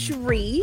Cherie. 0.00 0.62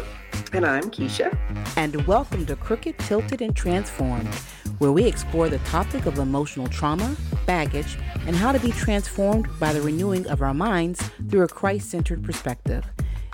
And 0.52 0.66
I'm 0.66 0.90
Keisha. 0.90 1.38
And 1.78 2.08
welcome 2.08 2.44
to 2.48 2.56
Crooked, 2.56 2.98
Tilted, 2.98 3.40
and 3.40 3.56
Transformed, 3.56 4.34
where 4.80 4.92
we 4.92 5.06
explore 5.06 5.48
the 5.48 5.60
topic 5.60 6.08
of 6.08 6.18
emotional 6.18 6.68
trauma, 6.68 7.16
baggage, 7.46 8.00
and 8.26 8.36
how 8.36 8.52
to 8.52 8.60
be 8.60 8.72
transformed 8.72 9.48
by 9.60 9.74
the 9.74 9.82
renewing 9.82 10.26
of 10.28 10.42
our 10.42 10.56
minds 10.56 11.08
through 11.30 11.44
a 11.44 11.48
Christ 11.48 11.92
centered 11.92 12.24
perspective. 12.24 12.84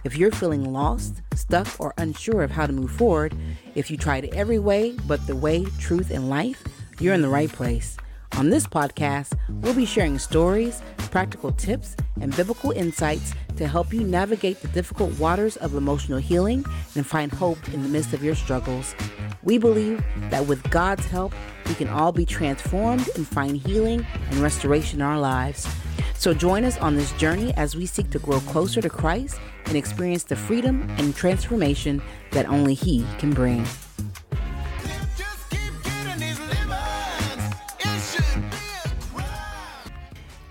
If 0.04 0.18
you're 0.18 0.32
feeling 0.32 0.74
lost, 0.74 1.22
stuck, 1.36 1.80
or 1.80 1.94
unsure 1.98 2.44
of 2.44 2.52
how 2.52 2.68
to 2.68 2.74
move 2.74 2.92
forward, 2.92 3.34
if 3.74 3.90
you 3.90 3.96
tried 3.96 4.26
every 4.34 4.60
way 4.60 4.98
but 5.08 5.26
the 5.26 5.38
way, 5.38 5.64
truth, 5.80 6.12
and 6.12 6.30
life, 6.30 6.66
you're 7.00 7.14
in 7.14 7.22
the 7.22 7.30
right 7.30 7.50
place. 7.50 7.96
On 8.38 8.50
this 8.50 8.66
podcast, 8.66 9.38
we'll 9.62 9.76
be 9.76 9.86
sharing 9.86 10.18
stories, 10.18 10.82
practical 10.98 11.52
tips, 11.52 11.96
and 12.20 12.36
biblical 12.36 12.72
insights 12.72 13.36
to 13.58 13.68
help 13.68 13.94
you 13.94 14.04
navigate 14.04 14.60
the 14.60 14.68
difficult 14.70 15.18
waters 15.20 15.56
of 15.58 15.76
emotional 15.76 16.18
healing 16.18 16.66
and 16.96 17.06
find 17.06 17.32
hope 17.32 17.60
in 17.72 17.84
the 17.84 17.90
midst 17.90 18.12
of 18.12 18.24
your 18.24 18.34
struggles. 18.34 18.96
We 19.44 19.60
believe 19.60 20.04
that 20.32 20.48
with 20.48 20.68
God's 20.72 21.06
help, 21.06 21.34
we 21.68 21.76
can 21.76 21.90
all 21.90 22.12
be 22.12 22.26
transformed 22.26 23.08
and 23.16 23.28
find 23.28 23.56
healing 23.56 24.06
and 24.32 24.40
restoration 24.40 25.00
in 25.00 25.06
our 25.06 25.20
lives. 25.20 25.68
So 26.16 26.34
join 26.34 26.64
us 26.64 26.78
on 26.80 26.96
this 26.96 27.12
journey 27.14 27.54
as 27.56 27.76
we 27.76 27.86
seek 27.86 28.10
to 28.12 28.20
grow 28.20 28.40
closer 28.40 28.82
to 28.82 28.90
Christ 28.90 29.40
and 29.66 29.78
experience 29.78 30.24
the 30.24 30.36
freedom 30.36 30.90
and 30.98 31.16
transformation 31.16 32.02
that 32.32 32.48
only 32.48 32.74
He 32.74 33.06
can 33.20 33.32
bring. 33.32 33.64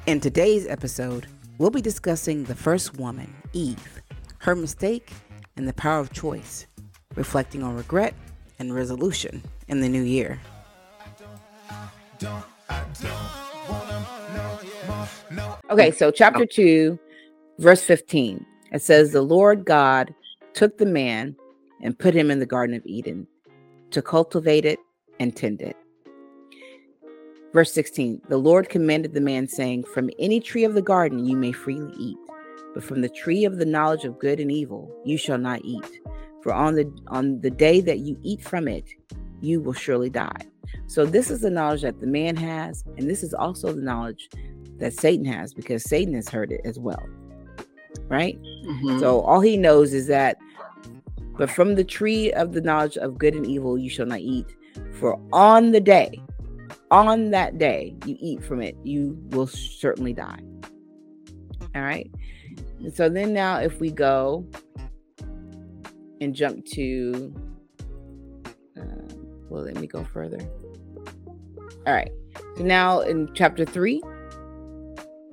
In 0.05 0.19
today's 0.19 0.67
episode, 0.67 1.28
we'll 1.58 1.70
be 1.70 1.81
discussing 1.81 2.42
the 2.42 2.56
first 2.56 2.98
woman, 2.98 3.33
Eve, 3.53 4.03
her 4.39 4.56
mistake, 4.56 5.12
and 5.56 5.69
the 5.69 5.72
power 5.75 6.00
of 6.00 6.12
choice, 6.12 6.67
reflecting 7.14 7.62
on 7.62 7.77
regret 7.77 8.12
and 8.58 8.75
resolution 8.75 9.41
in 9.69 9.80
the 9.80 9.89
new 9.89 10.03
year. 10.03 10.41
Okay, 15.70 15.92
so 15.92 16.11
chapter 16.11 16.47
2, 16.47 16.98
verse 17.61 17.84
15, 17.84 18.45
it 18.73 18.83
says, 18.83 19.12
The 19.12 19.23
Lord 19.23 19.64
God 19.64 20.12
took 20.53 20.78
the 20.78 20.86
man 20.86 21.36
and 21.80 21.97
put 21.97 22.12
him 22.12 22.28
in 22.28 22.41
the 22.41 22.47
Garden 22.47 22.75
of 22.75 22.84
Eden 22.86 23.28
to 23.92 24.03
cultivate 24.03 24.64
it 24.64 24.80
and 25.20 25.36
tend 25.36 25.62
it. 25.62 25.77
Verse 27.53 27.72
16 27.72 28.22
The 28.28 28.39
Lord 28.39 28.69
commanded 28.69 29.14
the 29.14 29.20
man, 29.20 29.48
saying, 29.48 29.84
From 29.84 30.11
any 30.19 30.41
tree 30.41 30.64
of 30.64 30.75
the 30.75 30.83
garden 30.83 31.27
you 31.27 31.36
may 31.36 31.53
freely 31.53 31.92
eat, 31.98 32.19
but 32.75 32.83
from 32.83 33.03
the 33.03 33.08
tree 33.08 33.45
of 33.45 33.58
the 33.58 33.67
knowledge 33.67 34.05
of 34.05 34.19
good 34.19 34.41
and 34.41 34.50
evil 34.50 34.91
you 35.05 35.19
shall 35.19 35.39
not 35.39 35.61
eat. 35.64 36.00
For 36.42 36.53
on 36.53 36.75
the 36.75 36.91
on 37.08 37.41
the 37.41 37.50
day 37.50 37.80
that 37.80 38.00
you 38.00 38.19
eat 38.23 38.42
from 38.42 38.69
it, 38.69 38.89
you 39.41 39.61
will 39.61 39.75
surely 39.75 40.11
die. 40.11 40.47
So 40.86 41.05
this 41.05 41.30
is 41.30 41.42
the 41.42 41.50
knowledge 41.50 41.83
that 41.83 42.00
the 42.00 42.06
man 42.06 42.36
has, 42.36 42.84
and 42.97 43.08
this 43.08 43.23
is 43.23 43.34
also 43.34 43.73
the 43.73 43.83
knowledge 43.83 44.28
that 44.78 44.95
Satan 44.95 45.27
has, 45.27 45.55
because 45.55 45.84
Satan 45.84 46.14
has 46.14 46.28
heard 46.28 46.50
it 46.50 46.62
as 46.64 46.78
well. 46.78 47.03
Right? 48.08 48.41
Mm-hmm. 48.42 48.98
So 48.98 49.20
all 49.20 49.41
he 49.41 49.56
knows 49.56 49.92
is 49.92 50.06
that, 50.08 50.39
but 51.36 51.50
from 51.50 51.75
the 51.75 51.84
tree 51.84 52.33
of 52.33 52.53
the 52.53 52.61
knowledge 52.61 52.97
of 52.97 53.19
good 53.19 53.34
and 53.34 53.46
evil 53.46 53.79
you 53.79 53.90
shall 53.90 54.07
not 54.07 54.20
eat. 54.20 54.46
For 54.98 55.20
on 55.33 55.73
the 55.73 55.80
day 55.80 56.20
on 56.92 57.30
that 57.30 57.58
day 57.58 57.97
you 58.05 58.17
eat 58.20 58.45
from 58.45 58.63
it, 58.63 58.77
you 58.85 59.19
will 59.30 59.47
certainly 59.47 60.13
die. 60.13 60.41
All 61.75 61.83
right. 61.83 62.11
And 62.80 62.95
so 62.95 63.08
then 63.08 63.33
now, 63.33 63.57
if 63.57 63.80
we 63.80 63.91
go 63.91 64.47
and 66.20 66.35
jump 66.35 66.67
to, 66.67 67.35
uh, 68.79 69.14
well, 69.48 69.64
let 69.64 69.77
me 69.77 69.86
go 69.86 70.05
further. 70.05 70.39
All 71.86 71.95
right. 71.95 72.13
So 72.57 72.64
now 72.64 73.01
in 73.01 73.33
chapter 73.35 73.64
three, 73.64 74.02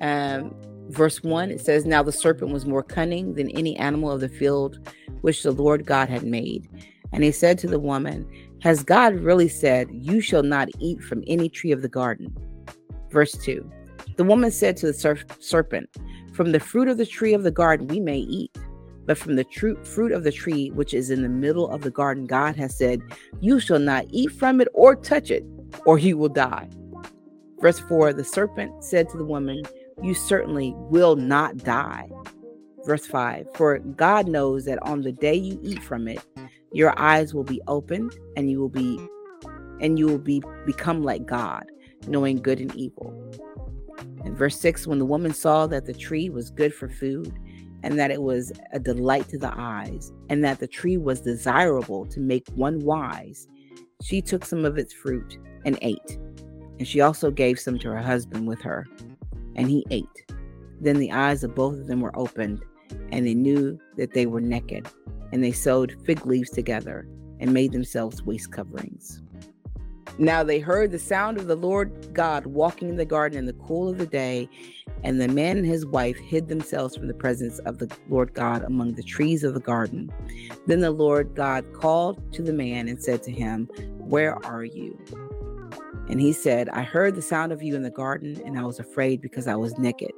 um, 0.01 0.55
verse 0.89 1.21
one, 1.23 1.51
it 1.51 1.59
says, 1.59 1.85
Now 1.85 2.03
the 2.03 2.11
serpent 2.11 2.51
was 2.51 2.65
more 2.65 2.83
cunning 2.83 3.33
than 3.33 3.49
any 3.51 3.75
animal 3.77 4.11
of 4.11 4.21
the 4.21 4.29
field 4.29 4.79
which 5.21 5.43
the 5.43 5.51
Lord 5.51 5.85
God 5.85 6.07
had 6.07 6.23
made. 6.23 6.69
And 7.11 7.23
he 7.23 7.31
said 7.31 7.57
to 7.59 7.67
the 7.67 7.79
woman, 7.79 8.29
has 8.61 8.83
God 8.83 9.15
really 9.15 9.47
said, 9.47 9.87
You 9.91 10.21
shall 10.21 10.43
not 10.43 10.69
eat 10.79 11.01
from 11.01 11.23
any 11.27 11.49
tree 11.49 11.71
of 11.71 11.81
the 11.81 11.89
garden? 11.89 12.35
Verse 13.09 13.31
2 13.33 13.69
The 14.17 14.23
woman 14.23 14.51
said 14.51 14.77
to 14.77 14.87
the 14.87 14.93
ser- 14.93 15.25
serpent, 15.39 15.89
From 16.33 16.51
the 16.51 16.59
fruit 16.59 16.87
of 16.87 16.97
the 16.97 17.05
tree 17.05 17.33
of 17.33 17.43
the 17.43 17.51
garden 17.51 17.87
we 17.87 17.99
may 17.99 18.17
eat, 18.17 18.55
but 19.05 19.17
from 19.17 19.35
the 19.35 19.43
tr- 19.43 19.81
fruit 19.83 20.11
of 20.11 20.23
the 20.23 20.31
tree 20.31 20.69
which 20.71 20.93
is 20.93 21.09
in 21.09 21.21
the 21.21 21.29
middle 21.29 21.69
of 21.69 21.81
the 21.81 21.91
garden, 21.91 22.25
God 22.25 22.55
has 22.57 22.77
said, 22.77 23.01
You 23.39 23.59
shall 23.59 23.79
not 23.79 24.05
eat 24.09 24.31
from 24.31 24.61
it 24.61 24.67
or 24.73 24.95
touch 24.95 25.31
it, 25.31 25.43
or 25.85 25.97
you 25.97 26.17
will 26.17 26.29
die. 26.29 26.69
Verse 27.59 27.79
4 27.79 28.13
The 28.13 28.23
serpent 28.23 28.83
said 28.83 29.09
to 29.09 29.17
the 29.17 29.25
woman, 29.25 29.63
You 30.03 30.13
certainly 30.13 30.73
will 30.75 31.15
not 31.15 31.57
die. 31.57 32.09
Verse 32.85 33.05
5 33.05 33.47
For 33.55 33.79
God 33.79 34.27
knows 34.27 34.65
that 34.65 34.81
on 34.83 35.01
the 35.01 35.11
day 35.11 35.35
you 35.35 35.59
eat 35.61 35.83
from 35.83 36.07
it, 36.07 36.25
your 36.71 36.97
eyes 36.99 37.33
will 37.33 37.43
be 37.43 37.61
opened 37.67 38.17
and 38.35 38.49
you 38.49 38.59
will 38.59 38.69
be 38.69 38.99
and 39.81 39.97
you 39.97 40.07
will 40.07 40.19
be 40.19 40.43
become 40.65 41.03
like 41.03 41.25
God, 41.25 41.71
knowing 42.07 42.37
good 42.37 42.59
and 42.59 42.75
evil. 42.75 43.13
In 44.25 44.35
verse 44.35 44.59
6, 44.59 44.87
when 44.87 44.99
the 44.99 45.05
woman 45.05 45.33
saw 45.33 45.67
that 45.67 45.85
the 45.85 45.93
tree 45.93 46.29
was 46.29 46.49
good 46.49 46.73
for 46.73 46.89
food, 46.89 47.33
and 47.83 47.97
that 47.97 48.11
it 48.11 48.21
was 48.21 48.51
a 48.73 48.79
delight 48.79 49.29
to 49.29 49.37
the 49.37 49.53
eyes, 49.55 50.11
and 50.29 50.43
that 50.43 50.59
the 50.59 50.67
tree 50.67 50.97
was 50.97 51.21
desirable 51.21 52.05
to 52.07 52.19
make 52.19 52.47
one 52.55 52.79
wise, 52.81 53.47
she 54.03 54.21
took 54.21 54.45
some 54.45 54.65
of 54.65 54.77
its 54.77 54.93
fruit 54.93 55.37
and 55.65 55.79
ate. 55.81 56.17
And 56.77 56.87
she 56.87 57.01
also 57.01 57.31
gave 57.31 57.59
some 57.59 57.79
to 57.79 57.89
her 57.89 58.01
husband 58.01 58.47
with 58.47 58.61
her, 58.61 58.85
and 59.55 59.69
he 59.69 59.85
ate. 59.91 60.05
Then 60.81 60.97
the 60.97 61.11
eyes 61.11 61.43
of 61.43 61.55
both 61.55 61.75
of 61.75 61.87
them 61.87 62.01
were 62.01 62.17
opened, 62.17 62.63
and 63.11 63.25
they 63.25 63.33
knew 63.33 63.79
that 63.97 64.13
they 64.13 64.25
were 64.25 64.41
naked 64.41 64.87
and 65.31 65.43
they 65.43 65.51
sewed 65.51 65.95
fig 66.05 66.25
leaves 66.25 66.49
together 66.49 67.07
and 67.39 67.53
made 67.53 67.71
themselves 67.71 68.23
waist 68.23 68.51
coverings. 68.51 69.21
Now 70.17 70.43
they 70.43 70.59
heard 70.59 70.91
the 70.91 70.99
sound 70.99 71.37
of 71.37 71.47
the 71.47 71.55
Lord 71.55 72.13
God 72.13 72.45
walking 72.47 72.89
in 72.89 72.97
the 72.97 73.05
garden 73.05 73.37
in 73.37 73.45
the 73.45 73.53
cool 73.53 73.87
of 73.87 73.97
the 73.97 74.05
day, 74.05 74.49
and 75.03 75.21
the 75.21 75.29
man 75.29 75.57
and 75.57 75.65
his 75.65 75.85
wife 75.85 76.17
hid 76.17 76.49
themselves 76.49 76.97
from 76.97 77.07
the 77.07 77.13
presence 77.13 77.59
of 77.59 77.77
the 77.77 77.89
Lord 78.09 78.33
God 78.33 78.63
among 78.63 78.95
the 78.95 79.03
trees 79.03 79.45
of 79.45 79.53
the 79.53 79.61
garden. 79.61 80.11
Then 80.67 80.81
the 80.81 80.91
Lord 80.91 81.35
God 81.35 81.65
called 81.73 82.33
to 82.33 82.41
the 82.41 82.51
man 82.51 82.89
and 82.89 83.01
said 83.01 83.23
to 83.23 83.31
him, 83.31 83.67
Where 83.97 84.43
are 84.45 84.65
you? 84.65 84.99
And 86.09 86.19
he 86.19 86.33
said, 86.33 86.67
I 86.69 86.81
heard 86.81 87.15
the 87.15 87.21
sound 87.21 87.53
of 87.53 87.63
you 87.63 87.75
in 87.75 87.83
the 87.83 87.91
garden, 87.91 88.41
and 88.43 88.59
I 88.59 88.63
was 88.63 88.79
afraid 88.79 89.21
because 89.21 89.47
I 89.47 89.55
was 89.55 89.77
naked, 89.77 90.11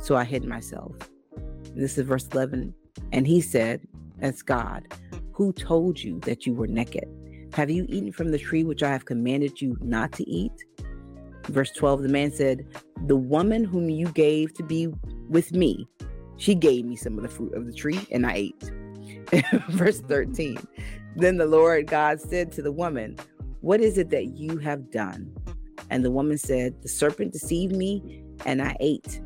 so 0.00 0.16
I 0.16 0.24
hid 0.24 0.44
myself. 0.44 0.92
This 1.74 1.98
is 1.98 2.06
verse 2.06 2.26
11. 2.32 2.74
And 3.12 3.26
he 3.26 3.40
said, 3.40 3.80
as 4.20 4.42
God, 4.42 4.92
who 5.32 5.52
told 5.52 6.02
you 6.02 6.18
that 6.20 6.46
you 6.46 6.54
were 6.54 6.66
naked? 6.66 7.08
Have 7.54 7.70
you 7.70 7.86
eaten 7.88 8.12
from 8.12 8.30
the 8.30 8.38
tree 8.38 8.64
which 8.64 8.82
I 8.82 8.90
have 8.90 9.04
commanded 9.04 9.60
you 9.60 9.76
not 9.80 10.12
to 10.12 10.28
eat? 10.28 10.52
Verse 11.44 11.70
12 11.72 12.02
The 12.02 12.08
man 12.08 12.32
said, 12.32 12.66
The 13.06 13.16
woman 13.16 13.64
whom 13.64 13.88
you 13.88 14.08
gave 14.08 14.52
to 14.54 14.62
be 14.62 14.88
with 15.28 15.52
me, 15.52 15.88
she 16.36 16.54
gave 16.54 16.84
me 16.84 16.96
some 16.96 17.16
of 17.16 17.22
the 17.22 17.28
fruit 17.28 17.54
of 17.54 17.66
the 17.66 17.72
tree, 17.72 18.00
and 18.10 18.26
I 18.26 18.34
ate. 18.34 18.72
Verse 19.68 20.00
13 20.00 20.58
Then 21.16 21.36
the 21.38 21.46
Lord 21.46 21.86
God 21.86 22.20
said 22.20 22.52
to 22.52 22.62
the 22.62 22.72
woman, 22.72 23.16
What 23.60 23.80
is 23.80 23.98
it 23.98 24.10
that 24.10 24.36
you 24.36 24.58
have 24.58 24.90
done? 24.90 25.34
And 25.90 26.04
the 26.04 26.10
woman 26.10 26.38
said, 26.38 26.82
The 26.82 26.88
serpent 26.88 27.32
deceived 27.32 27.74
me, 27.74 28.22
and 28.44 28.60
I 28.60 28.76
ate. 28.80 29.20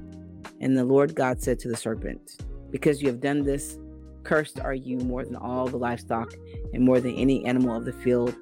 And 0.62 0.76
the 0.76 0.84
Lord 0.84 1.14
God 1.14 1.42
said 1.42 1.58
to 1.60 1.68
the 1.68 1.76
serpent, 1.76 2.40
Because 2.70 3.02
you 3.02 3.08
have 3.08 3.20
done 3.20 3.42
this, 3.42 3.78
Cursed 4.22 4.60
are 4.60 4.74
you 4.74 4.98
more 4.98 5.24
than 5.24 5.36
all 5.36 5.66
the 5.66 5.76
livestock, 5.76 6.32
and 6.72 6.84
more 6.84 7.00
than 7.00 7.16
any 7.16 7.44
animal 7.44 7.76
of 7.76 7.84
the 7.84 7.92
field. 7.92 8.34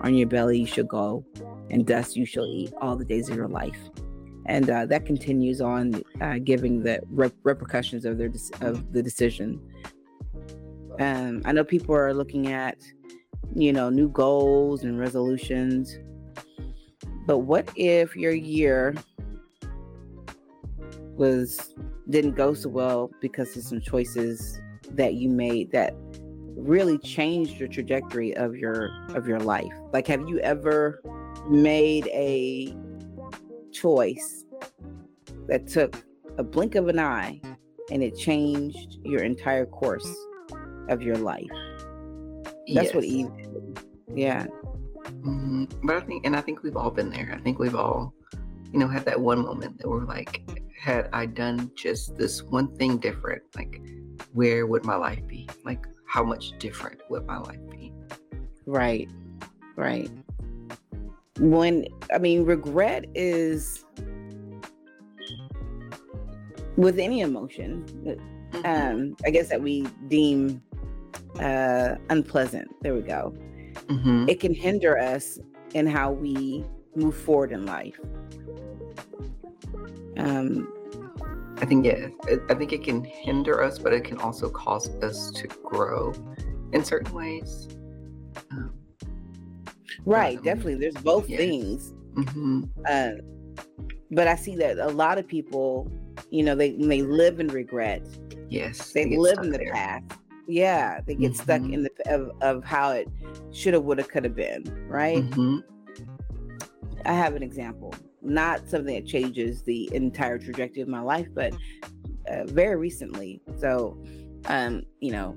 On 0.00 0.14
your 0.14 0.26
belly 0.26 0.60
you 0.60 0.66
shall 0.66 0.84
go, 0.84 1.24
and 1.70 1.86
dust 1.86 2.16
you 2.16 2.24
shall 2.24 2.46
eat 2.46 2.72
all 2.80 2.96
the 2.96 3.04
days 3.04 3.28
of 3.28 3.36
your 3.36 3.48
life. 3.48 3.78
And 4.46 4.70
uh, 4.70 4.86
that 4.86 5.04
continues 5.04 5.60
on, 5.60 6.02
uh, 6.20 6.38
giving 6.42 6.82
the 6.82 7.00
rep- 7.10 7.34
repercussions 7.42 8.04
of 8.04 8.16
their 8.16 8.28
de- 8.28 8.38
of 8.60 8.92
the 8.92 9.02
decision. 9.02 9.60
Um, 10.98 11.42
I 11.44 11.52
know 11.52 11.64
people 11.64 11.94
are 11.94 12.14
looking 12.14 12.52
at, 12.52 12.78
you 13.54 13.72
know, 13.72 13.90
new 13.90 14.08
goals 14.08 14.84
and 14.84 14.98
resolutions. 14.98 15.98
But 17.26 17.38
what 17.38 17.68
if 17.76 18.16
your 18.16 18.32
year 18.32 18.94
was 21.16 21.74
didn't 22.10 22.32
go 22.32 22.54
so 22.54 22.68
well 22.68 23.10
because 23.20 23.56
of 23.56 23.62
some 23.62 23.80
choices 23.80 24.60
that 24.90 25.14
you 25.14 25.28
made 25.28 25.70
that 25.72 25.94
really 26.56 26.98
changed 26.98 27.58
the 27.58 27.68
trajectory 27.68 28.34
of 28.36 28.56
your 28.56 28.90
of 29.10 29.26
your 29.26 29.40
life 29.40 29.72
like 29.92 30.06
have 30.06 30.26
you 30.28 30.38
ever 30.40 31.02
made 31.48 32.06
a 32.08 32.74
choice 33.72 34.44
that 35.48 35.66
took 35.66 36.02
a 36.38 36.42
blink 36.42 36.74
of 36.74 36.88
an 36.88 36.98
eye 36.98 37.40
and 37.90 38.02
it 38.02 38.16
changed 38.16 38.98
your 39.04 39.22
entire 39.22 39.66
course 39.66 40.10
of 40.88 41.02
your 41.02 41.16
life. 41.16 41.46
That's 42.74 42.86
yes. 42.86 42.94
what 42.94 43.04
Eve 43.04 43.28
did. 43.36 43.80
Yeah. 44.14 44.46
Mm-hmm. 45.04 45.64
But 45.84 45.96
I 45.96 46.00
think, 46.00 46.26
and 46.26 46.36
I 46.36 46.40
think 46.40 46.62
we've 46.62 46.76
all 46.76 46.90
been 46.90 47.10
there. 47.10 47.32
I 47.32 47.40
think 47.42 47.58
we've 47.58 47.76
all, 47.76 48.12
you 48.72 48.78
know, 48.78 48.88
had 48.88 49.04
that 49.04 49.20
one 49.20 49.40
moment 49.40 49.78
that 49.78 49.88
we're 49.88 50.04
like, 50.04 50.42
had 50.78 51.08
I 51.12 51.26
done 51.26 51.70
just 51.74 52.16
this 52.16 52.42
one 52.42 52.74
thing 52.76 52.98
different, 52.98 53.42
like, 53.56 53.80
where 54.32 54.66
would 54.66 54.84
my 54.84 54.96
life 54.96 55.26
be? 55.26 55.48
Like, 55.64 55.86
how 56.06 56.22
much 56.22 56.52
different 56.58 57.00
would 57.10 57.26
my 57.26 57.38
life 57.38 57.60
be? 57.70 57.92
Right. 58.66 59.10
Right. 59.76 60.10
When, 61.38 61.86
I 62.14 62.18
mean, 62.18 62.44
regret 62.44 63.06
is 63.14 63.84
with 66.76 66.98
any 66.98 67.20
emotion, 67.20 67.84
mm-hmm. 68.52 68.66
um, 68.66 69.16
I 69.24 69.30
guess 69.30 69.48
that 69.48 69.60
we 69.60 69.86
deem 70.08 70.62
uh, 71.40 71.96
unpleasant. 72.10 72.68
There 72.82 72.94
we 72.94 73.02
go. 73.02 73.34
Mm-hmm. 73.88 74.28
It 74.28 74.40
can 74.40 74.54
hinder 74.54 74.98
us 74.98 75.38
in 75.74 75.86
how 75.86 76.12
we 76.12 76.64
move 76.94 77.16
forward 77.16 77.52
in 77.52 77.66
life. 77.66 78.00
Um, 80.18 80.72
I 81.58 81.64
think 81.64 81.86
yeah, 81.86 82.08
I 82.50 82.54
think 82.54 82.72
it 82.72 82.84
can 82.84 83.04
hinder 83.04 83.62
us, 83.62 83.78
but 83.78 83.92
it 83.92 84.04
can 84.04 84.18
also 84.18 84.48
cause 84.48 84.88
us 85.02 85.30
to 85.32 85.46
grow 85.46 86.12
in 86.72 86.84
certain 86.84 87.12
ways. 87.14 87.68
Um, 88.50 88.74
right, 90.04 90.38
um, 90.38 90.44
definitely. 90.44 90.76
There's 90.76 90.94
both 90.94 91.28
yes. 91.28 91.38
things. 91.38 91.92
Mm-hmm. 92.14 92.64
Uh, 92.86 93.10
but 94.10 94.28
I 94.28 94.36
see 94.36 94.56
that 94.56 94.78
a 94.78 94.88
lot 94.88 95.18
of 95.18 95.26
people, 95.26 95.90
you 96.30 96.42
know, 96.42 96.54
they 96.54 96.72
they 96.72 97.02
live 97.02 97.40
in 97.40 97.48
regret. 97.48 98.02
Yes, 98.48 98.92
they, 98.92 99.04
they 99.04 99.16
live 99.16 99.38
in 99.38 99.50
the 99.50 99.58
there. 99.58 99.72
past 99.72 100.04
yeah 100.46 101.00
they 101.06 101.14
get 101.14 101.32
mm-hmm. 101.32 101.42
stuck 101.42 101.60
in 101.62 101.82
the 101.82 101.90
of, 102.06 102.30
of 102.40 102.64
how 102.64 102.90
it 102.90 103.08
should 103.52 103.74
have 103.74 103.82
would 103.82 103.98
have 103.98 104.08
could 104.08 104.24
have 104.24 104.36
been 104.36 104.62
right 104.88 105.24
mm-hmm. 105.30 105.58
i 107.04 107.12
have 107.12 107.34
an 107.34 107.42
example 107.42 107.92
not 108.26 108.68
something 108.68 108.94
that 108.94 109.06
changes 109.06 109.62
the 109.62 109.92
entire 109.94 110.38
trajectory 110.38 110.82
of 110.82 110.88
my 110.88 111.00
life 111.00 111.28
but 111.34 111.54
uh, 112.28 112.44
very 112.46 112.76
recently 112.76 113.40
so 113.58 113.98
um 114.46 114.82
you 115.00 115.12
know 115.12 115.36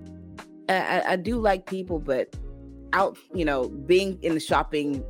I, 0.67 1.03
I 1.07 1.15
do 1.15 1.39
like 1.39 1.65
people 1.65 1.99
but 1.99 2.35
out 2.93 3.17
you 3.33 3.45
know 3.45 3.69
being 3.69 4.21
in 4.23 4.33
the 4.33 4.39
shopping 4.39 5.03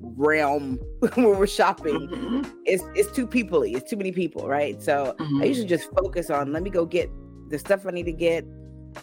realm 0.00 0.78
when 1.14 1.38
we're 1.38 1.46
shopping 1.46 2.08
mm-hmm. 2.08 2.50
it's 2.64 2.84
it's 2.94 3.10
too 3.12 3.26
peoply 3.26 3.74
it's 3.76 3.88
too 3.88 3.96
many 3.96 4.12
people 4.12 4.48
right 4.48 4.82
so 4.82 5.14
i 5.18 5.22
mm-hmm. 5.22 5.42
usually 5.42 5.66
just 5.66 5.90
focus 5.92 6.30
on 6.30 6.52
let 6.52 6.62
me 6.62 6.70
go 6.70 6.84
get 6.84 7.10
the 7.48 7.58
stuff 7.58 7.86
i 7.86 7.90
need 7.90 8.04
to 8.04 8.12
get 8.12 8.44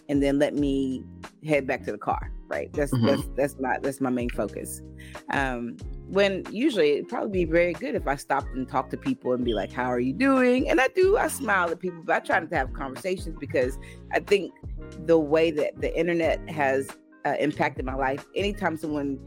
and 0.08 0.22
then 0.22 0.40
let 0.40 0.56
me 0.56 1.04
head 1.46 1.66
back 1.66 1.84
to 1.84 1.92
the 1.92 1.98
car 1.98 2.32
right 2.48 2.72
that's 2.74 2.92
mm-hmm. 2.92 3.06
that's 3.06 3.24
that's 3.36 3.60
my 3.60 3.78
that's 3.82 4.02
my 4.02 4.10
main 4.10 4.30
focus 4.30 4.82
um 5.32 5.78
when 6.08 6.44
usually 6.52 6.94
it'd 6.94 7.08
probably 7.08 7.46
be 7.46 7.46
very 7.46 7.74
good 7.74 7.96
if 7.96 8.08
i 8.08 8.16
stopped 8.16 8.48
and 8.56 8.68
talked 8.68 8.92
to 8.92 8.98
people 8.98 9.34
and 9.34 9.46
be 9.46 9.54
like 9.54 9.72
how 9.72 9.86
are 9.86 10.00
you 10.00 10.14
doing 10.14 10.70
and 10.70 10.82
i 10.82 10.88
do 10.90 11.18
i 11.18 11.28
smile 11.28 11.70
at 11.70 11.80
people 11.80 12.02
but 12.04 12.16
i 12.16 12.20
try 12.20 12.40
not 12.40 12.50
to 12.50 12.56
have 12.56 12.74
conversations 12.74 13.38
because 13.40 13.78
i 14.12 14.20
think 14.20 14.52
the 15.06 15.18
way 15.18 15.52
that 15.52 15.80
the 15.80 15.98
internet 15.98 16.48
has 16.50 16.90
uh, 17.26 17.36
impacted 17.40 17.86
my 17.86 17.96
life 17.96 18.26
anytime 18.36 18.76
someone 18.76 19.20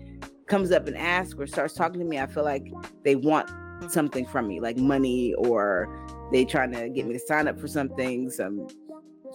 comes 0.46 0.70
up 0.72 0.86
and 0.86 0.96
asks 0.96 1.34
or 1.38 1.46
starts 1.46 1.74
talking 1.74 1.98
to 1.98 2.06
me 2.06 2.18
i 2.18 2.26
feel 2.26 2.44
like 2.44 2.72
they 3.04 3.16
want 3.16 3.50
something 3.90 4.26
from 4.26 4.46
me 4.46 4.60
like 4.60 4.76
money 4.76 5.34
or 5.34 5.88
they 6.30 6.44
trying 6.44 6.72
to 6.72 6.88
get 6.88 7.06
me 7.06 7.12
to 7.12 7.18
sign 7.18 7.48
up 7.48 7.58
for 7.58 7.68
something 7.68 8.30
some 8.30 8.66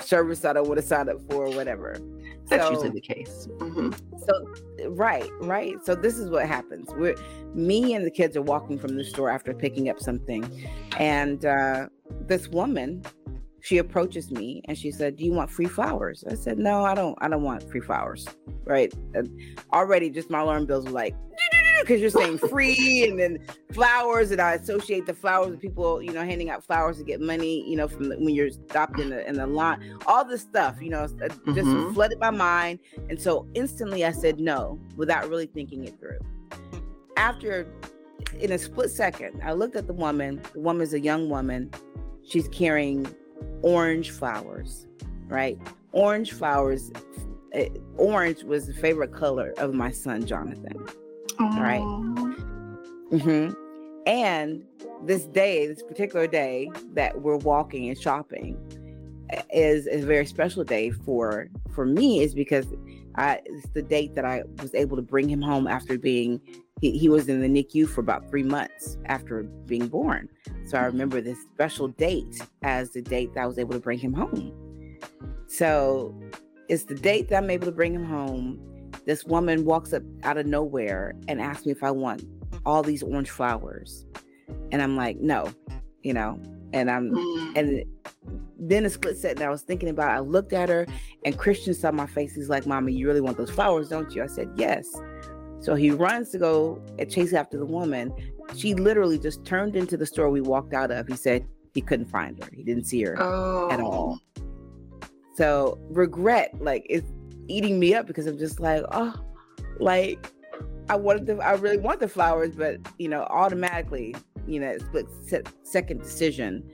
service 0.02 0.40
that 0.42 0.52
I 0.52 0.54
don't 0.54 0.68
want 0.68 0.80
to 0.80 0.86
sign 0.86 1.10
up 1.10 1.20
for 1.30 1.46
or 1.46 1.56
whatever. 1.56 1.98
That's 2.50 2.64
so, 2.64 2.72
usually 2.72 2.90
the 2.92 3.02
case. 3.02 3.48
Mm-hmm. 3.58 3.92
So, 4.18 4.90
right, 4.90 5.30
right. 5.42 5.76
So 5.84 5.96
this 5.96 6.18
is 6.18 6.30
what 6.30 6.48
happens. 6.48 6.90
We're 6.96 7.16
me 7.54 7.94
and 7.94 8.06
the 8.06 8.12
kids 8.12 8.38
are 8.38 8.42
walking 8.42 8.78
from 8.78 8.96
the 8.96 9.04
store 9.04 9.30
after 9.30 9.54
picking 9.54 9.90
up 9.90 10.00
something, 10.00 10.50
and 10.98 11.46
uh, 11.46 11.88
this 12.22 12.48
woman, 12.48 13.04
she 13.62 13.80
approaches 13.80 14.32
me 14.32 14.62
and 14.66 14.78
she 14.78 14.92
said, 14.92 15.18
"Do 15.18 15.26
you 15.26 15.34
want 15.34 15.50
free 15.50 15.66
flowers?" 15.66 16.24
I 16.30 16.36
said, 16.36 16.58
"No, 16.58 16.84
I 16.84 16.96
don't. 16.96 17.18
I 17.22 17.28
don't 17.28 17.44
want 17.44 17.70
free 17.70 17.82
flowers." 17.82 18.28
Right. 18.64 18.94
And 19.14 19.30
already, 19.74 20.10
just 20.10 20.30
my 20.30 20.40
alarm 20.40 20.66
bells 20.66 20.86
were 20.86 20.92
like 20.92 21.16
because 21.82 22.02
you're 22.02 22.10
saying 22.10 22.38
free 22.38 23.06
and 23.08 23.20
then 23.20 23.40
flowers 23.72 24.32
and 24.32 24.42
I 24.42 24.54
associate 24.54 25.06
the 25.06 25.14
flowers 25.14 25.50
with 25.50 25.62
people, 25.62 26.02
you 26.02 26.12
know, 26.12 26.24
handing 26.24 26.50
out 26.50 26.64
flowers 26.64 26.98
to 26.98 27.04
get 27.04 27.22
money, 27.22 27.68
you 27.70 27.76
know, 27.76 27.88
from 27.88 28.10
the, 28.10 28.18
when 28.18 28.30
you're 28.30 28.50
stopped 28.50 29.00
in 29.00 29.10
the 29.10 29.28
in 29.28 29.36
the 29.36 29.48
line, 29.48 29.98
all 30.06 30.26
this 30.26 30.42
stuff, 30.42 30.82
you 30.82 30.90
know, 30.90 31.04
uh, 31.04 31.08
just 31.08 31.38
mm-hmm. 31.48 31.94
flooded 31.94 32.20
my 32.20 32.30
mind. 32.30 32.80
And 33.10 33.22
so 33.22 33.48
instantly 33.54 34.06
I 34.06 34.12
said 34.12 34.40
no 34.40 34.80
without 34.96 35.30
really 35.30 35.48
thinking 35.48 35.86
it 35.86 36.00
through. 36.00 36.20
After 37.16 37.68
in 38.40 38.52
a 38.52 38.58
split 38.58 38.92
second, 38.92 39.42
I 39.44 39.54
looked 39.54 39.76
at 39.76 39.88
the 39.88 39.94
woman. 39.94 40.42
The 40.54 40.60
woman's 40.60 40.94
a 40.94 41.00
young 41.00 41.30
woman. 41.30 41.72
She's 42.24 42.48
carrying 42.50 43.08
orange 43.62 44.12
flowers, 44.12 44.88
right? 45.28 45.58
Orange 45.94 46.34
flowers. 46.34 46.92
Eh, 47.54 47.70
orange 47.96 48.44
was 48.44 48.68
the 48.68 48.74
favorite 48.74 49.14
color 49.14 49.54
of 49.58 49.74
my 49.74 49.90
son 49.90 50.26
Jonathan 50.26 50.86
right? 51.39 51.81
Mm-hmm. 53.12 53.54
And 54.06 54.63
this 55.04 55.25
day, 55.25 55.68
this 55.68 55.84
particular 55.84 56.28
day 56.28 56.72
that 56.94 57.22
we're 57.22 57.38
walking 57.38 57.89
and 57.89 58.00
shopping, 58.00 58.57
is 59.51 59.88
a 59.88 60.00
very 60.00 60.25
special 60.25 60.63
day 60.63 60.92
for 60.92 61.50
for 61.74 61.86
me. 61.86 62.22
Is 62.22 62.34
because 62.34 62.68
I 63.16 63.42
it's 63.45 63.68
the 63.74 63.81
date 63.81 64.16
that 64.16 64.25
I 64.25 64.44
was 64.62 64.74
able 64.74 64.95
to 64.95 65.01
bring 65.01 65.30
him 65.30 65.42
home 65.42 65.68
after 65.68 65.98
being 65.98 66.39
he, 66.80 66.98
he 66.98 67.10
was 67.10 67.28
in 67.28 67.42
the 67.42 67.48
NICU 67.48 67.88
for 67.88 68.01
about 68.01 68.30
three 68.30 68.44
months 68.44 68.98
after 69.06 69.44
being 69.44 69.88
born. 69.88 70.30
So 70.68 70.78
I 70.78 70.86
remember 70.86 71.22
this 71.22 71.40
special 71.54 71.88
date 71.88 72.42
as 72.62 72.92
the 72.92 73.01
date 73.01 73.33
that 73.33 73.44
I 73.44 73.48
was 73.48 73.57
able 73.57 73.74
to 73.74 73.80
bring 73.80 74.00
him 74.00 74.13
home. 74.13 74.54
So 75.47 76.16
it's 76.69 76.83
the 76.83 76.95
date 76.95 77.30
that 77.30 77.44
I'm 77.44 77.50
able 77.50 77.66
to 77.66 77.71
bring 77.71 77.94
him 77.94 78.06
home 78.06 78.59
this 79.07 79.23
woman 79.23 79.64
walks 79.64 79.94
up 79.94 80.04
out 80.23 80.37
of 80.37 80.45
nowhere 80.45 81.16
and 81.30 81.42
asks 81.42 81.66
me 81.66 81.71
if 81.71 81.81
I 81.81 81.92
want 81.92 82.26
all 82.66 82.83
these 82.83 83.02
orange 83.02 83.30
flowers. 83.30 84.06
And 84.71 84.81
I'm 84.81 84.97
like, 84.97 85.18
no, 85.18 85.49
you 86.04 86.14
know, 86.14 86.40
and 86.73 86.92
I'm, 86.92 87.11
mm. 87.11 87.57
and 87.57 87.85
then 88.59 88.83
a 88.83 88.90
split 88.90 89.18
second 89.18 89.44
I 89.44 89.49
was 89.49 89.61
thinking 89.61 89.87
about, 89.87 90.11
I 90.11 90.19
looked 90.19 90.52
at 90.52 90.68
her 90.68 90.85
and 91.23 91.37
Christian 91.37 91.73
saw 91.73 91.90
my 91.92 92.06
face. 92.06 92.35
He's 92.35 92.49
like, 92.49 92.68
Mommy, 92.68 92.92
you 92.92 93.07
really 93.07 93.21
want 93.21 93.37
those 93.37 93.49
flowers, 93.49 93.87
don't 93.87 94.14
you? 94.14 94.21
I 94.23 94.28
said, 94.28 94.52
yes. 94.57 94.85
So 95.61 95.73
he 95.73 95.90
runs 95.90 96.30
to 96.31 96.37
go 96.37 96.81
and 96.99 97.09
chase 97.09 97.31
after 97.31 97.57
the 97.57 97.66
woman. 97.66 98.14
She 98.56 98.76
literally 98.76 99.18
just 99.18 99.45
turned 99.45 99.78
into 99.78 99.95
the 99.95 100.06
store 100.06 100.30
we 100.30 100.42
walked 100.42 100.73
out 100.73 100.92
of. 100.92 101.07
He 101.07 101.16
said 101.16 101.47
he 101.73 101.80
couldn't 101.80 102.07
find 102.07 102.44
her. 102.44 102.49
He 102.54 102.61
didn't 102.61 102.83
see 102.83 103.04
her 103.04 103.16
oh. 103.18 103.71
at 103.71 103.80
all. 103.80 104.19
So 105.35 105.78
regret, 105.90 106.54
like 106.59 106.85
it's 106.90 107.09
eating 107.47 107.80
me 107.80 107.94
up 107.94 108.07
because 108.07 108.27
I'm 108.27 108.37
just 108.37 108.59
like, 108.59 108.83
oh, 108.92 109.13
like 109.80 110.31
I 110.89 110.95
wanted 110.95 111.25
the, 111.25 111.37
I 111.37 111.54
really 111.54 111.77
want 111.77 111.99
the 111.99 112.07
flowers, 112.07 112.56
but 112.56 112.80
you 112.97 113.09
know, 113.09 113.23
automatically, 113.23 114.16
you 114.47 114.59
know, 114.59 114.77
split 114.77 115.07
second 115.63 116.01
decision. 116.01 116.69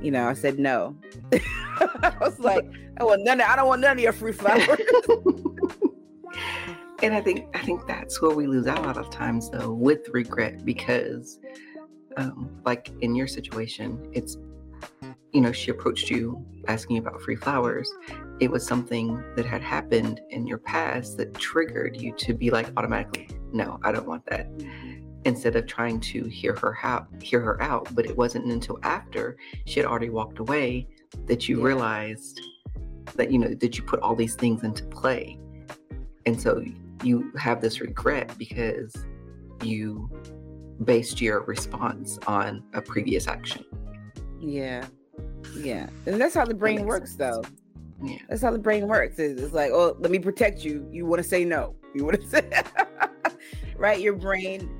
You 0.00 0.10
know, 0.10 0.28
I 0.28 0.34
said 0.34 0.58
no. 0.58 0.96
I 1.32 2.16
was 2.20 2.38
like, 2.38 2.64
I 2.98 3.04
want 3.04 3.24
none. 3.24 3.40
Of, 3.40 3.48
I 3.48 3.56
don't 3.56 3.66
want 3.66 3.80
none 3.80 3.96
of 3.98 4.02
your 4.02 4.12
free 4.12 4.32
flowers. 4.32 4.68
and 7.02 7.14
I 7.14 7.20
think 7.20 7.46
I 7.54 7.60
think 7.60 7.86
that's 7.86 8.20
where 8.22 8.34
we 8.34 8.46
lose 8.46 8.66
out 8.66 8.78
a 8.78 8.82
lot 8.82 8.96
of 8.96 9.10
times, 9.10 9.50
though, 9.50 9.72
with 9.72 10.08
regret, 10.10 10.64
because, 10.64 11.40
um, 12.16 12.60
like 12.64 12.90
in 13.00 13.14
your 13.14 13.26
situation, 13.26 14.08
it's 14.12 14.36
you 15.32 15.40
know, 15.40 15.52
she 15.52 15.70
approached 15.70 16.10
you 16.10 16.44
asking 16.68 16.98
about 16.98 17.20
free 17.20 17.36
flowers, 17.36 17.90
it 18.40 18.50
was 18.50 18.66
something 18.66 19.22
that 19.36 19.44
had 19.44 19.62
happened 19.62 20.20
in 20.30 20.46
your 20.46 20.58
past 20.58 21.16
that 21.16 21.34
triggered 21.34 22.00
you 22.00 22.12
to 22.16 22.34
be 22.34 22.50
like 22.50 22.70
automatically, 22.76 23.28
no, 23.52 23.80
I 23.82 23.92
don't 23.92 24.06
want 24.06 24.24
that. 24.26 24.48
Instead 25.24 25.56
of 25.56 25.66
trying 25.66 25.98
to 26.00 26.24
hear 26.24 26.54
her 26.56 26.78
out, 26.82 27.08
hear 27.20 27.40
her 27.40 27.60
out, 27.60 27.88
but 27.94 28.06
it 28.06 28.16
wasn't 28.16 28.44
until 28.46 28.78
after 28.82 29.36
she 29.66 29.80
had 29.80 29.86
already 29.86 30.10
walked 30.10 30.38
away 30.38 30.86
that 31.26 31.48
you 31.48 31.58
yeah. 31.58 31.64
realized 31.64 32.40
that 33.16 33.32
you 33.32 33.38
know 33.38 33.54
that 33.54 33.76
you 33.76 33.82
put 33.82 34.00
all 34.00 34.14
these 34.14 34.36
things 34.36 34.62
into 34.62 34.84
play, 34.84 35.38
and 36.24 36.40
so 36.40 36.62
you 37.02 37.32
have 37.36 37.60
this 37.60 37.80
regret 37.80 38.32
because 38.38 38.94
you 39.62 40.08
based 40.84 41.20
your 41.20 41.40
response 41.42 42.18
on 42.26 42.62
a 42.74 42.80
previous 42.80 43.26
action. 43.26 43.64
Yeah, 44.40 44.86
yeah, 45.56 45.88
and 46.06 46.20
that's 46.20 46.34
how 46.34 46.44
the 46.44 46.54
brain 46.54 46.84
works, 46.84 47.16
though. 47.16 47.42
Yeah, 48.02 48.18
that's 48.28 48.42
how 48.42 48.50
the 48.50 48.58
brain 48.58 48.86
works. 48.86 49.18
It's, 49.18 49.40
it's 49.40 49.52
like, 49.52 49.70
oh, 49.72 49.96
let 49.98 50.10
me 50.10 50.18
protect 50.18 50.64
you. 50.64 50.88
You 50.92 51.06
want 51.06 51.22
to 51.22 51.28
say 51.28 51.44
no. 51.44 51.74
You 51.94 52.04
want 52.04 52.20
to 52.20 52.26
say, 52.26 52.48
right? 53.76 54.00
Your 54.00 54.14
brain, 54.14 54.70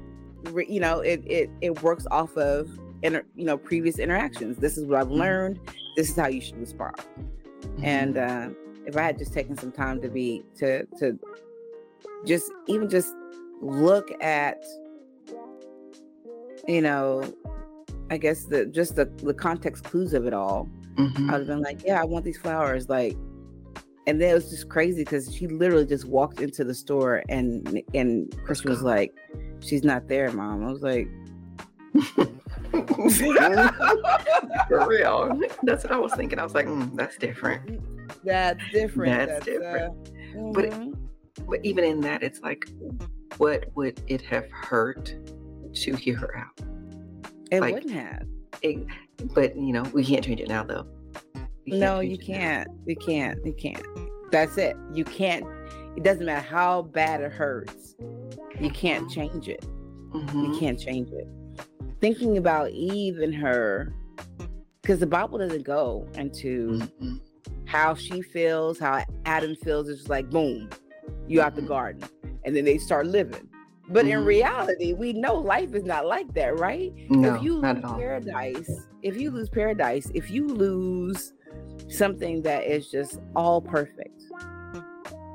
you 0.68 0.80
know, 0.80 1.00
it 1.00 1.22
it 1.26 1.50
it 1.60 1.82
works 1.82 2.06
off 2.10 2.36
of 2.36 2.70
inter, 3.02 3.24
you 3.34 3.44
know 3.44 3.56
previous 3.56 3.98
interactions. 3.98 4.58
This 4.58 4.78
is 4.78 4.84
what 4.84 5.00
I've 5.00 5.08
mm-hmm. 5.08 5.20
learned. 5.20 5.60
This 5.96 6.10
is 6.10 6.16
how 6.16 6.28
you 6.28 6.40
should 6.40 6.58
respond. 6.58 6.96
Mm-hmm. 6.96 7.84
And 7.84 8.18
uh, 8.18 8.48
if 8.86 8.96
I 8.96 9.02
had 9.02 9.18
just 9.18 9.32
taken 9.32 9.56
some 9.56 9.72
time 9.72 10.00
to 10.00 10.08
be 10.08 10.44
to 10.58 10.86
to 10.98 11.18
just 12.24 12.50
even 12.66 12.88
just 12.88 13.14
look 13.60 14.10
at 14.22 14.62
you 16.66 16.80
know 16.80 17.22
I 18.10 18.18
guess 18.18 18.44
the 18.44 18.66
just 18.66 18.96
the 18.96 19.06
the 19.22 19.34
context 19.34 19.84
clues 19.84 20.14
of 20.14 20.26
it 20.26 20.32
all, 20.32 20.68
Mhm. 20.98 21.28
I 21.28 21.32
would 21.32 21.38
have 21.40 21.46
been 21.46 21.60
like, 21.62 21.84
yeah, 21.84 22.00
I 22.00 22.04
want 22.04 22.24
these 22.24 22.38
flowers, 22.38 22.88
like. 22.88 23.16
And 24.06 24.18
then 24.20 24.30
it 24.30 24.34
was 24.34 24.48
just 24.48 24.68
crazy 24.70 25.04
because 25.04 25.34
she 25.34 25.46
literally 25.46 25.84
just 25.84 26.06
walked 26.06 26.40
into 26.40 26.64
the 26.64 26.74
store 26.74 27.22
and 27.28 27.82
and 27.92 28.34
Chris 28.42 28.64
was 28.64 28.80
like, 28.82 29.14
"She's 29.60 29.84
not 29.84 30.08
there, 30.08 30.32
mom." 30.32 30.64
I 30.66 30.72
was 30.72 30.80
like, 30.82 31.08
For 34.68 34.86
real. 34.88 35.38
That's 35.62 35.84
what 35.84 35.92
I 35.92 35.98
was 35.98 36.14
thinking. 36.14 36.38
I 36.38 36.42
was 36.44 36.54
like, 36.54 36.66
mm, 36.66 36.94
that's 36.96 37.16
different. 37.18 37.80
"That's 38.24 38.62
different. 38.72 39.28
That's 39.28 39.44
different. 39.44 39.94
uh, 40.36 40.52
But 40.52 40.64
it- 40.66 40.72
mhm. 40.72 40.94
But 41.48 41.60
even 41.64 41.84
in 41.84 42.00
that, 42.00 42.22
it's 42.22 42.40
like, 42.40 42.66
what 43.36 43.66
would 43.76 44.00
it 44.08 44.20
have 44.22 44.50
hurt 44.50 45.14
to 45.74 45.94
hear 45.96 46.16
her 46.16 46.36
out? 46.36 46.60
it 47.50 47.60
like, 47.60 47.74
wouldn't 47.74 47.92
have. 47.92 48.26
It- 48.62 48.86
but 49.34 49.56
you 49.56 49.72
know, 49.72 49.82
we 49.92 50.04
can't 50.04 50.24
change 50.24 50.40
it 50.40 50.48
now, 50.48 50.64
though. 50.64 50.86
No, 51.66 52.00
you 52.00 52.18
can't. 52.18 52.68
You 52.86 52.96
can't. 52.96 53.44
You 53.44 53.52
can't. 53.52 53.84
That's 54.30 54.56
it. 54.56 54.76
You 54.94 55.04
can't. 55.04 55.44
It 55.96 56.02
doesn't 56.02 56.24
matter 56.24 56.46
how 56.46 56.82
bad 56.82 57.20
it 57.20 57.32
hurts. 57.32 57.94
You 58.60 58.70
can't 58.70 59.10
change 59.10 59.48
it. 59.48 59.64
Mhm. 60.12 60.52
You 60.54 60.58
can't 60.58 60.78
change 60.78 61.10
it. 61.10 61.26
Thinking 62.00 62.38
about 62.38 62.70
Eve 62.70 63.18
and 63.18 63.34
her, 63.34 63.92
because 64.80 65.00
the 65.00 65.06
Bible 65.06 65.38
doesn't 65.38 65.64
go 65.64 66.06
into 66.14 66.78
Mhm. 67.00 67.20
how 67.66 67.94
she 67.94 68.22
feels, 68.22 68.78
how 68.78 69.02
Adam 69.24 69.54
feels. 69.56 69.88
It's 69.88 69.98
just 69.98 70.10
like 70.10 70.30
boom, 70.30 70.70
you 71.26 71.42
out 71.42 71.54
the 71.56 71.62
garden, 71.62 72.02
and 72.44 72.54
then 72.56 72.64
they 72.64 72.78
start 72.78 73.06
living. 73.06 73.47
But 73.90 74.06
in 74.06 74.20
Mhm. 74.20 74.26
reality, 74.26 74.92
we 74.92 75.12
know 75.14 75.34
life 75.34 75.74
is 75.74 75.84
not 75.84 76.06
like 76.06 76.32
that, 76.34 76.58
right? 76.58 76.92
No, 77.10 77.34
if 77.36 77.42
you 77.42 77.60
not 77.60 77.76
lose 77.76 77.84
at 77.84 77.90
all. 77.90 77.98
paradise, 77.98 78.86
if 79.02 79.18
you 79.20 79.30
lose 79.30 79.48
paradise, 79.48 80.10
if 80.14 80.30
you 80.30 80.46
lose 80.46 81.32
something 81.88 82.42
that 82.42 82.64
is 82.66 82.90
just 82.90 83.18
all 83.34 83.60
perfect, 83.62 84.22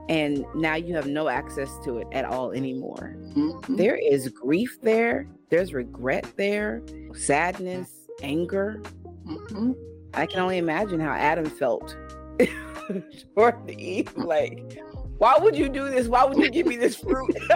and 0.09 0.45
now 0.55 0.75
you 0.75 0.93
have 0.95 1.07
no 1.07 1.29
access 1.29 1.77
to 1.85 1.97
it 1.99 2.07
at 2.11 2.25
all 2.25 2.51
anymore, 2.51 3.15
Mhm. 3.35 3.77
there 3.77 3.95
is 3.95 4.27
grief 4.29 4.77
there, 4.81 5.27
there's 5.49 5.73
regret 5.73 6.25
there, 6.35 6.81
sadness, 7.13 8.07
anger. 8.21 8.81
Mhm. 9.25 9.75
I 10.13 10.25
can 10.27 10.39
only 10.41 10.57
imagine 10.59 10.99
how 10.99 11.11
Adam 11.13 11.45
felt 11.45 11.95
toward 13.35 13.55
Eve. 13.71 14.15
Like, 14.17 14.79
why 15.23 15.37
would 15.39 15.55
you 15.55 15.69
do 15.69 15.89
this? 15.89 16.07
Why 16.09 16.25
would 16.25 16.37
you 16.37 16.49
give 16.51 16.67
me 16.67 16.75
this 16.75 16.95
fruit? 16.97 17.33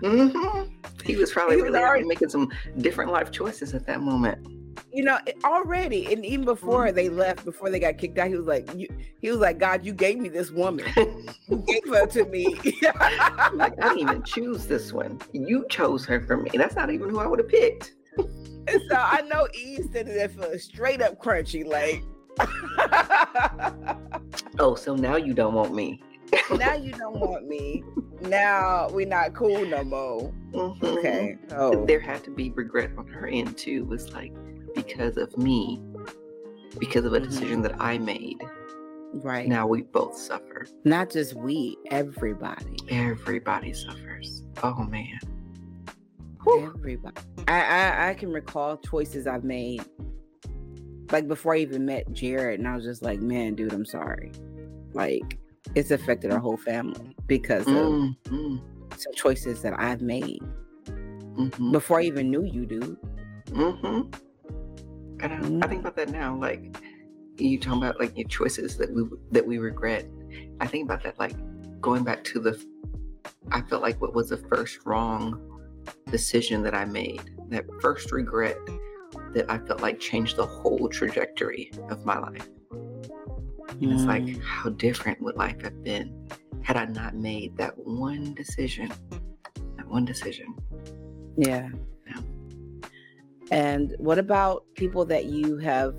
Mhm. 0.00 0.70
He 1.04 1.16
was 1.16 1.30
probably 1.30 1.56
He 1.56 1.62
was 1.62 1.72
really 1.72 1.84
already- 1.84 2.04
making 2.06 2.28
some 2.30 2.50
different 2.78 3.12
life 3.12 3.30
choices 3.30 3.74
at 3.74 3.84
that 3.86 4.00
moment. 4.00 4.38
you 4.92 5.04
know, 5.04 5.18
already, 5.44 6.12
and 6.12 6.24
even 6.24 6.44
before 6.44 6.90
they 6.90 7.08
left, 7.08 7.44
before 7.44 7.68
they 7.70 7.78
got 7.78 7.96
kicked 7.98 8.18
out, 8.18 8.28
he 8.28 8.34
was 8.34 8.46
like, 8.46 8.68
you, 8.74 8.88
he 9.20 9.30
was 9.30 9.38
like, 9.38 9.58
God, 9.58 9.84
you 9.84 9.92
gave 9.92 10.18
me 10.18 10.28
this 10.28 10.50
woman. 10.50 10.86
You 11.48 11.58
gave 11.66 11.86
her 11.88 12.06
to 12.06 12.24
me. 12.26 12.46
like 13.54 13.74
I 13.82 13.88
didn't 13.88 13.98
even 13.98 14.22
choose 14.22 14.66
this 14.66 14.92
one. 14.92 15.20
You 15.32 15.66
chose 15.68 16.04
her 16.06 16.20
for 16.20 16.36
me. 16.38 16.50
That's 16.54 16.74
not 16.76 16.90
even 16.90 17.08
who 17.10 17.18
I 17.18 17.26
would 17.26 17.40
have 17.40 17.48
picked. 17.48 17.92
And 18.16 18.80
so 18.88 18.96
I 18.96 19.20
know 19.30 19.46
Eve 19.54 19.84
standing 19.90 20.14
there 20.14 20.28
feeling 20.28 20.58
straight 20.58 21.02
up 21.02 21.20
crunchy, 21.22 21.64
like. 21.66 22.02
Oh, 24.58 24.74
so 24.74 24.94
now 24.94 25.16
you 25.16 25.32
don't 25.32 25.54
want 25.54 25.74
me. 25.74 26.02
now 26.58 26.74
you 26.74 26.92
don't 26.92 27.18
want 27.18 27.48
me. 27.48 27.82
Now 28.20 28.88
we're 28.90 29.06
not 29.06 29.32
cool 29.34 29.64
no 29.64 29.82
more. 29.84 30.32
Mhm. 30.52 30.82
Okay. 30.98 31.36
Oh. 31.52 31.86
There 31.86 31.98
had 32.00 32.22
to 32.24 32.30
be 32.30 32.50
regret 32.50 32.90
on 32.98 33.06
her 33.08 33.26
end 33.26 33.56
too. 33.56 33.78
It 33.84 33.86
was 33.86 34.12
like 34.12 34.32
because 34.74 35.16
of 35.16 35.36
me, 35.38 35.80
because 36.78 37.04
of 37.06 37.14
a 37.14 37.20
Mhm. 37.20 37.24
decision 37.30 37.62
that 37.62 37.74
I 37.80 37.96
made. 37.98 38.38
Right. 39.14 39.48
Now 39.48 39.66
we 39.66 39.82
both 39.82 40.16
suffer. 40.16 40.66
Not 40.84 41.10
just 41.10 41.34
we, 41.34 41.76
everybody. 41.90 42.76
Everybody 42.90 43.72
suffers. 43.72 44.42
Oh 44.62 44.84
man. 44.84 45.18
Whew. 46.44 46.66
Everybody. 46.76 47.16
I, 47.48 47.60
I 47.62 48.08
I 48.10 48.14
can 48.14 48.30
recall 48.30 48.76
choices 48.76 49.26
I've 49.26 49.44
made. 49.44 49.84
Like 51.12 51.26
before 51.28 51.54
I 51.54 51.58
even 51.58 51.84
met 51.86 52.12
Jared, 52.12 52.58
and 52.60 52.68
I 52.68 52.74
was 52.76 52.84
just 52.84 53.02
like, 53.02 53.20
man, 53.20 53.54
dude, 53.54 53.72
I'm 53.72 53.84
sorry. 53.86 54.32
Like 54.92 55.38
it's 55.74 55.90
affected 55.90 56.32
our 56.32 56.38
whole 56.38 56.56
family 56.56 57.14
because 57.26 57.66
of 57.66 57.74
Mm, 57.74 58.16
mm, 58.24 58.60
some 58.96 59.12
choices 59.14 59.62
that 59.62 59.78
I've 59.78 60.02
made 60.02 60.42
mhm, 60.86 61.72
before 61.72 62.00
I 62.00 62.04
even 62.04 62.30
knew 62.30 62.44
you, 62.44 62.66
dude. 62.66 62.96
mhm. 63.46 64.14
And 65.22 65.62
I, 65.62 65.66
I 65.66 65.68
think 65.68 65.80
about 65.82 65.96
that 65.96 66.08
now. 66.08 66.34
Like 66.36 66.76
you 67.36 67.58
talking 67.58 67.82
about 67.82 68.00
like 68.00 68.16
your 68.16 68.28
choices 68.28 68.76
that 68.78 68.92
we 68.92 69.04
that 69.32 69.46
we 69.46 69.58
regret. 69.58 70.06
I 70.60 70.66
think 70.66 70.84
about 70.86 71.02
that 71.04 71.18
like 71.18 71.34
going 71.80 72.04
back 72.04 72.24
to 72.24 72.40
the. 72.40 72.62
I 73.52 73.62
felt 73.62 73.82
like 73.82 74.00
what 74.00 74.14
was 74.14 74.28
the 74.30 74.36
first 74.36 74.80
wrong 74.86 75.40
decision 76.10 76.62
that 76.62 76.74
I 76.74 76.84
made. 76.84 77.22
That 77.48 77.64
first 77.80 78.12
regret 78.12 78.56
that 79.34 79.50
I 79.50 79.58
felt 79.58 79.80
like 79.80 80.00
changed 80.00 80.36
the 80.36 80.46
whole 80.46 80.88
trajectory 80.88 81.70
of 81.88 82.04
my 82.04 82.18
life. 82.18 82.48
And 83.80 83.92
it's 83.92 84.04
like, 84.04 84.22
Mm. 84.24 84.40
how 84.42 84.70
different 84.70 85.20
would 85.22 85.36
life 85.36 85.60
have 85.62 85.82
been 85.82 86.28
had 86.62 86.76
I 86.76 86.84
not 86.86 87.14
made 87.14 87.56
that 87.56 87.76
one 87.78 88.34
decision? 88.34 88.90
That 89.76 89.88
one 89.88 90.04
decision. 90.04 90.54
Yeah. 91.36 91.68
Yeah. 92.06 92.20
And 93.50 93.94
what 93.98 94.18
about 94.18 94.64
people 94.74 95.04
that 95.06 95.26
you 95.26 95.56
have 95.58 95.94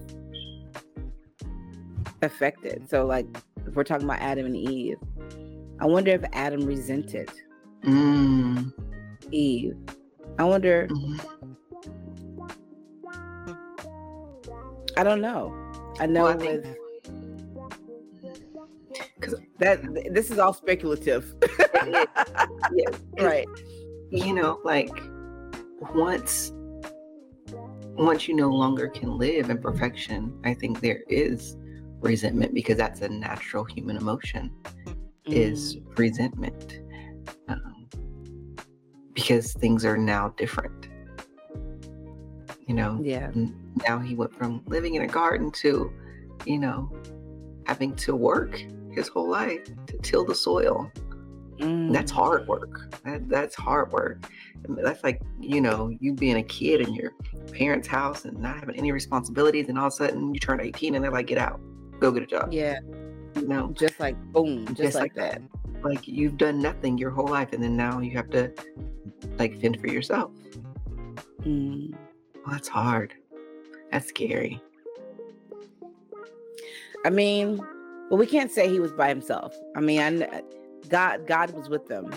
affected? 2.22 2.90
So, 2.90 3.06
like, 3.06 3.26
if 3.66 3.76
we're 3.76 3.84
talking 3.84 4.06
about 4.06 4.20
Adam 4.20 4.46
and 4.46 4.56
Eve, 4.56 4.98
I 5.80 5.86
wonder 5.86 6.12
if 6.12 6.24
Adam 6.34 6.66
resented 6.66 7.30
Mm. 7.84 8.72
Eve. 9.32 9.76
I 10.38 10.44
wonder, 10.44 10.88
mhm. 10.92 11.20
I 14.98 15.04
don't 15.04 15.22
know. 15.22 15.54
I 16.00 16.06
know 16.06 16.24
Well, 16.26 16.34
I 16.34 16.38
think- 16.38 16.64
with 16.66 16.78
'Cause- 19.22 19.36
that 19.60 19.82
this 20.14 20.32
is 20.32 20.40
all 20.40 20.54
speculative. 20.54 21.34
Yes. 22.74 22.94
right. 23.20 23.48
You 24.12 24.34
know, 24.34 24.60
like 24.64 24.92
once 25.96 26.52
once 27.98 28.28
you 28.28 28.36
no 28.36 28.50
longer 28.50 28.88
can 28.88 29.18
live 29.18 29.50
in 29.50 29.58
perfection, 29.58 30.40
I 30.46 30.54
think 30.54 30.80
there 30.80 31.02
is 31.08 31.58
resentment 32.00 32.54
because 32.54 32.78
that's 32.78 33.02
a 33.02 33.10
natural 33.10 33.64
human 33.66 33.98
emotion. 33.98 34.52
Is 35.26 35.78
Mm. 35.78 35.98
resentment 36.00 36.80
um, 37.48 37.88
because 39.14 39.54
things 39.54 39.84
are 39.86 39.98
now 39.98 40.30
different. 40.38 40.88
You 42.72 42.78
know, 42.78 43.01
Yeah. 43.04 43.30
now 43.86 44.00
he 44.00 44.16
went 44.16 44.34
from 44.34 44.62
living 44.68 44.96
in 44.96 45.01
a 45.01 45.08
garden 45.08 45.51
to, 45.63 45.92
you 46.46 46.58
know, 46.58 46.90
having 47.66 47.94
to 47.98 48.16
work 48.16 48.63
his 48.94 49.10
whole 49.10 49.30
life 49.30 49.66
to 49.88 49.98
till 49.98 50.24
the 50.24 50.34
soil. 50.34 50.90
Mm. 51.60 51.92
That's 51.92 52.10
hard 52.10 52.48
work. 52.48 52.96
That, 53.04 53.28
that's 53.28 53.56
hard 53.56 53.92
work. 53.92 54.24
That's 54.70 55.04
like, 55.04 55.22
you 55.42 55.60
know, 55.60 55.92
you 56.00 56.13
being 56.13 56.38
a 56.38 56.44
kid 56.44 56.80
in 56.80 56.94
your 56.94 57.12
parents' 57.51 57.90
house 57.90 58.24
and 58.24 58.40
not 58.40 58.58
having 58.58 58.78
any 58.78 58.94
responsibilities, 58.94 59.68
and 59.68 59.78
all 59.78 59.88
of 59.88 59.94
a 59.94 59.96
sudden 59.98 60.34
you 60.34 60.40
turn 60.40 60.62
18 60.62 60.96
and 60.96 61.04
they're 61.04 61.12
like, 61.12 61.28
get 61.28 61.40
out, 61.40 61.60
go 62.00 62.10
get 62.10 62.24
a 62.24 62.25
job. 62.25 62.54
Yeah. 62.54 62.80
You 63.36 63.50
know, 63.50 63.74
Just 63.74 64.00
like 64.00 64.16
boom, 64.32 64.66
just, 64.68 64.78
Just 64.78 64.96
like, 64.96 65.18
like 65.18 65.42
that. 65.42 65.42
like 65.84 66.08
you've 66.08 66.38
done 66.38 66.62
nothing 66.62 66.98
your 66.98 67.12
whole 67.12 67.28
life, 67.28 67.51
and 67.51 67.62
then 67.62 67.75
now 67.75 68.00
you 68.00 68.12
have 68.12 68.30
to 68.30 68.50
like 69.38 69.60
fend 69.60 69.78
for 69.82 69.88
yourself. 69.88 70.32
Mm. 71.42 71.94
Well, 72.46 72.54
that's 72.54 72.68
hard. 72.68 73.14
That's 73.92 74.08
scary. 74.08 74.62
I 77.06 77.10
mean, 77.10 77.58
well, 78.10 78.20
we 78.20 78.28
can't 78.28 78.52
say 78.52 78.70
he 78.70 78.80
was 78.80 78.92
by 78.92 79.10
himself. 79.10 79.56
I 79.76 79.80
mean, 79.80 80.24
I, 80.24 80.42
God, 80.90 81.28
God 81.28 81.52
was 81.52 81.70
with 81.70 81.88
them, 81.88 82.12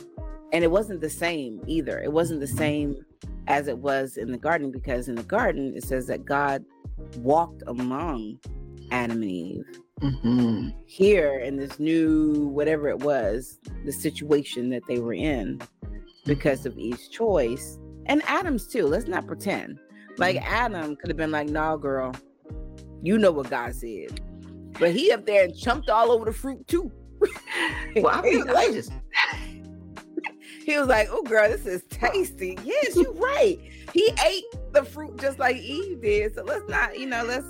and 0.53 0.65
it 0.65 0.71
wasn't 0.71 1.01
the 1.01 1.11
same 1.11 1.63
either. 1.67 1.99
It 2.01 2.13
wasn't 2.13 2.41
the 2.41 2.47
same 2.47 3.05
as 3.47 3.69
it 3.69 3.79
was 3.79 4.17
in 4.17 4.33
the 4.33 4.39
garden 4.39 4.71
because 4.71 5.09
in 5.09 5.15
the 5.15 5.23
garden 5.23 5.75
it 5.77 5.85
says 5.85 6.07
that 6.07 6.25
God 6.25 6.65
walked 7.19 7.63
among 7.67 8.39
Adam 8.91 9.23
and 9.23 9.31
Eve. 9.31 9.81
hmm 10.01 10.69
Here 10.87 11.39
in 11.39 11.57
this 11.57 11.79
new 11.79 12.49
whatever 12.49 12.89
it 12.89 13.01
was, 13.01 13.59
the 13.85 13.93
situation 13.93 14.71
that 14.71 14.83
they 14.87 14.99
were 14.99 15.15
in 15.15 15.61
because 16.25 16.65
of 16.67 16.79
Eve's 16.79 17.09
choice 17.09 17.79
and 18.07 18.23
Adam's 18.27 18.67
too. 18.67 18.87
Let's 18.87 19.09
not 19.09 19.27
pretend 19.27 19.79
like 20.19 20.37
mm-hmm. 20.37 20.55
Adam 20.55 20.97
could 20.97 21.09
have 21.09 21.17
been 21.17 21.31
like, 21.31 21.49
"Nah, 21.49 21.77
girl, 21.77 22.15
you 23.03 23.19
know 23.19 23.33
what 23.33 23.51
God 23.51 23.75
said." 23.75 24.21
but 24.79 24.93
he 24.93 25.13
up 25.13 25.25
there 25.27 25.45
and 25.45 25.57
chumped 25.57 25.89
all 25.89 26.11
over 26.11 26.25
the 26.25 26.33
fruit 26.33 26.67
too. 26.67 26.91
well, 27.97 28.09
I 28.09 28.23
mean, 28.23 28.49
I 28.57 28.71
just 28.73 28.93
he 30.65 30.79
was 30.79 30.89
like, 30.89 31.09
"Oh, 31.11 31.23
girl, 31.23 31.49
this 31.49 31.67
is 31.67 31.83
tasty." 31.91 32.59
Yes, 32.65 32.97
you're 32.97 33.13
right. 33.13 33.59
He 33.93 34.11
ate 34.27 34.45
the 34.73 34.85
fruit 34.85 35.19
just 35.19 35.39
like 35.39 35.57
Eve 35.57 36.01
did. 36.01 36.35
So 36.35 36.43
let's 36.43 36.69
not, 36.69 36.99
you 36.99 37.07
know, 37.07 37.25
let's. 37.25 37.47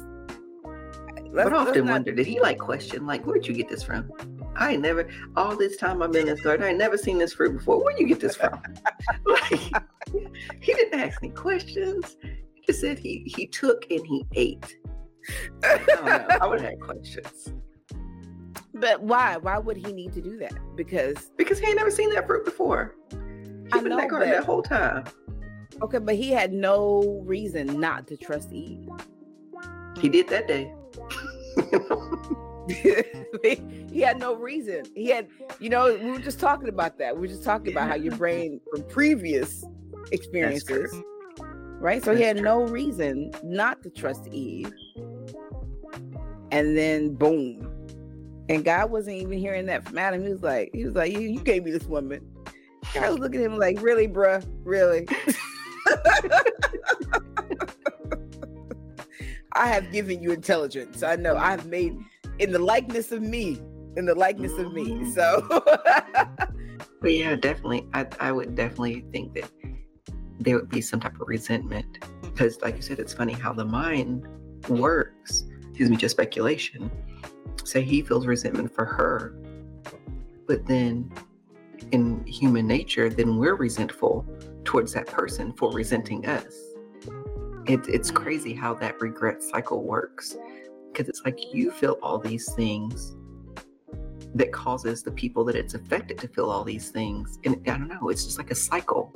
let's 1.30 1.48
but 1.48 1.52
I 1.52 1.56
often 1.56 1.86
wonder, 1.86 2.12
did 2.12 2.26
he 2.26 2.40
like 2.40 2.58
question, 2.58 3.06
like, 3.06 3.24
where'd 3.24 3.46
you 3.46 3.54
get 3.54 3.68
this 3.68 3.82
from? 3.82 4.10
I 4.56 4.72
ain't 4.72 4.82
never 4.82 5.08
all 5.36 5.56
this 5.56 5.76
time 5.76 6.02
I've 6.02 6.12
been 6.12 6.28
in 6.28 6.34
this 6.34 6.40
garden. 6.42 6.64
I 6.64 6.70
ain't 6.70 6.78
never 6.78 6.96
seen 6.96 7.18
this 7.18 7.32
fruit 7.32 7.56
before. 7.56 7.82
Where'd 7.82 7.98
you 7.98 8.06
get 8.06 8.20
this 8.20 8.36
from? 8.36 8.60
like 9.26 9.60
he 10.60 10.74
didn't 10.74 11.00
ask 11.00 11.18
any 11.22 11.32
questions. 11.32 12.16
He 12.66 12.72
said 12.72 12.98
he 12.98 13.24
he 13.26 13.46
took 13.46 13.90
and 13.90 14.06
he 14.06 14.24
ate. 14.34 14.78
I, 15.62 16.38
I 16.40 16.46
would 16.48 16.60
have 16.60 16.70
had 16.70 16.80
questions. 16.80 17.52
But 18.74 19.02
why? 19.02 19.36
Why 19.36 19.58
would 19.58 19.76
he 19.76 19.92
need 19.92 20.12
to 20.14 20.20
do 20.20 20.36
that? 20.38 20.54
Because 20.76 21.30
because 21.36 21.58
he 21.58 21.66
ain't 21.66 21.76
never 21.76 21.90
seen 21.90 22.12
that 22.14 22.26
fruit 22.26 22.44
before. 22.44 22.96
He's 23.10 23.82
been 23.82 23.92
in 23.92 23.98
that 23.98 24.08
garden 24.08 24.30
that 24.30 24.44
whole 24.44 24.62
time. 24.62 25.04
Okay, 25.82 25.98
but 25.98 26.14
he 26.14 26.30
had 26.30 26.52
no 26.52 27.22
reason 27.24 27.80
not 27.80 28.06
to 28.08 28.16
trust 28.16 28.52
Eve. 28.52 28.88
He 29.98 30.08
did 30.08 30.28
that 30.28 30.48
day. 30.48 30.72
he 33.92 34.00
had 34.00 34.18
no 34.18 34.34
reason. 34.34 34.84
He 34.94 35.08
had, 35.08 35.28
you 35.60 35.68
know, 35.68 35.94
we 35.94 36.10
were 36.10 36.18
just 36.18 36.40
talking 36.40 36.68
about 36.68 36.98
that. 36.98 37.14
We 37.14 37.22
were 37.22 37.26
just 37.28 37.44
talking 37.44 37.72
about 37.72 37.88
how 37.88 37.96
your 37.96 38.16
brain 38.16 38.60
from 38.70 38.82
previous 38.84 39.64
experiences, 40.12 40.94
right? 41.80 42.02
So 42.02 42.10
That's 42.10 42.20
he 42.20 42.26
had 42.26 42.36
true. 42.36 42.44
no 42.44 42.62
reason 42.66 43.32
not 43.42 43.82
to 43.82 43.90
trust 43.90 44.28
Eve. 44.28 44.72
And 46.50 46.76
then 46.76 47.14
boom. 47.14 47.70
And 48.48 48.64
God 48.64 48.90
wasn't 48.90 49.16
even 49.16 49.38
hearing 49.38 49.66
that 49.66 49.84
from 49.86 49.98
Adam. 49.98 50.22
He 50.22 50.30
was 50.30 50.42
like, 50.42 50.70
he 50.72 50.84
was 50.84 50.94
like, 50.94 51.12
you, 51.12 51.20
you 51.20 51.40
gave 51.40 51.64
me 51.64 51.70
this 51.70 51.84
woman. 51.84 52.26
I 52.94 53.10
was 53.10 53.18
looking 53.18 53.40
at 53.40 53.46
him 53.46 53.58
like, 53.58 53.80
really, 53.80 54.06
bruh? 54.06 54.46
Really? 54.62 55.08
I 59.52 59.68
have 59.68 59.90
given 59.92 60.22
you 60.22 60.32
intelligence. 60.32 61.02
I 61.02 61.16
know 61.16 61.36
I've 61.36 61.66
made 61.66 61.96
in 62.38 62.52
the 62.52 62.58
likeness 62.58 63.12
of 63.12 63.22
me, 63.22 63.60
in 63.96 64.04
the 64.04 64.14
likeness 64.14 64.52
of 64.58 64.72
me. 64.72 64.86
Mm-hmm. 64.86 65.10
So, 65.12 65.46
but 67.00 67.12
yeah, 67.12 67.36
definitely, 67.36 67.86
I, 67.94 68.06
I 68.20 68.32
would 68.32 68.54
definitely 68.54 69.04
think 69.12 69.34
that 69.34 69.50
there 70.40 70.56
would 70.56 70.68
be 70.68 70.80
some 70.80 71.00
type 71.00 71.20
of 71.20 71.28
resentment 71.28 72.04
because, 72.22 72.60
like 72.62 72.76
you 72.76 72.82
said, 72.82 72.98
it's 72.98 73.12
funny 73.12 73.32
how 73.32 73.52
the 73.52 73.64
mind 73.64 74.26
works. 74.68 75.44
Excuse 75.68 75.90
me, 75.90 75.96
just 75.96 76.12
speculation. 76.12 76.90
Say 77.64 77.82
he 77.82 78.02
feels 78.02 78.26
resentment 78.26 78.74
for 78.74 78.84
her, 78.84 79.36
but 80.46 80.66
then 80.66 81.10
in 81.92 82.24
human 82.26 82.66
nature, 82.66 83.08
then 83.08 83.36
we're 83.36 83.54
resentful 83.54 84.26
towards 84.64 84.92
that 84.92 85.06
person 85.06 85.52
for 85.52 85.72
resenting 85.72 86.26
us. 86.26 86.54
It, 87.66 87.88
it's 87.88 88.10
crazy 88.10 88.52
how 88.52 88.74
that 88.74 89.00
regret 89.00 89.42
cycle 89.42 89.82
works 89.82 90.36
because 90.92 91.08
it's 91.08 91.22
like 91.24 91.54
you 91.54 91.70
feel 91.70 91.98
all 92.02 92.18
these 92.18 92.52
things 92.52 93.16
that 94.34 94.52
causes 94.52 95.02
the 95.02 95.10
people 95.12 95.44
that 95.44 95.54
it's 95.54 95.74
affected 95.74 96.18
to 96.18 96.28
feel 96.28 96.50
all 96.50 96.64
these 96.64 96.90
things. 96.90 97.38
And 97.44 97.56
I 97.66 97.78
don't 97.78 97.88
know, 97.88 98.08
it's 98.08 98.24
just 98.24 98.38
like 98.38 98.50
a 98.50 98.54
cycle. 98.54 99.12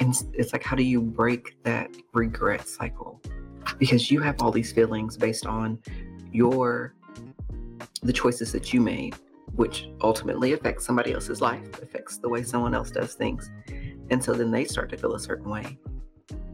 And 0.00 0.14
it's 0.32 0.52
like, 0.52 0.62
how 0.62 0.76
do 0.76 0.82
you 0.82 1.00
break 1.00 1.62
that 1.62 1.90
regret 2.12 2.68
cycle? 2.68 3.20
Because 3.78 4.10
you 4.10 4.20
have 4.20 4.40
all 4.42 4.50
these 4.50 4.72
feelings 4.72 5.16
based 5.16 5.46
on 5.46 5.78
your 6.32 6.94
the 8.02 8.12
choices 8.12 8.52
that 8.52 8.72
you 8.72 8.80
made, 8.80 9.14
which 9.54 9.88
ultimately 10.02 10.52
affects 10.52 10.84
somebody 10.84 11.12
else's 11.12 11.40
life, 11.40 11.82
affects 11.82 12.18
the 12.18 12.28
way 12.28 12.42
someone 12.42 12.74
else 12.74 12.90
does 12.90 13.14
things. 13.14 13.50
And 14.10 14.22
so 14.22 14.34
then 14.34 14.50
they 14.50 14.64
start 14.64 14.90
to 14.90 14.96
feel 14.96 15.14
a 15.14 15.20
certain 15.20 15.50
way. 15.50 15.78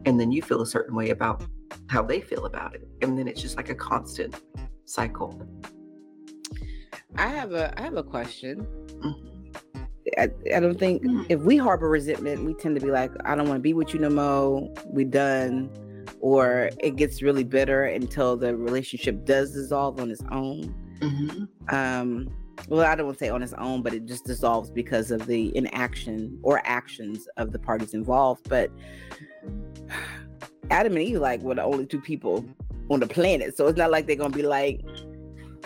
And 0.05 0.19
then 0.19 0.31
you 0.31 0.41
feel 0.41 0.61
a 0.61 0.65
certain 0.65 0.95
way 0.95 1.09
about 1.09 1.43
how 1.87 2.01
they 2.01 2.21
feel 2.21 2.45
about 2.45 2.75
it. 2.75 2.87
And 3.01 3.17
then 3.17 3.27
it's 3.27 3.41
just 3.41 3.57
like 3.57 3.69
a 3.69 3.75
constant 3.75 4.41
cycle. 4.85 5.45
I 7.17 7.27
have 7.27 7.51
a 7.51 7.77
I 7.77 7.83
have 7.83 7.97
a 7.97 8.03
question. 8.03 8.65
Mm-hmm. 8.87 9.30
I, 10.17 10.29
I, 10.55 10.59
don't 10.59 10.79
think 10.79 11.03
mm-hmm. 11.03 11.23
if 11.29 11.41
we 11.41 11.57
harbor 11.57 11.89
resentment, 11.89 12.43
we 12.43 12.53
tend 12.53 12.75
to 12.75 12.81
be 12.81 12.91
like, 12.91 13.11
I 13.25 13.35
don't 13.35 13.47
want 13.47 13.59
to 13.59 13.61
be 13.61 13.73
with 13.73 13.93
you 13.93 13.99
no 13.99 14.09
more. 14.09 14.73
We 14.87 15.03
done. 15.03 15.69
Or 16.19 16.69
it 16.79 16.95
gets 16.95 17.21
really 17.21 17.43
bitter 17.43 17.85
until 17.85 18.35
the 18.35 18.55
relationship 18.55 19.25
does 19.25 19.53
dissolve 19.53 19.99
on 19.99 20.11
its 20.11 20.23
own. 20.31 20.73
Mm-hmm. 20.99 21.75
Um, 21.75 22.29
well, 22.67 22.85
I 22.85 22.95
don't 22.95 23.05
want 23.05 23.17
to 23.17 23.25
say 23.25 23.29
on 23.29 23.41
its 23.41 23.53
own, 23.53 23.81
but 23.81 23.93
it 23.93 24.05
just 24.05 24.25
dissolves 24.25 24.69
because 24.69 25.11
of 25.11 25.25
the 25.25 25.55
inaction 25.55 26.39
or 26.43 26.61
actions 26.65 27.27
of 27.37 27.51
the 27.51 27.59
parties 27.59 27.93
involved. 27.93 28.47
But 28.49 28.71
Adam 30.69 30.93
and 30.93 31.01
Eve 31.01 31.19
like 31.19 31.41
were 31.41 31.55
the 31.55 31.63
only 31.63 31.85
two 31.85 32.01
people 32.01 32.45
on 32.89 32.99
the 32.99 33.07
planet, 33.07 33.57
so 33.57 33.67
it's 33.67 33.77
not 33.77 33.91
like 33.91 34.05
they're 34.05 34.15
gonna 34.15 34.29
be 34.29 34.43
like, 34.43 34.81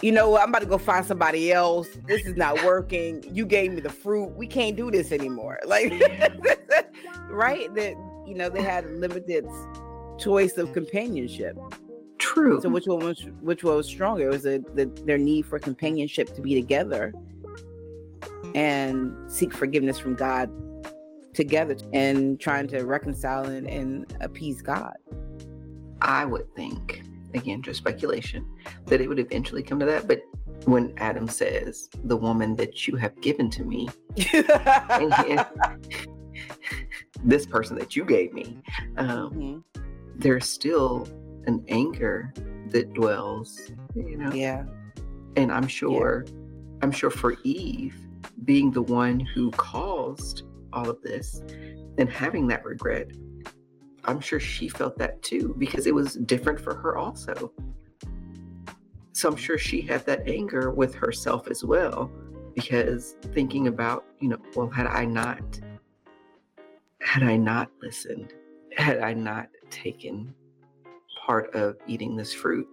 you 0.01 0.11
know 0.11 0.29
what, 0.29 0.41
I'm 0.41 0.49
about 0.49 0.59
to 0.59 0.65
go 0.65 0.77
find 0.77 1.05
somebody 1.05 1.51
else. 1.51 1.87
This 2.05 2.25
is 2.25 2.35
not 2.35 2.63
working. 2.63 3.23
You 3.33 3.45
gave 3.45 3.73
me 3.73 3.81
the 3.81 3.89
fruit. 3.89 4.35
We 4.35 4.47
can't 4.47 4.75
do 4.75 4.91
this 4.91 5.11
anymore. 5.11 5.59
Like, 5.65 5.91
mm-hmm. 5.91 7.33
right? 7.33 7.73
That 7.75 7.95
you 8.25 8.35
know 8.35 8.49
they 8.49 8.61
had 8.61 8.89
limited 8.91 9.45
choice 10.17 10.57
of 10.57 10.73
companionship. 10.73 11.57
True. 12.17 12.61
So 12.61 12.69
which 12.69 12.85
one 12.85 12.99
was 12.99 13.25
which 13.41 13.63
one 13.63 13.77
was 13.77 13.87
stronger? 13.87 14.27
It 14.27 14.31
was 14.31 14.45
a, 14.45 14.59
the, 14.73 14.85
their 15.05 15.17
need 15.17 15.45
for 15.45 15.59
companionship 15.59 16.33
to 16.35 16.41
be 16.41 16.55
together 16.55 17.13
and 18.53 19.13
seek 19.29 19.53
forgiveness 19.53 19.99
from 19.99 20.15
God 20.15 20.49
together 21.33 21.75
and 21.93 22.39
trying 22.39 22.67
to 22.69 22.83
reconcile 22.85 23.45
and, 23.45 23.67
and 23.67 24.15
appease 24.21 24.61
God. 24.61 24.95
I 26.01 26.25
would 26.25 26.53
think, 26.55 27.03
again, 27.35 27.61
just 27.61 27.79
speculation, 27.79 28.45
that 28.85 29.01
it 29.01 29.07
would 29.07 29.19
eventually 29.19 29.63
come 29.63 29.79
to 29.79 29.85
that. 29.85 30.07
But 30.07 30.21
when 30.65 30.93
Adam 30.97 31.27
says, 31.27 31.89
"The 32.03 32.17
woman 32.17 32.55
that 32.55 32.87
you 32.87 32.95
have 32.95 33.19
given 33.21 33.49
to 33.51 33.63
me," 33.63 33.89
and, 34.33 35.13
and 35.13 35.45
this 37.23 37.45
person 37.45 37.77
that 37.77 37.95
you 37.95 38.05
gave 38.05 38.33
me, 38.33 38.61
um, 38.97 39.31
mm-hmm. 39.31 39.81
there's 40.15 40.47
still 40.47 41.07
an 41.45 41.63
anger 41.67 42.33
that 42.69 42.93
dwells, 42.93 43.71
you 43.95 44.17
know. 44.17 44.31
Yeah. 44.31 44.65
And 45.35 45.51
I'm 45.51 45.67
sure, 45.67 46.25
yeah. 46.25 46.33
I'm 46.81 46.91
sure 46.91 47.09
for 47.09 47.35
Eve, 47.43 47.95
being 48.43 48.71
the 48.71 48.81
one 48.81 49.19
who 49.19 49.51
caused 49.51 50.43
all 50.73 50.89
of 50.89 51.01
this 51.01 51.41
and 51.97 52.09
having 52.09 52.47
that 52.47 52.65
regret, 52.65 53.07
I'm 54.07 54.19
sure 54.19 54.39
she 54.39 54.69
felt 54.69 54.97
that 54.97 55.21
too 55.21 55.55
because 55.57 55.87
it 55.87 55.93
was 55.93 56.15
different 56.15 56.59
for 56.59 56.75
her 56.75 56.97
also. 56.97 57.51
So 59.13 59.29
I'm 59.29 59.35
sure 59.35 59.57
she 59.57 59.81
had 59.81 60.05
that 60.05 60.27
anger 60.27 60.71
with 60.71 60.93
herself 60.93 61.47
as 61.47 61.63
well 61.63 62.11
because 62.53 63.15
thinking 63.33 63.67
about, 63.67 64.05
you 64.19 64.29
know, 64.29 64.37
well, 64.55 64.69
had 64.69 64.87
I 64.87 65.05
not, 65.05 65.59
had 67.01 67.23
I 67.23 67.35
not 67.35 67.69
listened, 67.81 68.33
had 68.75 68.99
I 68.99 69.13
not 69.13 69.47
taken 69.69 70.33
part 71.25 71.53
of 71.55 71.77
eating 71.87 72.15
this 72.15 72.33
fruit, 72.33 72.67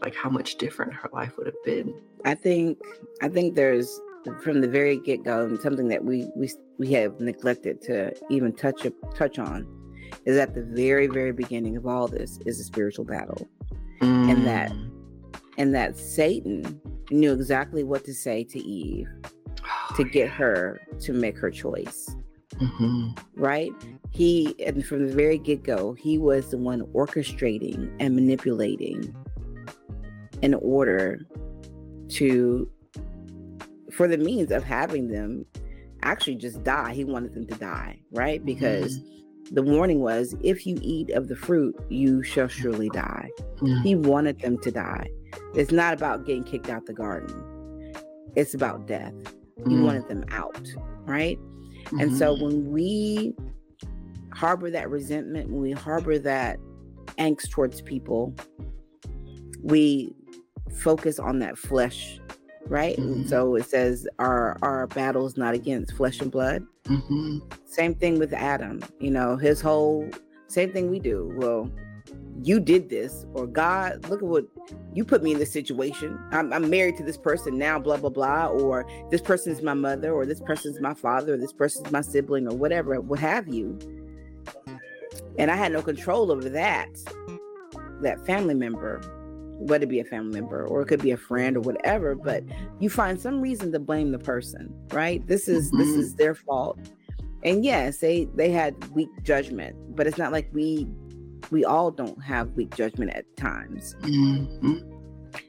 like 0.00 0.14
how 0.14 0.30
much 0.30 0.56
different 0.56 0.92
her 0.92 1.08
life 1.12 1.36
would 1.36 1.46
have 1.46 1.64
been. 1.64 1.94
I 2.24 2.34
think, 2.34 2.78
I 3.22 3.28
think 3.28 3.54
there's 3.54 4.00
from 4.42 4.60
the 4.60 4.68
very 4.68 4.98
get 4.98 5.24
go 5.24 5.56
something 5.56 5.88
that 5.88 6.04
we 6.04 6.28
we 6.34 6.50
we 6.78 6.92
have 6.92 7.20
neglected 7.20 7.80
to 7.82 8.12
even 8.28 8.52
touch 8.52 8.86
touch 9.14 9.38
on 9.38 9.66
is 10.24 10.36
at 10.36 10.54
the 10.54 10.62
very 10.62 11.06
very 11.06 11.32
beginning 11.32 11.76
of 11.76 11.86
all 11.86 12.08
this 12.08 12.38
is 12.46 12.60
a 12.60 12.64
spiritual 12.64 13.04
battle, 13.04 13.48
mm. 14.00 14.30
and 14.30 14.46
that 14.46 14.70
mm. 14.70 14.90
and 15.58 15.74
that 15.74 15.96
Satan 15.96 16.80
knew 17.10 17.32
exactly 17.32 17.84
what 17.84 18.04
to 18.04 18.14
say 18.14 18.44
to 18.44 18.58
Eve 18.58 19.08
oh, 19.62 19.94
to 19.96 20.04
get 20.04 20.26
yeah. 20.26 20.34
her 20.34 20.80
to 21.00 21.12
make 21.12 21.38
her 21.38 21.50
choice. 21.50 22.14
Mm-hmm. 22.54 23.10
Right? 23.34 23.72
He, 24.10 24.54
and 24.64 24.84
from 24.84 25.06
the 25.06 25.14
very 25.14 25.36
get 25.38 25.62
go, 25.62 25.92
he 25.92 26.16
was 26.16 26.50
the 26.50 26.58
one 26.58 26.80
orchestrating 26.94 27.94
and 28.00 28.14
manipulating 28.14 29.14
in 30.40 30.54
order 30.54 31.26
to, 32.10 32.70
for 33.92 34.08
the 34.08 34.16
means 34.16 34.50
of 34.52 34.64
having 34.64 35.08
them 35.08 35.44
actually 36.02 36.36
just 36.36 36.62
die. 36.64 36.94
He 36.94 37.04
wanted 37.04 37.34
them 37.34 37.46
to 37.46 37.54
die, 37.56 38.00
right? 38.10 38.42
Because 38.44 39.00
mm-hmm. 39.00 39.12
The 39.50 39.62
warning 39.62 40.00
was 40.00 40.34
if 40.42 40.66
you 40.66 40.78
eat 40.82 41.10
of 41.10 41.28
the 41.28 41.36
fruit, 41.36 41.76
you 41.88 42.22
shall 42.22 42.48
surely 42.48 42.88
die. 42.90 43.30
Mm-hmm. 43.56 43.82
He 43.82 43.94
wanted 43.94 44.40
them 44.40 44.58
to 44.58 44.70
die. 44.70 45.08
It's 45.54 45.72
not 45.72 45.94
about 45.94 46.26
getting 46.26 46.44
kicked 46.44 46.68
out 46.68 46.86
the 46.86 46.92
garden, 46.92 47.94
it's 48.34 48.54
about 48.54 48.86
death. 48.86 49.14
He 49.56 49.62
mm-hmm. 49.62 49.84
wanted 49.84 50.08
them 50.08 50.24
out, 50.30 50.68
right? 51.04 51.38
Mm-hmm. 51.38 52.00
And 52.00 52.16
so 52.16 52.34
mm-hmm. 52.34 52.44
when 52.44 52.72
we 52.72 53.34
harbor 54.32 54.70
that 54.70 54.90
resentment, 54.90 55.50
when 55.50 55.62
we 55.62 55.72
harbor 55.72 56.18
that 56.18 56.58
angst 57.18 57.50
towards 57.50 57.80
people, 57.80 58.34
we 59.62 60.14
focus 60.78 61.18
on 61.18 61.38
that 61.38 61.56
flesh, 61.56 62.20
right? 62.68 62.96
Mhm. 62.98 63.28
So 63.28 63.54
it 63.56 63.64
says 63.66 64.06
our 64.18 64.56
our 64.62 64.86
battle 64.88 65.26
is 65.26 65.36
not 65.36 65.54
against 65.54 65.92
flesh 65.94 66.20
and 66.20 66.30
blood. 66.30 66.64
hmm 66.86 67.38
Same 67.64 67.94
thing 67.94 68.18
with 68.18 68.32
Adam. 68.32 68.80
You 69.00 69.10
know, 69.10 69.36
his 69.36 69.60
whole 69.60 70.08
same 70.48 70.72
thing 70.72 70.90
we 70.90 70.98
do. 71.00 71.32
Well, 71.36 71.70
you 72.42 72.60
did 72.60 72.88
this, 72.88 73.26
or 73.34 73.46
God, 73.46 74.08
look 74.08 74.22
at 74.22 74.28
what 74.28 74.46
you 74.94 75.04
put 75.04 75.22
me 75.22 75.32
in 75.32 75.38
this 75.38 75.50
situation. 75.50 76.18
I'm, 76.30 76.52
I'm 76.52 76.70
married 76.70 76.96
to 76.98 77.02
this 77.02 77.16
person 77.18 77.58
now, 77.58 77.78
blah 77.78 77.96
blah 77.96 78.10
blah, 78.10 78.46
or 78.48 78.86
this 79.10 79.20
person 79.20 79.52
is 79.52 79.62
my 79.62 79.74
mother, 79.74 80.12
or 80.12 80.24
this 80.26 80.40
person's 80.40 80.80
my 80.80 80.94
father, 80.94 81.34
or 81.34 81.36
this 81.38 81.52
person's 81.52 81.90
my 81.90 82.02
sibling, 82.02 82.46
or 82.46 82.54
whatever, 82.56 83.00
what 83.00 83.18
have 83.18 83.48
you. 83.48 83.78
And 85.38 85.50
I 85.50 85.56
had 85.56 85.72
no 85.72 85.82
control 85.82 86.30
over 86.30 86.48
that, 86.50 86.88
that 88.02 88.24
family 88.26 88.54
member, 88.54 89.00
whether 89.58 89.84
it 89.84 89.88
be 89.88 90.00
a 90.00 90.04
family 90.04 90.40
member 90.40 90.66
or 90.66 90.82
it 90.82 90.86
could 90.86 91.02
be 91.02 91.10
a 91.12 91.16
friend 91.16 91.56
or 91.56 91.60
whatever. 91.60 92.14
But 92.14 92.44
you 92.78 92.90
find 92.90 93.20
some 93.20 93.40
reason 93.40 93.72
to 93.72 93.78
blame 93.78 94.12
the 94.12 94.18
person, 94.18 94.72
right? 94.92 95.26
This 95.26 95.48
is 95.48 95.70
this 95.72 95.88
Mhm. 95.88 95.98
is 95.98 96.14
their 96.14 96.34
fault 96.34 96.78
and 97.42 97.64
yes 97.64 97.98
they 97.98 98.24
they 98.34 98.50
had 98.50 98.74
weak 98.92 99.10
judgment 99.22 99.76
but 99.94 100.06
it's 100.06 100.16
not 100.16 100.32
like 100.32 100.48
we 100.54 100.86
we 101.50 101.64
all 101.66 101.90
don't 101.90 102.20
have 102.22 102.50
weak 102.52 102.74
judgment 102.74 103.12
at 103.14 103.24
times 103.36 103.94
hmm 104.02 104.78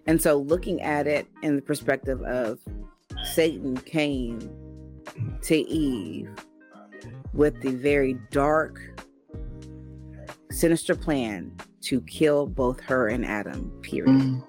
and 0.05 0.21
so 0.21 0.35
looking 0.37 0.81
at 0.81 1.07
it 1.07 1.25
in 1.43 1.55
the 1.55 1.61
perspective 1.61 2.21
of 2.23 2.59
satan 3.33 3.77
came 3.77 4.37
to 5.41 5.55
eve 5.69 6.29
with 7.33 7.59
the 7.61 7.71
very 7.71 8.19
dark 8.31 8.79
sinister 10.51 10.95
plan 10.95 11.51
to 11.81 12.01
kill 12.01 12.47
both 12.47 12.79
her 12.79 13.07
and 13.07 13.25
adam 13.25 13.69
period 13.81 14.09
Mm. 14.09 14.43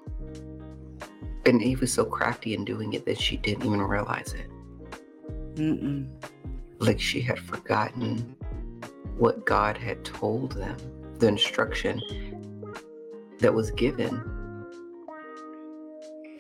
And 1.47 1.63
Eve 1.63 1.81
was 1.81 1.93
so 1.93 2.05
crafty 2.05 2.53
in 2.53 2.67
doing 2.67 2.93
it 2.93 3.07
that 3.07 3.19
she 3.19 3.39
didn't 3.39 3.65
even 3.65 3.81
realize 3.81 4.35
it. 4.35 4.51
Mm-mm. 5.55 6.07
Like 6.79 7.01
she 7.01 7.23
had 7.23 7.39
forgotten 7.39 8.37
what 9.17 9.47
God 9.47 9.79
had 9.79 10.05
told 10.05 10.53
them, 10.53 10.77
the 11.19 11.27
instruction 11.27 12.03
that 13.39 13.55
was 13.55 13.71
given. 13.71 14.23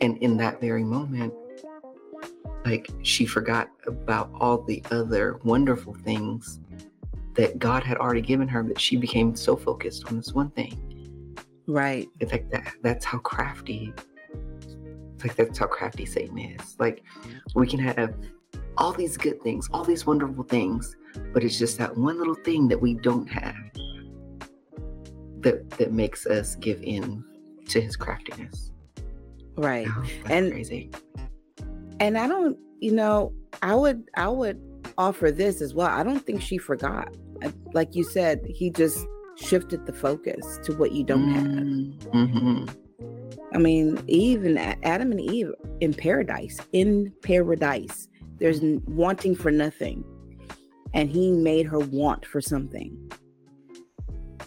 And 0.03 0.18
in 0.18 0.37
that 0.37 0.61
very 0.61 0.85
moment, 0.85 1.33
like 2.66 2.90
she 3.03 3.25
forgot 3.25 3.71
about 3.87 4.31
all 4.35 4.61
the 4.62 4.83
other 4.90 5.40
wonderful 5.42 5.94
things 5.94 6.61
that 7.38 7.59
God 7.59 7.83
had 7.85 7.96
already 7.96 8.20
given 8.20 8.46
her 8.48 8.62
that 8.64 8.79
she 8.81 8.96
became 8.96 9.35
so 9.35 9.57
focused 9.57 10.07
on 10.09 10.16
this 10.16 10.33
one 10.35 10.51
thing. 10.51 10.74
right 11.66 12.07
It's 12.20 12.33
like 12.33 12.51
that 12.51 12.74
that's 12.83 13.05
how 13.05 13.18
crafty 13.18 13.92
it's 15.14 15.24
like 15.24 15.35
that's 15.37 15.59
how 15.59 15.66
crafty 15.66 16.05
Satan 16.07 16.38
is. 16.38 16.77
Like 16.79 17.03
we 17.55 17.66
can 17.66 17.81
have 17.81 18.14
all 18.77 18.92
these 18.92 19.16
good 19.16 19.42
things, 19.42 19.68
all 19.72 19.83
these 19.83 20.07
wonderful 20.07 20.44
things, 20.44 20.96
but 21.33 21.42
it's 21.42 21.59
just 21.59 21.77
that 21.79 21.96
one 21.96 22.18
little 22.18 22.37
thing 22.37 22.68
that 22.68 22.81
we 22.81 22.94
don't 22.94 23.27
have 23.27 23.57
that 25.40 25.68
that 25.79 25.92
makes 25.92 26.27
us 26.27 26.55
give 26.57 26.81
in 26.83 27.24
to 27.68 27.81
his 27.81 27.96
craftiness. 27.96 28.70
right 29.57 29.87
Oh, 29.90 30.05
And- 30.27 30.53
crazy. 30.53 30.90
and 32.01 32.16
i 32.16 32.27
don't 32.29 32.57
you 32.81 32.92
know 32.92 33.33
i 33.62 33.74
would 33.74 34.05
i 34.14 34.29
would 34.29 34.61
offer 34.96 35.31
this 35.33 35.61
as 35.61 35.74
well 35.74 35.88
i 35.88 36.03
don't 36.03 36.24
think 36.24 36.40
she 36.40 36.59
forgot 36.59 37.12
like 37.72 37.94
you 37.94 38.05
said 38.05 38.44
he 38.48 38.70
just 38.70 39.07
shifted 39.37 39.87
the 39.87 39.92
focus 39.92 40.59
to 40.64 40.72
what 40.77 40.92
you 40.92 41.05
don't 41.05 41.29
have. 41.33 42.12
Hmm 42.12 42.64
i 43.55 43.59
mean 43.59 43.98
even 44.09 44.59
adam 44.59 45.11
and 45.11 45.20
eve 45.20 45.51
in 45.81 45.94
paradise 45.94 46.59
in 46.72 47.11
paradise 47.22 48.09
there's 48.38 48.61
wanting 48.87 49.35
for 49.35 49.51
nothing. 49.51 50.05
And 50.94 51.11
he 51.11 51.33
made 51.33 51.66
her 51.66 51.81
want 51.81 52.24
for 52.24 52.40
something. 52.40 52.96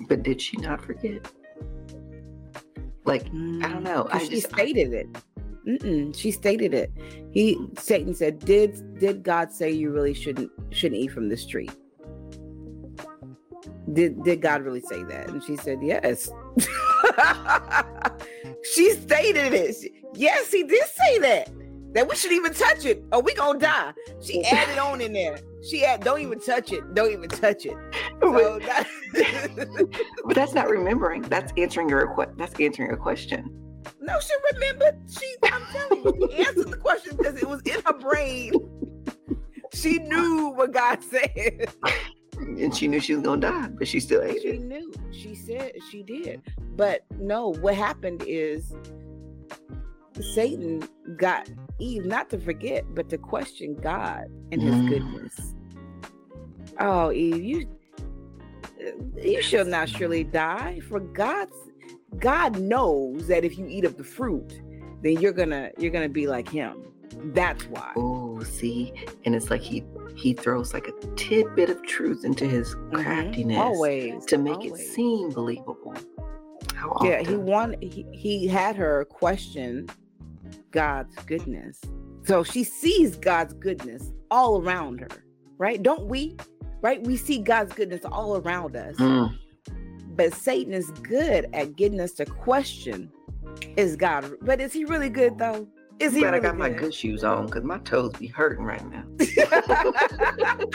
But 0.08 0.24
did 0.24 0.42
she 0.42 0.58
not 0.58 0.82
forget? 0.84 1.30
Like 3.06 3.26
I 3.28 3.68
don't 3.70 3.84
know. 3.84 4.08
I 4.10 4.20
'Cause 4.20 4.28
she 4.30 4.36
just 4.36 4.54
I- 4.54 4.58
stated 4.58 4.94
it. 4.94 5.08
Mm-mm, 5.68 6.16
she 6.18 6.32
stated 6.32 6.74
it. 6.74 6.92
He 7.32 7.58
satan 7.78 8.14
said 8.16 8.40
did 8.40 8.98
did 9.00 9.24
god 9.24 9.52
say 9.52 9.70
you 9.72 9.92
really 9.92 10.14
shouldn't 10.14 10.50
shouldn't 10.72 11.02
eat 11.02 11.10
from 11.12 11.28
this 11.30 11.46
tree 11.46 11.70
did 13.94 14.22
did 14.24 14.42
god 14.42 14.64
really 14.64 14.82
say 14.82 15.04
that 15.04 15.30
and 15.30 15.44
she 15.44 15.56
said 15.56 15.80
yes 15.82 16.30
she 18.74 18.92
stated 18.92 19.54
it 19.54 19.76
yes 20.16 20.52
he 20.52 20.64
did 20.64 20.84
say 20.86 21.20
that 21.20 21.50
that 21.94 22.08
we 22.08 22.16
should 22.16 22.32
even 22.32 22.54
touch 22.54 22.86
it 22.86 23.04
or 23.12 23.22
we 23.22 23.34
gonna 23.34 23.60
die 23.60 23.94
she 24.22 24.44
added 24.52 24.78
on 24.78 25.02
in 25.02 25.14
there 25.14 25.40
she 25.68 25.80
had 25.80 26.04
don't 26.04 26.22
even 26.22 26.40
touch 26.40 26.72
it 26.72 26.94
don't 26.94 27.12
even 27.12 27.30
touch 27.30 27.66
it 27.66 27.76
so 28.22 28.60
that, 28.60 28.88
but 30.26 30.36
that's 30.36 30.54
not 30.54 30.70
remembering. 30.70 31.24
That's 31.24 31.52
answering 31.58 31.90
your 31.90 32.08
request. 32.08 32.32
That's 32.38 32.58
answering 32.60 32.92
a 32.92 32.98
question. 32.98 33.50
No, 34.00 34.20
she 34.20 34.34
remembered. 34.54 35.00
She, 35.10 35.36
I'm 35.44 35.64
telling 35.72 36.04
you, 36.04 36.30
she 36.32 36.46
answered 36.46 36.70
the 36.70 36.78
question 36.78 37.18
because 37.18 37.36
it 37.36 37.48
was 37.48 37.62
in 37.62 37.82
her 37.86 37.94
brain. 37.94 38.54
She 39.74 40.00
knew 40.00 40.54
what 40.56 40.72
God 40.72 41.00
said. 41.04 41.74
And 42.42 42.76
she 42.76 42.88
knew 42.88 43.00
she 43.00 43.14
was 43.16 43.24
gonna 43.24 43.42
die, 43.42 43.68
but 43.78 43.88
she 43.88 44.00
still 44.00 44.22
ate 44.24 44.42
She 44.42 44.48
it. 44.50 44.62
knew. 44.62 44.92
She 45.12 45.36
said 45.36 45.74
she 45.90 46.02
did. 46.04 46.42
But 46.76 47.02
no, 47.20 47.50
what 47.54 47.76
happened 47.76 48.24
is 48.28 48.74
Satan 50.34 50.84
got 51.18 51.50
Eve 51.80 52.06
not 52.06 52.30
to 52.32 52.40
forget, 52.40 52.84
but 52.94 53.10
to 53.10 53.18
question 53.18 53.76
God 53.76 54.26
and 54.52 54.62
his 54.62 54.76
Mm. 54.76 54.88
goodness. 54.88 55.56
Oh, 56.80 57.12
Eve, 57.12 57.44
you 57.44 57.68
you 59.24 59.42
shall 59.44 59.66
not 59.66 59.88
surely 59.90 60.24
die. 60.24 60.80
For 60.90 61.00
God's 61.00 61.56
God 62.18 62.60
knows 62.60 63.28
that 63.28 63.46
if 63.46 63.58
you 63.58 63.66
eat 63.68 63.86
of 63.86 63.98
the 63.98 64.04
fruit, 64.04 64.62
then 65.02 65.14
you're 65.20 65.32
gonna 65.32 65.70
you're 65.78 65.92
gonna 65.92 66.10
be 66.10 66.28
like 66.28 66.50
him. 66.50 66.84
That's 67.34 67.64
why. 67.68 67.94
Oh, 68.42 68.44
see, 68.44 68.94
and 69.26 69.36
it's 69.36 69.50
like 69.50 69.62
he 69.62 69.84
he 70.16 70.34
throws 70.34 70.74
like 70.74 70.88
a 70.88 70.92
tidbit 71.16 71.70
of 71.70 71.82
truth 71.84 72.26
into 72.26 72.46
his 72.46 72.76
Mhm. 72.76 73.04
craftiness 73.04 73.58
Always 73.58 74.26
to 74.26 74.38
make 74.38 74.66
it 74.66 74.76
seem 74.76 75.30
believable. 75.30 75.96
How 76.76 76.98
Yeah, 77.04 77.22
he 77.22 77.36
wanted 77.36 77.82
he, 77.82 78.06
he 78.12 78.48
had 78.48 78.76
her 78.76 79.06
question 79.06 79.88
God's 80.72 81.16
goodness. 81.28 81.80
So 82.24 82.44
she 82.44 82.64
sees 82.64 83.16
God's 83.16 83.54
goodness 83.54 84.12
all 84.30 84.62
around 84.62 85.00
her, 85.02 85.24
right? 85.58 85.82
Don't 85.82 86.08
we? 86.08 86.36
Right? 86.82 87.02
We 87.06 87.18
see 87.18 87.40
God's 87.40 87.74
goodness 87.74 88.02
all 88.06 88.38
around 88.38 88.76
us. 88.76 88.96
Mm, 88.98 89.34
But 90.16 90.34
Satan 90.34 90.74
is 90.74 90.90
good 91.04 91.48
at 91.54 91.76
getting 91.76 92.00
us 92.00 92.14
to 92.14 92.26
question 92.26 93.12
is 93.78 93.96
God 93.96 94.26
but 94.42 94.60
is 94.60 94.74
he 94.74 94.86
really 94.86 95.10
good 95.10 95.38
though? 95.38 95.68
Is 96.02 96.14
he 96.14 96.22
Glad 96.22 96.34
I 96.34 96.38
really 96.38 96.48
got 96.48 96.58
my 96.58 96.70
good 96.70 96.94
shoes 96.94 97.24
on 97.24 97.46
because 97.46 97.64
my 97.64 97.78
toes 97.80 98.14
be 98.14 98.26
hurting 98.26 98.66
right 98.66 98.84
now. 98.90 99.04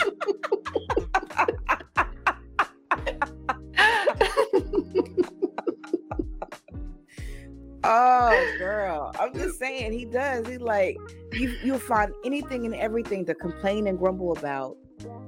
Oh, 7.89 8.55
girl. 8.57 9.13
I'm 9.17 9.33
just 9.33 9.57
saying 9.59 9.93
he 9.93 10.03
does. 10.03 10.45
He 10.45 10.57
like 10.57 10.97
you 11.31 11.55
you'll 11.63 11.79
find 11.79 12.11
anything 12.25 12.65
and 12.65 12.75
everything 12.75 13.25
to 13.27 13.33
complain 13.33 13.87
and 13.87 13.97
grumble 13.97 14.33
about 14.33 14.75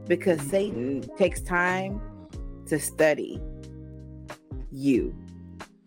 because 0.08 0.42
Satan 0.42 1.02
takes 1.18 1.40
time 1.42 2.02
to 2.68 2.78
study 2.78 3.40
you. 4.74 5.16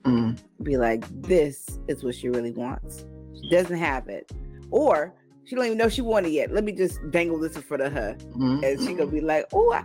Mm, 0.04 0.40
Be 0.62 0.78
like, 0.78 1.04
this 1.22 1.78
is 1.88 2.02
what 2.02 2.14
she 2.14 2.30
really 2.30 2.52
wants. 2.52 3.04
Doesn't 3.50 3.76
have 3.78 4.08
it. 4.08 4.30
Or 4.70 5.14
she 5.44 5.54
don't 5.56 5.66
even 5.66 5.78
know 5.78 5.88
she 5.88 6.02
want 6.02 6.26
it 6.26 6.30
yet. 6.32 6.52
Let 6.52 6.64
me 6.64 6.72
just 6.72 6.98
dangle 7.10 7.38
this 7.38 7.56
in 7.56 7.62
front 7.62 7.82
of 7.82 7.92
her. 7.92 8.16
mm, 8.36 8.64
And 8.64 8.80
she 8.80 8.94
gonna 8.94 9.10
be 9.10 9.20
like, 9.20 9.46
oh, 9.52 9.72
I, 9.72 9.84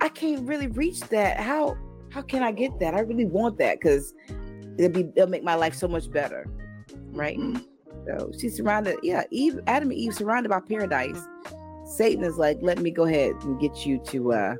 I 0.00 0.08
can't 0.08 0.46
really 0.46 0.66
reach 0.68 1.00
that. 1.08 1.38
How 1.40 1.76
how 2.10 2.22
can 2.22 2.42
I 2.42 2.52
get 2.52 2.78
that? 2.80 2.94
I 2.94 3.00
really 3.00 3.26
want 3.26 3.58
that 3.58 3.78
because 3.80 4.14
it'll 4.76 4.90
be 4.92 5.10
it'll 5.16 5.28
make 5.28 5.44
my 5.44 5.54
life 5.54 5.74
so 5.74 5.88
much 5.88 6.10
better. 6.10 6.46
Right? 7.12 7.38
mm. 7.38 7.64
So 8.06 8.30
she's 8.38 8.56
surrounded, 8.56 8.96
yeah, 9.02 9.24
Eve, 9.30 9.60
Adam 9.66 9.90
and 9.90 9.98
Eve 9.98 10.14
surrounded 10.14 10.48
by 10.48 10.60
paradise. 10.60 11.20
Satan 11.84 12.24
is 12.24 12.38
like, 12.38 12.58
let 12.62 12.78
me 12.78 12.90
go 12.90 13.04
ahead 13.04 13.32
and 13.42 13.60
get 13.60 13.84
you 13.86 13.98
to 14.06 14.32
uh 14.32 14.56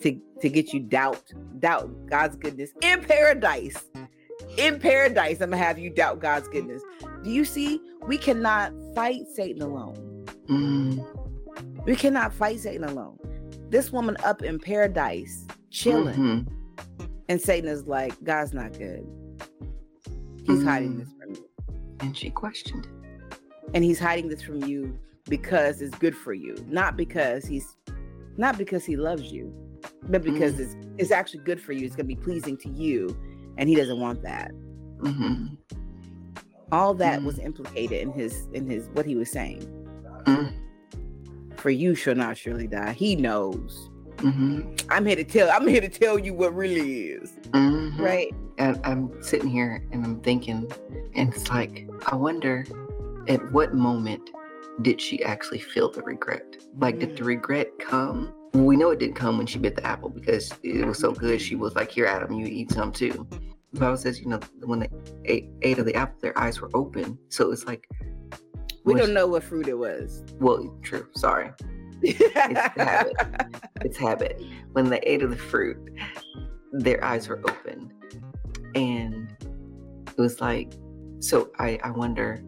to 0.00 0.20
to 0.40 0.48
get 0.48 0.72
you 0.72 0.80
doubt, 0.80 1.22
doubt 1.58 1.90
God's 2.06 2.36
goodness 2.36 2.70
in 2.82 3.02
paradise. 3.02 3.84
In 4.56 4.78
paradise, 4.78 5.40
I'm 5.40 5.50
gonna 5.50 5.62
have 5.62 5.78
you 5.78 5.90
doubt 5.90 6.20
God's 6.20 6.48
goodness. 6.48 6.82
Do 7.24 7.30
you 7.30 7.44
see? 7.44 7.80
We 8.06 8.18
cannot 8.18 8.72
fight 8.94 9.22
Satan 9.32 9.62
alone. 9.62 10.26
Mm, 10.48 11.04
We 11.86 11.96
cannot 11.96 12.32
fight 12.32 12.60
Satan 12.60 12.84
alone. 12.84 13.18
This 13.70 13.90
woman 13.92 14.16
up 14.24 14.42
in 14.42 14.58
paradise, 14.58 15.46
chilling, 15.70 16.14
mhm. 16.16 16.46
and 17.28 17.40
Satan 17.40 17.68
is 17.68 17.86
like, 17.86 18.12
God's 18.24 18.52
not 18.54 18.78
good. 18.78 19.06
He's 20.46 20.62
hiding 20.62 20.94
Mm. 20.94 20.98
this 21.00 21.08
from 21.18 21.34
you. 21.34 21.48
And 22.00 22.16
she 22.16 22.30
questioned 22.30 22.86
it. 22.86 23.38
And 23.74 23.82
he's 23.84 23.98
hiding 23.98 24.28
this 24.28 24.42
from 24.42 24.62
you 24.64 24.98
because 25.28 25.80
it's 25.82 25.96
good 25.98 26.14
for 26.14 26.34
you, 26.34 26.54
not 26.68 26.96
because 26.96 27.46
he's 27.46 27.76
not 28.36 28.58
because 28.58 28.84
he 28.84 28.96
loves 28.96 29.32
you, 29.32 29.52
but 30.08 30.22
because 30.22 30.54
mm 30.54 30.60
it's 30.60 30.76
it's 30.98 31.10
actually 31.10 31.40
good 31.44 31.60
for 31.60 31.72
you. 31.72 31.86
It's 31.86 31.96
going 31.96 32.08
to 32.08 32.14
be 32.14 32.20
pleasing 32.20 32.56
to 32.58 32.68
you, 32.68 33.16
and 33.58 33.68
he 33.68 33.74
doesn't 33.74 33.98
want 34.00 34.22
that. 34.22 34.50
Mm-hmm. 34.98 35.54
All 36.72 36.94
that 36.94 37.20
mm 37.20 37.24
was 37.24 37.38
implicated 37.38 38.00
in 38.00 38.12
his 38.12 38.48
in 38.52 38.68
his 38.68 38.88
what 38.94 39.06
he 39.06 39.16
was 39.16 39.30
saying. 39.30 39.62
Mm. 40.24 40.52
For 41.56 41.70
you 41.70 41.94
shall 41.94 42.14
not 42.14 42.36
surely 42.36 42.66
die. 42.66 42.92
He 42.92 43.16
knows. 43.16 43.90
Mm-hmm. 44.18 44.90
I'm 44.90 45.06
here 45.06 45.16
to 45.16 45.24
tell. 45.24 45.50
I'm 45.50 45.66
here 45.66 45.80
to 45.80 45.88
tell 45.88 46.18
you 46.18 46.34
what 46.34 46.54
really 46.54 47.08
is. 47.08 47.32
Mm-hmm. 47.50 48.02
Right. 48.02 48.34
And 48.58 48.80
I'm 48.84 49.22
sitting 49.22 49.50
here 49.50 49.84
and 49.92 50.04
I'm 50.04 50.20
thinking, 50.20 50.70
and 51.14 51.34
it's 51.34 51.48
like, 51.50 51.88
I 52.06 52.14
wonder 52.14 52.64
at 53.28 53.52
what 53.52 53.74
moment 53.74 54.30
did 54.82 55.00
she 55.00 55.22
actually 55.24 55.58
feel 55.58 55.90
the 55.90 56.02
regret? 56.02 56.56
Like, 56.78 56.98
did 56.98 57.16
the 57.16 57.22
mm. 57.22 57.26
regret 57.26 57.78
come? 57.78 58.32
We 58.52 58.76
know 58.76 58.90
it 58.90 59.00
didn't 59.00 59.16
come 59.16 59.38
when 59.38 59.46
she 59.46 59.58
bit 59.58 59.74
the 59.74 59.84
apple 59.84 60.10
because 60.10 60.52
it 60.62 60.86
was 60.86 60.98
so 60.98 61.12
good. 61.12 61.40
She 61.40 61.56
was 61.56 61.74
like, 61.74 61.90
Here, 61.90 62.06
Adam, 62.06 62.32
you 62.32 62.46
eat 62.46 62.70
some 62.70 62.92
too. 62.92 63.26
The 63.74 63.80
Bible 63.80 63.96
says, 63.96 64.20
you 64.20 64.28
know, 64.28 64.38
when 64.62 64.78
they 64.78 64.88
ate, 65.24 65.50
ate 65.62 65.78
of 65.78 65.86
the 65.86 65.94
apple, 65.96 66.16
their 66.22 66.38
eyes 66.38 66.60
were 66.60 66.70
open. 66.74 67.18
So 67.28 67.50
it's 67.50 67.64
like, 67.64 67.88
we 68.84 68.94
don't 68.94 69.08
she, 69.08 69.12
know 69.12 69.26
what 69.26 69.42
fruit 69.42 69.66
it 69.66 69.76
was. 69.76 70.22
Well, 70.38 70.78
true. 70.82 71.08
Sorry. 71.16 71.50
it's 72.02 72.76
habit. 72.76 73.16
It's 73.80 73.98
habit. 73.98 74.40
When 74.72 74.88
they 74.88 75.00
ate 75.00 75.22
of 75.22 75.30
the 75.30 75.36
fruit, 75.36 75.76
their 76.72 77.02
eyes 77.04 77.28
were 77.28 77.40
open. 77.40 77.92
And 78.74 79.34
it 80.06 80.16
was 80.16 80.40
like, 80.40 80.72
so 81.18 81.50
I, 81.58 81.78
I 81.82 81.90
wonder, 81.90 82.42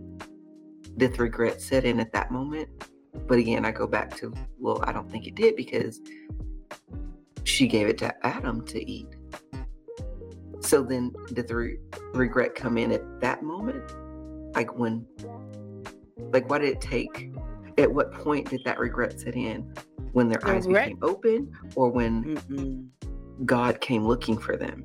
did 0.97 1.15
the 1.15 1.23
regret 1.25 1.61
set 1.61 1.85
in 1.85 1.99
at 1.99 2.13
that 2.13 2.31
moment? 2.31 2.69
But 3.27 3.39
again, 3.39 3.65
I 3.65 3.73
go 3.73 3.87
back 3.87 4.17
to, 4.19 4.33
well, 4.59 4.81
I 4.85 4.93
don't 4.93 5.11
think 5.11 5.27
it 5.27 5.35
did 5.35 5.57
because 5.57 6.01
she 7.45 7.67
gave 7.67 7.89
it 7.89 7.99
to 7.99 8.27
Adam 8.27 8.65
to 8.67 8.91
eat. 8.91 9.09
So 10.67 10.83
then 10.83 11.15
did 11.33 11.47
the 11.47 11.55
re- 11.55 11.79
regret 12.13 12.57
come 12.57 12.77
in 12.77 12.91
at 12.91 13.21
that 13.21 13.45
moment? 13.45 13.85
Like 14.57 14.77
when, 14.77 15.07
like 16.33 16.51
what 16.51 16.61
did 16.61 16.71
it 16.71 16.81
take? 16.81 17.31
At 17.79 17.93
what 17.93 18.13
point 18.13 18.51
did 18.51 18.63
that 18.65 18.79
regret 18.79 19.21
set 19.21 19.37
in? 19.37 19.73
When 20.13 20.29
their 20.29 20.45
eyes 20.49 20.67
became 20.67 20.99
open 21.03 21.53
or 21.77 21.91
when 21.91 22.37
Mm-mm. 22.37 22.89
God 23.45 23.81
came 23.81 24.07
looking 24.07 24.39
for 24.39 24.57
them? 24.57 24.83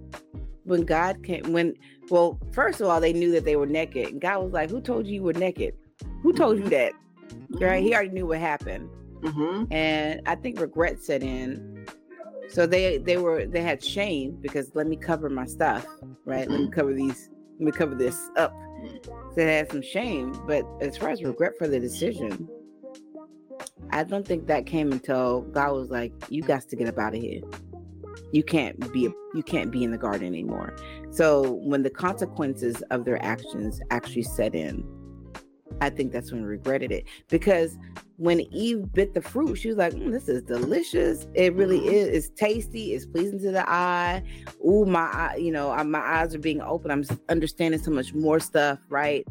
When 0.65 0.84
God 0.84 1.24
came, 1.24 1.52
when, 1.52 1.74
well, 2.10 2.38
first 2.52 2.80
of 2.80 2.88
all, 2.88 3.02
they 3.02 3.13
knew 3.13 3.32
that 3.32 3.46
they 3.46 3.56
were 3.56 3.65
naked. 3.65 4.10
And 4.10 4.22
God 4.22 4.44
was 4.44 4.54
like, 4.54 4.70
Who 4.70 4.82
told 4.82 5.08
you 5.08 5.15
you 5.15 5.24
were 5.24 5.34
naked? 5.34 5.74
Who 6.22 6.34
told 6.34 6.58
you 6.58 6.65
mm-hmm. 6.65 6.72
that? 6.72 6.94
Right? 7.50 7.82
He 7.82 7.89
mm-hmm. 7.89 7.96
already 7.96 8.10
knew 8.10 8.28
what 8.28 8.39
happened. 8.39 8.88
Mm-hmm. 9.22 9.74
And 9.74 10.22
I 10.28 10.36
think 10.36 10.60
regret 10.60 11.02
set 11.02 11.24
in. 11.24 11.71
So 12.50 12.66
they 12.66 12.98
they 12.98 13.18
were 13.18 13.46
they 13.46 13.62
had 13.62 13.84
shame 13.84 14.38
because 14.42 14.72
let 14.76 14.88
me 14.88 14.96
cover 14.96 15.30
my 15.30 15.46
stuff, 15.46 15.86
right? 16.26 16.48
Mm-hmm. 16.48 16.52
Let 16.52 16.62
me 16.62 16.70
cover 16.70 16.94
these, 16.94 17.30
let 17.60 17.66
me 17.66 17.72
cover 17.72 17.96
this 17.96 18.30
up. 18.36 18.54
So 19.30 19.36
they 19.36 19.58
had 19.58 19.72
some 19.72 19.82
shame. 19.82 20.34
But 20.48 20.66
as 20.82 20.98
far 20.98 21.10
as 21.10 21.24
regret 21.24 21.54
for 21.58 21.68
the 21.68 21.80
decision, 21.80 22.50
I 23.92 24.04
don't 24.04 24.28
think 24.28 24.48
that 24.48 24.66
came 24.66 24.92
until 24.92 25.42
God 25.42 25.74
was 25.74 25.90
like, 25.90 26.14
"You 26.30 26.42
got 26.42 26.64
to 26.64 26.76
get 26.76 26.88
up 26.88 26.98
out 26.98 27.16
of 27.16 27.22
here. 27.22 27.42
You 28.32 28.44
can't 28.44 28.92
be 28.92 29.10
you 29.34 29.44
can't 29.44 29.72
be 29.72 29.84
in 29.84 29.92
the 29.92 29.98
garden 29.98 30.28
anymore." 30.28 30.76
So 31.12 31.54
when 31.64 31.84
the 31.84 31.90
consequences 31.90 32.82
of 32.92 33.06
their 33.06 33.24
actions 33.24 33.82
actually 33.92 34.24
set 34.24 34.56
in, 34.56 34.84
I 35.82 35.89
think 35.89 36.12
that's 36.13 36.32
when 36.32 36.44
we 36.44 36.48
regretted 36.48 36.91
it 36.91 37.06
because 37.28 37.78
when 38.17 38.41
Eve 38.54 38.94
bit 38.94 39.15
the 39.15 39.22
fruit, 39.22 39.56
she 39.56 39.67
was 39.67 39.78
like, 39.78 39.94
mm, 39.94 40.12
"This 40.12 40.30
is 40.30 40.44
delicious. 40.44 41.28
It 41.34 41.56
really 41.56 41.80
mm-hmm. 41.80 41.89
is. 41.89 42.08
It's 42.08 42.30
tasty. 42.30 42.94
It's 42.94 43.06
pleasing 43.06 43.39
to 43.39 43.52
the 43.52 43.67
eye. 43.67 44.24
Ooh, 44.65 44.86
my 44.86 45.02
eye, 45.02 45.36
you 45.38 45.52
know, 45.52 45.76
my 45.84 46.00
eyes 46.00 46.36
are 46.36 46.39
being 46.39 46.62
open. 46.62 46.91
I'm 46.91 47.04
understanding 47.30 47.82
so 47.82 47.91
much 47.91 48.13
more 48.13 48.39
stuff. 48.39 48.80
Right? 48.89 49.28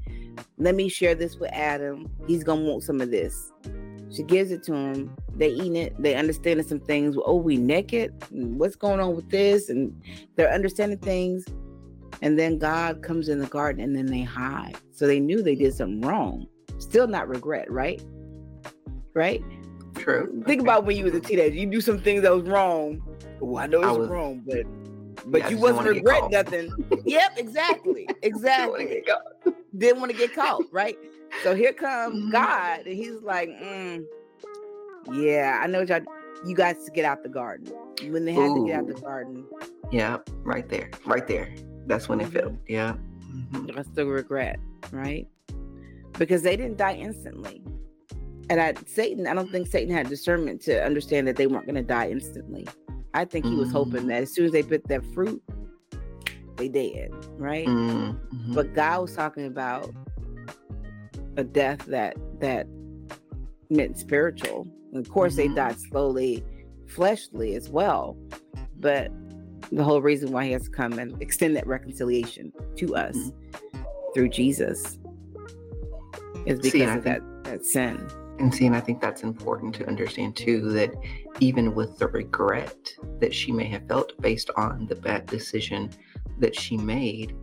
Let 0.58 0.74
me 0.74 0.88
share 0.88 1.14
this 1.14 1.36
with 1.36 1.52
Adam. 1.52 2.10
He's 2.26 2.44
gonna 2.44 2.62
want 2.62 2.82
some 2.82 3.00
of 3.00 3.10
this." 3.10 3.52
She 4.12 4.24
gives 4.24 4.50
it 4.50 4.64
to 4.64 4.74
him. 4.74 5.16
They 5.36 5.50
eat 5.50 5.76
it. 5.76 6.02
They 6.02 6.16
understanding 6.16 6.66
some 6.66 6.80
things. 6.80 7.16
Oh, 7.24 7.36
we 7.36 7.56
naked. 7.56 8.12
What's 8.30 8.74
going 8.74 8.98
on 8.98 9.14
with 9.14 9.30
this? 9.30 9.68
And 9.68 10.02
they're 10.34 10.52
understanding 10.52 10.98
things. 10.98 11.44
And 12.22 12.38
then 12.38 12.58
God 12.58 13.02
comes 13.02 13.28
in 13.28 13.38
the 13.38 13.46
garden 13.46 13.82
and 13.82 13.96
then 13.96 14.06
they 14.06 14.22
hide. 14.22 14.76
So 14.92 15.06
they 15.06 15.20
knew 15.20 15.42
they 15.42 15.54
did 15.54 15.74
something 15.74 16.00
wrong. 16.02 16.46
Still 16.78 17.06
not 17.06 17.28
regret, 17.28 17.70
right? 17.70 18.02
Right? 19.14 19.42
True. 19.94 20.42
Think 20.46 20.60
okay. 20.60 20.68
about 20.68 20.84
when 20.84 20.96
you 20.96 21.04
was 21.04 21.14
a 21.14 21.20
teenager. 21.20 21.54
You 21.54 21.66
do 21.66 21.80
some 21.80 22.00
things 22.00 22.22
that 22.22 22.34
was 22.34 22.44
wrong. 22.44 23.02
Well, 23.40 23.62
I 23.62 23.66
know 23.66 23.80
it's 23.82 23.98
was, 23.98 24.08
wrong, 24.08 24.42
but 24.46 24.64
but 25.26 25.42
yeah, 25.42 25.48
you 25.50 25.58
wasn't 25.58 25.88
regret 25.88 26.30
nothing. 26.30 26.72
yep, 27.04 27.32
exactly. 27.36 28.08
Exactly. 28.22 29.02
Didn't 29.76 30.00
want 30.00 30.12
to 30.12 30.18
get 30.18 30.34
caught, 30.34 30.62
right? 30.72 30.98
So 31.42 31.54
here 31.54 31.72
comes 31.72 32.16
mm-hmm. 32.16 32.30
God, 32.32 32.80
and 32.86 32.94
he's 32.94 33.22
like, 33.22 33.48
mm, 33.48 34.04
yeah, 35.12 35.60
I 35.62 35.66
know 35.66 35.80
y'all 35.80 36.00
you 36.44 36.54
guys 36.54 36.84
to 36.84 36.90
get 36.90 37.04
out 37.04 37.22
the 37.22 37.28
garden. 37.28 37.72
When 38.08 38.24
they 38.24 38.32
had 38.32 38.50
Ooh. 38.50 38.62
to 38.62 38.66
get 38.66 38.80
out 38.80 38.86
the 38.86 38.94
garden. 38.94 39.46
Yeah, 39.90 40.18
right 40.42 40.68
there. 40.68 40.90
Right 41.06 41.26
there. 41.26 41.54
That's 41.90 42.08
when 42.08 42.20
it 42.20 42.28
felt. 42.28 42.52
Mm-hmm. 42.52 42.72
Yeah. 42.72 42.94
Mm-hmm. 43.32 43.66
That's 43.74 43.88
the 43.90 44.06
regret, 44.06 44.60
right? 44.92 45.26
Because 46.18 46.42
they 46.42 46.56
didn't 46.56 46.76
die 46.76 46.94
instantly. 46.94 47.62
And 48.48 48.60
I 48.60 48.74
Satan, 48.86 49.26
I 49.26 49.34
don't 49.34 49.50
think 49.50 49.66
Satan 49.66 49.92
had 49.92 50.08
discernment 50.08 50.60
to 50.62 50.84
understand 50.84 51.26
that 51.26 51.36
they 51.36 51.48
weren't 51.48 51.66
going 51.66 51.74
to 51.74 51.82
die 51.82 52.10
instantly. 52.10 52.66
I 53.12 53.24
think 53.24 53.44
he 53.44 53.50
mm-hmm. 53.50 53.60
was 53.60 53.72
hoping 53.72 54.00
mm-hmm. 54.00 54.08
that 54.08 54.22
as 54.22 54.32
soon 54.32 54.46
as 54.46 54.52
they 54.52 54.62
bit 54.62 54.86
that 54.86 55.04
fruit, 55.06 55.42
they 56.56 56.68
did, 56.68 57.12
right? 57.36 57.66
Mm-hmm. 57.66 58.54
But 58.54 58.72
God 58.72 59.02
was 59.02 59.16
talking 59.16 59.46
about 59.46 59.90
a 61.36 61.42
death 61.42 61.86
that 61.86 62.16
that 62.38 62.68
meant 63.68 63.98
spiritual. 63.98 64.68
And 64.92 65.04
of 65.04 65.12
course, 65.12 65.34
mm-hmm. 65.34 65.54
they 65.54 65.60
died 65.60 65.80
slowly, 65.80 66.44
fleshly 66.86 67.56
as 67.56 67.68
well. 67.68 68.16
But 68.78 69.10
the 69.72 69.84
whole 69.84 70.02
reason 70.02 70.32
why 70.32 70.46
he 70.46 70.52
has 70.52 70.64
to 70.64 70.70
come 70.70 70.98
and 70.98 71.20
extend 71.22 71.56
that 71.56 71.66
reconciliation 71.66 72.52
to 72.76 72.96
us 72.96 73.16
mm-hmm. 73.16 73.82
through 74.14 74.28
Jesus 74.28 74.98
is 76.46 76.58
because 76.60 76.72
see, 76.72 76.82
of 76.82 77.04
that, 77.04 77.22
that 77.44 77.64
sin. 77.64 78.08
And 78.38 78.54
see, 78.54 78.66
and 78.66 78.74
I 78.74 78.80
think 78.80 79.00
that's 79.00 79.22
important 79.22 79.74
to 79.76 79.86
understand 79.86 80.34
too 80.34 80.70
that 80.72 80.90
even 81.40 81.74
with 81.74 81.98
the 81.98 82.08
regret 82.08 82.74
that 83.20 83.34
she 83.34 83.52
may 83.52 83.66
have 83.66 83.86
felt 83.86 84.20
based 84.20 84.50
on 84.56 84.86
the 84.86 84.94
bad 84.94 85.26
decision 85.26 85.90
that 86.38 86.58
she 86.58 86.76
made, 86.76 87.36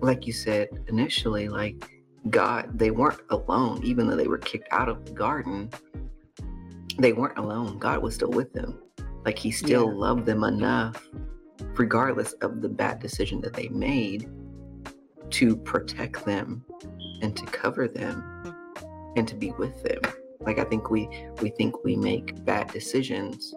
like 0.00 0.26
you 0.26 0.32
said 0.32 0.68
initially, 0.88 1.48
like 1.48 1.88
God, 2.28 2.78
they 2.78 2.90
weren't 2.90 3.22
alone, 3.30 3.82
even 3.82 4.06
though 4.06 4.16
they 4.16 4.28
were 4.28 4.38
kicked 4.38 4.68
out 4.70 4.88
of 4.88 5.04
the 5.06 5.12
garden, 5.12 5.70
they 6.98 7.12
weren't 7.12 7.38
alone. 7.38 7.78
God 7.78 8.02
was 8.02 8.14
still 8.14 8.30
with 8.30 8.52
them. 8.52 8.81
Like 9.24 9.38
he 9.38 9.50
still 9.50 9.86
yeah. 9.86 9.98
loved 9.98 10.26
them 10.26 10.44
enough, 10.44 11.08
regardless 11.76 12.32
of 12.34 12.60
the 12.60 12.68
bad 12.68 13.00
decision 13.00 13.40
that 13.42 13.54
they 13.54 13.68
made, 13.68 14.28
to 15.30 15.56
protect 15.56 16.24
them 16.24 16.64
and 17.22 17.36
to 17.36 17.44
cover 17.46 17.88
them 17.88 18.54
and 19.16 19.26
to 19.28 19.34
be 19.34 19.52
with 19.52 19.82
them. 19.82 20.00
Like 20.40 20.58
I 20.58 20.64
think 20.64 20.90
we 20.90 21.08
we 21.40 21.50
think 21.50 21.84
we 21.84 21.96
make 21.96 22.44
bad 22.44 22.68
decisions 22.68 23.54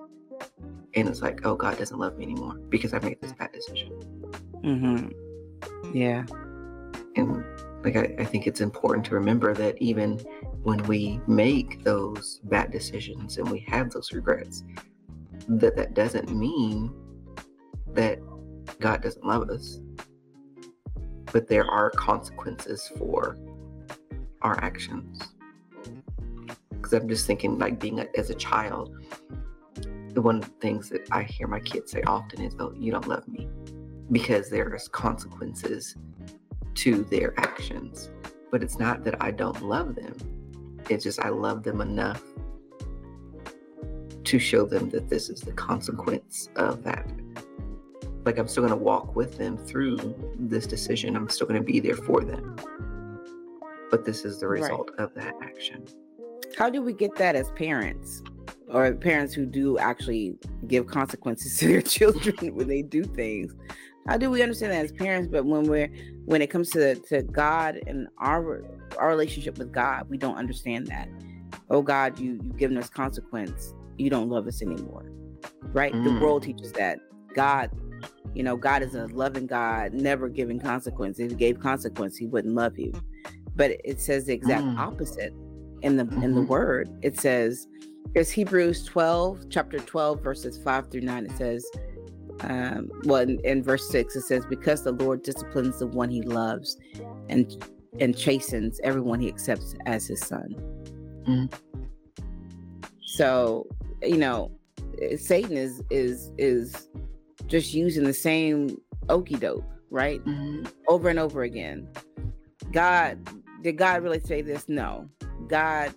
and 0.95 1.09
it's 1.09 1.21
like, 1.21 1.45
oh 1.45 1.55
God 1.55 1.77
doesn't 1.77 1.99
love 1.99 2.17
me 2.17 2.25
anymore 2.25 2.55
because 2.69 2.93
I 2.93 2.99
made 2.99 3.19
this 3.21 3.33
bad 3.33 3.51
decision. 3.51 3.91
Mm-hmm. 4.63 5.95
Yeah. 5.95 6.25
And 7.15 7.43
like 7.83 7.95
I, 7.95 8.15
I 8.19 8.25
think 8.25 8.47
it's 8.47 8.61
important 8.61 9.05
to 9.07 9.15
remember 9.15 9.53
that 9.53 9.77
even 9.81 10.19
when 10.63 10.81
we 10.83 11.19
make 11.27 11.83
those 11.83 12.39
bad 12.45 12.71
decisions 12.71 13.37
and 13.37 13.49
we 13.49 13.59
have 13.67 13.91
those 13.91 14.11
regrets, 14.13 14.63
that 15.47 15.75
that 15.75 15.93
doesn't 15.93 16.35
mean 16.35 16.93
that 17.93 18.19
God 18.79 19.01
doesn't 19.01 19.25
love 19.25 19.49
us. 19.49 19.79
But 21.31 21.47
there 21.47 21.65
are 21.65 21.89
consequences 21.91 22.91
for 22.97 23.37
our 24.41 24.63
actions. 24.63 25.21
Because 26.69 26.93
I'm 26.93 27.09
just 27.09 27.25
thinking, 27.25 27.57
like 27.57 27.79
being 27.79 27.99
a, 27.99 28.07
as 28.15 28.29
a 28.29 28.35
child, 28.35 28.95
one 30.15 30.37
of 30.37 30.45
the 30.45 30.55
things 30.61 30.89
that 30.89 31.07
I 31.11 31.23
hear 31.23 31.47
my 31.47 31.59
kids 31.59 31.91
say 31.91 32.01
often 32.03 32.41
is, 32.41 32.55
"Oh, 32.59 32.73
you 32.77 32.91
don't 32.91 33.07
love 33.07 33.27
me," 33.27 33.49
because 34.11 34.49
there's 34.49 34.87
consequences 34.87 35.95
to 36.75 37.03
their 37.05 37.37
actions. 37.37 38.09
But 38.51 38.63
it's 38.63 38.79
not 38.79 39.03
that 39.03 39.21
I 39.21 39.31
don't 39.31 39.61
love 39.61 39.95
them; 39.95 40.15
it's 40.89 41.03
just 41.03 41.19
I 41.19 41.29
love 41.29 41.63
them 41.63 41.81
enough 41.81 42.21
to 44.25 44.39
show 44.39 44.65
them 44.65 44.89
that 44.89 45.09
this 45.09 45.29
is 45.29 45.41
the 45.41 45.53
consequence 45.53 46.49
of 46.55 46.83
that. 46.83 47.09
Like 48.25 48.37
I'm 48.37 48.47
still 48.47 48.63
going 48.65 48.77
to 48.77 48.83
walk 48.83 49.15
with 49.15 49.37
them 49.37 49.57
through 49.57 49.97
this 50.37 50.65
decision. 50.65 51.15
I'm 51.15 51.29
still 51.29 51.47
going 51.47 51.59
to 51.59 51.65
be 51.65 51.79
there 51.79 51.95
for 51.95 52.21
them. 52.21 52.55
but 53.91 54.03
this 54.03 54.25
is 54.25 54.39
the 54.39 54.47
result 54.47 54.89
right. 54.97 55.05
of 55.05 55.13
that 55.13 55.35
action. 55.41 55.85
How 56.57 56.69
do 56.69 56.81
we 56.81 56.93
get 56.93 57.15
that 57.15 57.35
as 57.35 57.51
parents? 57.51 58.23
Or 58.67 58.93
parents 58.93 59.33
who 59.33 59.45
do 59.45 59.77
actually 59.77 60.35
give 60.67 60.87
consequences 60.87 61.57
to 61.59 61.67
their 61.67 61.81
children 61.81 62.55
when 62.55 62.67
they 62.67 62.81
do 62.81 63.03
things. 63.03 63.53
How 64.07 64.17
do 64.17 64.29
we 64.29 64.43
understand 64.43 64.71
that 64.71 64.85
as 64.85 64.91
parents? 64.91 65.27
But 65.31 65.45
when 65.45 65.63
we're 65.63 65.89
when 66.25 66.41
it 66.41 66.47
comes 66.47 66.69
to 66.71 66.95
to 66.95 67.23
God 67.23 67.79
and 67.87 68.07
our 68.19 68.63
our 68.97 69.07
relationship 69.07 69.57
with 69.57 69.71
God, 69.71 70.07
we 70.09 70.17
don't 70.17 70.35
understand 70.35 70.87
that. 70.87 71.09
Oh 71.69 71.81
God, 71.81 72.19
you 72.19 72.39
you've 72.43 72.57
given 72.57 72.77
us 72.77 72.89
consequence. 72.89 73.73
You 73.97 74.09
don't 74.09 74.29
love 74.29 74.47
us 74.47 74.61
anymore, 74.61 75.11
right? 75.73 75.93
Mm. 75.93 76.03
The 76.03 76.19
world 76.19 76.43
teaches 76.43 76.71
that 76.73 76.99
God, 77.33 77.71
you 78.33 78.43
know, 78.43 78.57
God 78.57 78.81
is 78.83 78.95
a 78.95 79.07
loving 79.07 79.47
God, 79.47 79.93
never 79.93 80.29
giving 80.29 80.59
consequence. 80.59 81.19
If 81.19 81.31
He 81.31 81.37
gave 81.37 81.59
consequence, 81.59 82.17
He 82.17 82.27
wouldn't 82.27 82.55
love 82.55 82.77
you. 82.77 82.93
But 83.55 83.71
it 83.83 84.01
says 84.01 84.25
the 84.25 84.33
exact 84.33 84.63
mm. 84.63 84.77
opposite 84.77 85.33
in 85.81 85.97
the 85.97 86.03
mm-hmm. 86.03 86.23
in 86.23 86.35
the 86.35 86.41
mm-hmm. 86.41 86.49
Word. 86.49 86.89
It 87.01 87.19
says, 87.19 87.67
"It's 88.13 88.31
Hebrews 88.31 88.85
twelve, 88.85 89.45
chapter 89.49 89.79
twelve, 89.79 90.21
verses 90.21 90.57
five 90.57 90.89
through 90.89 91.01
nine." 91.01 91.25
It 91.25 91.37
says 91.37 91.65
um, 92.41 92.91
well, 93.03 93.21
in, 93.21 93.39
in, 93.43 93.63
verse 93.63 93.89
six, 93.89 94.15
it 94.15 94.23
says, 94.23 94.45
"Because 94.45 94.83
the 94.83 94.91
Lord 94.91 95.23
disciplines 95.23 95.79
the 95.79 95.87
one 95.87 96.09
He 96.09 96.21
loves, 96.21 96.77
and 97.29 97.65
and 97.99 98.17
chastens 98.17 98.79
everyone 98.83 99.21
He 99.21 99.27
accepts 99.27 99.75
as 99.85 100.07
His 100.07 100.19
son." 100.19 100.55
Mm. 101.27 101.53
So, 103.05 103.67
you 104.05 104.17
know, 104.17 104.51
eh, 105.01 105.17
Satan 105.17 105.57
is 105.57 105.81
is 105.89 106.31
is 106.37 106.89
just 107.47 107.73
using 107.73 108.03
the 108.03 108.13
same 108.13 108.77
okey 109.09 109.35
doke, 109.35 109.63
right, 109.89 110.23
mm-hmm. 110.25 110.65
over 110.87 111.09
and 111.09 111.19
over 111.19 111.43
again. 111.43 111.87
God, 112.71 113.19
did 113.61 113.77
God 113.77 114.03
really 114.03 114.19
say 114.19 114.41
this? 114.41 114.67
No, 114.67 115.09
God, 115.47 115.93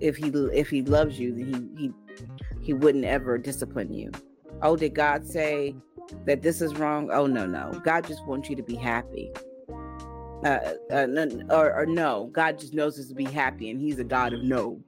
if 0.00 0.16
he 0.16 0.28
if 0.52 0.70
he 0.70 0.82
loves 0.82 1.18
you, 1.18 1.34
then 1.34 1.72
he 1.76 1.82
he 1.82 1.92
he 2.60 2.72
wouldn't 2.74 3.04
ever 3.04 3.38
discipline 3.38 3.92
you 3.92 4.10
oh, 4.62 4.76
did 4.76 4.94
God 4.94 5.26
say 5.26 5.74
that 6.26 6.42
this 6.42 6.60
is 6.60 6.74
wrong? 6.76 7.10
Oh, 7.12 7.26
no, 7.26 7.46
no. 7.46 7.72
God 7.84 8.06
just 8.06 8.24
wants 8.26 8.48
you 8.50 8.56
to 8.56 8.62
be 8.62 8.74
happy. 8.74 9.30
Uh, 10.44 10.58
uh, 10.90 11.06
or, 11.50 11.74
or, 11.74 11.86
no, 11.86 12.30
God 12.32 12.58
just 12.58 12.72
knows 12.72 12.98
us 12.98 13.08
to 13.08 13.14
be 13.14 13.24
happy, 13.24 13.70
and 13.70 13.78
He's 13.78 13.98
a 13.98 14.04
God 14.04 14.32
of 14.32 14.42
no. 14.42 14.80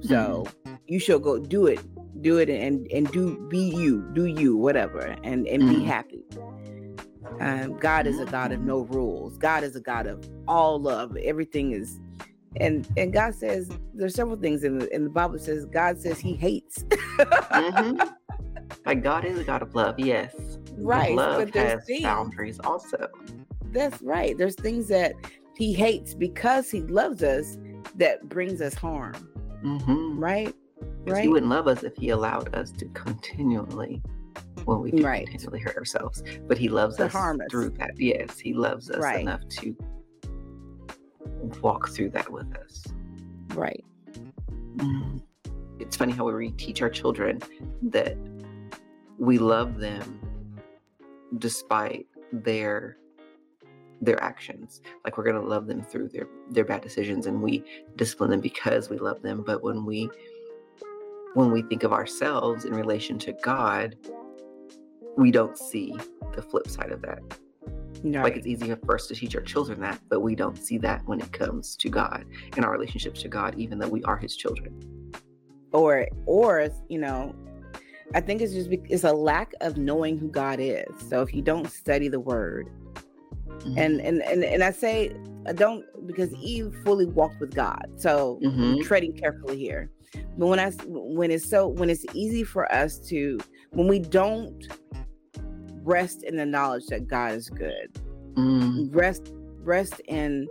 So 0.00 0.46
mm-hmm. 0.46 0.74
you 0.86 0.98
shall 0.98 1.18
go 1.18 1.38
do 1.38 1.66
it, 1.66 1.80
do 2.22 2.38
it, 2.38 2.48
and 2.48 2.90
and 2.92 3.10
do 3.10 3.46
be 3.48 3.58
you, 3.58 4.08
do 4.14 4.26
you, 4.26 4.56
whatever, 4.56 5.00
and 5.22 5.46
and 5.46 5.62
mm-hmm. 5.62 5.80
be 5.80 5.84
happy. 5.84 6.24
Um, 7.40 7.76
God 7.78 8.06
is 8.06 8.18
a 8.18 8.24
God 8.24 8.52
of 8.52 8.60
no 8.60 8.80
rules. 8.80 9.38
God 9.38 9.62
is 9.62 9.76
a 9.76 9.80
God 9.80 10.06
of 10.06 10.28
all 10.46 10.80
love. 10.80 11.16
Everything 11.16 11.72
is, 11.72 12.00
and 12.56 12.88
and 12.96 13.12
God 13.12 13.34
says 13.34 13.70
there's 13.94 14.14
several 14.14 14.36
things 14.36 14.64
in 14.64 14.78
the 14.78 14.94
in 14.94 15.04
the 15.04 15.10
Bible 15.10 15.38
says 15.38 15.64
God 15.66 16.00
says 16.00 16.18
He 16.18 16.34
hates. 16.34 16.84
mm-hmm. 16.84 18.00
Like 18.86 19.02
God 19.02 19.24
is 19.24 19.38
a 19.38 19.44
God 19.44 19.62
of 19.62 19.74
love, 19.74 19.98
yes. 19.98 20.34
Right. 20.76 21.14
But 21.14 21.30
love 21.30 21.52
but 21.52 21.54
has 21.54 21.84
things, 21.84 22.02
boundaries 22.02 22.60
also. 22.60 23.08
That's 23.72 24.00
right. 24.02 24.36
There's 24.36 24.54
things 24.54 24.88
that 24.88 25.14
he 25.56 25.72
hates 25.72 26.14
because 26.14 26.70
he 26.70 26.80
loves 26.82 27.22
us 27.22 27.58
that 27.96 28.28
brings 28.28 28.60
us 28.60 28.74
harm. 28.74 29.14
Mm-hmm. 29.62 30.18
Right? 30.18 30.54
Right. 31.06 31.22
He 31.22 31.28
wouldn't 31.28 31.50
love 31.50 31.66
us 31.66 31.82
if 31.82 31.96
he 31.96 32.10
allowed 32.10 32.54
us 32.54 32.70
to 32.72 32.86
continually 32.86 34.02
well, 34.64 34.80
we 34.80 34.90
right. 35.02 35.26
continually 35.26 35.60
hurt 35.60 35.76
ourselves. 35.76 36.22
But 36.46 36.58
he 36.58 36.68
loves 36.68 36.96
to 36.96 37.06
us 37.06 37.14
us. 37.14 37.36
through 37.50 37.70
that. 37.78 37.92
Yes, 37.96 38.38
he 38.38 38.52
loves 38.52 38.90
us 38.90 38.98
right. 38.98 39.20
enough 39.20 39.40
to 39.48 39.74
walk 41.62 41.88
through 41.88 42.10
that 42.10 42.30
with 42.30 42.54
us. 42.56 42.84
Right. 43.54 43.84
Mm. 44.76 45.22
It's 45.80 45.96
funny 45.96 46.12
how 46.12 46.30
we 46.30 46.50
teach 46.52 46.82
our 46.82 46.90
children 46.90 47.40
that 47.82 48.16
we 49.18 49.38
love 49.38 49.78
them 49.78 50.20
despite 51.38 52.06
their 52.32 52.98
their 54.00 54.22
actions 54.22 54.80
like 55.04 55.18
we're 55.18 55.24
going 55.24 55.40
to 55.40 55.46
love 55.48 55.66
them 55.66 55.82
through 55.82 56.08
their 56.08 56.28
their 56.50 56.64
bad 56.64 56.80
decisions 56.80 57.26
and 57.26 57.40
we 57.40 57.64
discipline 57.96 58.30
them 58.30 58.40
because 58.40 58.88
we 58.88 58.98
love 58.98 59.20
them 59.22 59.42
but 59.44 59.62
when 59.62 59.84
we 59.84 60.08
when 61.34 61.50
we 61.50 61.62
think 61.62 61.82
of 61.82 61.92
ourselves 61.92 62.64
in 62.64 62.72
relation 62.72 63.18
to 63.18 63.32
god 63.42 63.96
we 65.16 65.30
don't 65.30 65.58
see 65.58 65.94
the 66.34 66.42
flip 66.42 66.68
side 66.68 66.92
of 66.92 67.02
that 67.02 67.20
right. 68.04 68.24
like 68.24 68.36
it's 68.36 68.46
easier 68.46 68.76
for 68.76 68.94
us 68.94 69.06
to 69.06 69.14
teach 69.14 69.34
our 69.34 69.42
children 69.42 69.80
that 69.80 70.00
but 70.08 70.20
we 70.20 70.34
don't 70.34 70.58
see 70.58 70.78
that 70.78 71.04
when 71.06 71.20
it 71.20 71.32
comes 71.32 71.74
to 71.74 71.88
god 71.88 72.24
and 72.56 72.64
our 72.64 72.72
relationships 72.72 73.22
to 73.22 73.28
god 73.28 73.54
even 73.58 73.78
though 73.78 73.88
we 73.88 74.02
are 74.04 74.16
his 74.16 74.36
children 74.36 74.72
or 75.72 76.06
or 76.26 76.68
you 76.88 76.98
know 76.98 77.34
I 78.14 78.22
think 78.22 78.40
it's 78.40 78.54
just 78.54 78.70
it's 78.70 79.04
a 79.04 79.12
lack 79.12 79.52
of 79.60 79.76
knowing 79.76 80.16
who 80.16 80.28
God 80.28 80.60
is. 80.60 80.86
So 81.08 81.20
if 81.20 81.34
you 81.34 81.42
don't 81.42 81.70
study 81.70 82.08
the 82.08 82.20
Word, 82.20 82.70
mm-hmm. 83.60 83.78
and 83.78 84.00
and 84.00 84.22
and 84.22 84.44
and 84.44 84.62
I 84.62 84.70
say 84.70 85.14
I 85.46 85.52
don't 85.52 85.84
because 86.06 86.32
Eve 86.34 86.74
fully 86.84 87.06
walked 87.06 87.40
with 87.40 87.54
God, 87.54 87.86
so 87.96 88.38
mm-hmm. 88.42 88.80
treading 88.82 89.12
carefully 89.12 89.58
here. 89.58 89.90
But 90.36 90.46
when 90.46 90.58
I 90.58 90.70
when 90.86 91.30
it's 91.30 91.48
so 91.48 91.68
when 91.68 91.90
it's 91.90 92.04
easy 92.14 92.44
for 92.44 92.70
us 92.72 92.98
to 93.08 93.38
when 93.70 93.88
we 93.88 93.98
don't 93.98 94.66
rest 95.82 96.22
in 96.22 96.36
the 96.36 96.46
knowledge 96.46 96.86
that 96.86 97.06
God 97.06 97.32
is 97.32 97.50
good, 97.50 97.98
mm. 98.34 98.94
rest 98.94 99.32
rest 99.62 100.00
in 100.08 100.48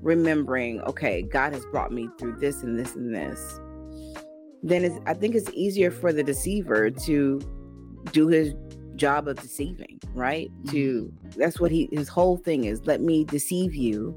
remembering, 0.00 0.80
okay, 0.82 1.22
God 1.22 1.52
has 1.52 1.64
brought 1.66 1.92
me 1.92 2.08
through 2.18 2.36
this 2.36 2.62
and 2.62 2.78
this 2.78 2.94
and 2.94 3.14
this 3.14 3.60
then 4.62 4.84
it's, 4.84 4.96
I 5.06 5.14
think 5.14 5.34
it's 5.34 5.50
easier 5.52 5.90
for 5.90 6.12
the 6.12 6.22
deceiver 6.22 6.90
to 6.90 7.40
do 8.12 8.28
his 8.28 8.54
job 9.00 9.26
of 9.26 9.40
deceiving, 9.40 9.98
right? 10.14 10.50
Mm-hmm. 10.50 10.70
To 10.70 11.12
that's 11.36 11.58
what 11.58 11.70
he 11.70 11.88
his 11.90 12.08
whole 12.08 12.36
thing 12.36 12.64
is. 12.64 12.86
Let 12.86 13.00
me 13.00 13.24
deceive 13.24 13.74
you 13.74 14.14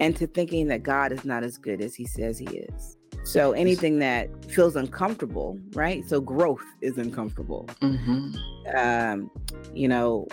and 0.00 0.14
to 0.16 0.26
thinking 0.26 0.68
that 0.68 0.82
God 0.82 1.12
is 1.12 1.24
not 1.24 1.42
as 1.42 1.56
good 1.56 1.80
as 1.80 1.94
he 1.94 2.06
says 2.06 2.38
he 2.38 2.46
is. 2.46 2.96
So 3.24 3.52
anything 3.52 3.98
that 3.98 4.28
feels 4.50 4.76
uncomfortable, 4.76 5.58
right? 5.72 6.06
So 6.08 6.20
growth 6.20 6.64
is 6.80 6.98
uncomfortable. 6.98 7.66
Mm-hmm. 7.82 8.76
Um, 8.76 9.30
you 9.74 9.88
know, 9.88 10.28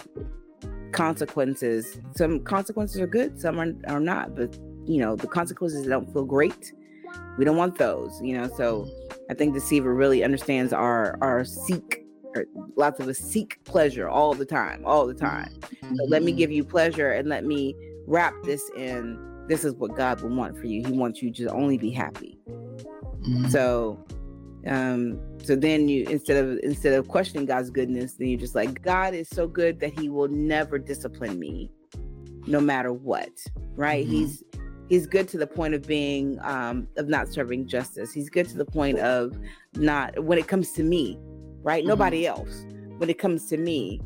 consequences. 0.92 2.00
Some 2.16 2.42
consequences 2.42 3.00
are 3.00 3.08
good, 3.08 3.40
some 3.40 3.60
are, 3.60 3.74
are 3.88 4.00
not. 4.00 4.36
But 4.36 4.58
you 4.86 5.00
know, 5.00 5.16
the 5.16 5.28
consequences 5.28 5.88
don't 5.88 6.12
feel 6.14 6.26
great 6.26 6.74
we 7.38 7.46
don't 7.46 7.58
want 7.58 7.78
those 7.78 8.22
you 8.22 8.38
know 8.38 8.50
so 8.56 8.88
i 9.30 9.34
think 9.34 9.54
deceiver 9.54 9.94
really 9.94 10.24
understands 10.24 10.72
our 10.74 11.18
our 11.22 11.44
seek 11.44 12.05
or 12.36 12.46
lots 12.76 13.00
of 13.00 13.08
us 13.08 13.18
seek 13.18 13.64
pleasure 13.64 14.08
all 14.08 14.34
the 14.34 14.46
time 14.46 14.84
all 14.86 15.08
the 15.08 15.14
time 15.14 15.50
mm-hmm. 15.60 15.96
so 15.96 16.04
let 16.06 16.24
me 16.24 16.32
give 16.32 16.52
you 16.52 16.64
pleasure 16.64 17.12
and 17.12 17.30
let 17.30 17.46
me 17.46 17.76
wrap 18.08 18.34
this 18.44 18.70
in 18.78 19.18
this 19.48 19.64
is 19.64 19.74
what 19.76 19.96
god 19.96 20.22
will 20.22 20.30
want 20.30 20.58
for 20.58 20.68
you 20.68 20.86
he 20.86 20.92
wants 20.92 21.22
you 21.22 21.32
to 21.32 21.48
only 21.52 21.78
be 21.78 21.90
happy 21.90 22.38
mm-hmm. 22.48 23.48
so 23.48 24.04
um 24.68 25.20
so 25.44 25.56
then 25.56 25.88
you 25.88 26.06
instead 26.10 26.44
of 26.44 26.60
instead 26.64 26.94
of 26.94 27.08
questioning 27.08 27.46
god's 27.46 27.70
goodness 27.70 28.14
then 28.14 28.28
you're 28.28 28.40
just 28.40 28.56
like 28.56 28.82
god 28.82 29.14
is 29.14 29.30
so 29.30 29.48
good 29.48 29.80
that 29.80 29.98
he 29.98 30.10
will 30.10 30.28
never 30.28 30.78
discipline 30.78 31.40
me 31.40 31.72
no 32.48 32.60
matter 32.60 32.92
what 32.92 33.32
right 33.76 34.06
mm-hmm. 34.06 34.16
he's 34.16 34.44
he's 34.90 35.08
good 35.08 35.28
to 35.28 35.38
the 35.38 35.48
point 35.48 35.74
of 35.74 35.86
being 35.88 36.40
um, 36.42 36.88
of 36.98 37.08
not 37.08 37.28
serving 37.32 37.68
justice 37.68 38.12
he's 38.12 38.30
good 38.30 38.48
to 38.48 38.58
the 38.58 38.66
point 38.66 39.00
of 39.00 39.38
not 39.76 40.18
when 40.24 40.38
it 40.38 40.48
comes 40.48 40.72
to 40.72 40.84
me 40.84 41.18
right? 41.66 41.82
Mm-hmm. 41.82 41.90
nobody 41.90 42.26
else. 42.26 42.66
When 42.98 43.10
it 43.10 43.18
comes 43.18 43.48
to 43.50 43.58
me 43.58 44.00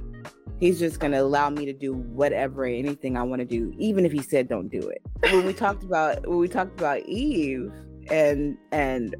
he's 0.59 0.77
just 0.77 0.99
going 0.99 1.11
to 1.11 1.19
allow 1.19 1.49
me 1.49 1.65
to 1.65 1.73
do 1.73 1.93
whatever 1.93 2.65
anything 2.65 3.15
i 3.15 3.23
want 3.23 3.39
to 3.39 3.45
do 3.45 3.73
even 3.77 4.05
if 4.05 4.11
he 4.11 4.21
said 4.21 4.47
don't 4.47 4.69
do 4.69 4.79
it. 4.89 5.01
When 5.31 5.45
we 5.45 5.53
talked 5.53 5.83
about 5.89 6.27
when 6.27 6.37
we 6.37 6.47
talked 6.47 6.79
about 6.79 7.01
eve 7.07 7.71
and 8.09 8.57
and 8.71 9.15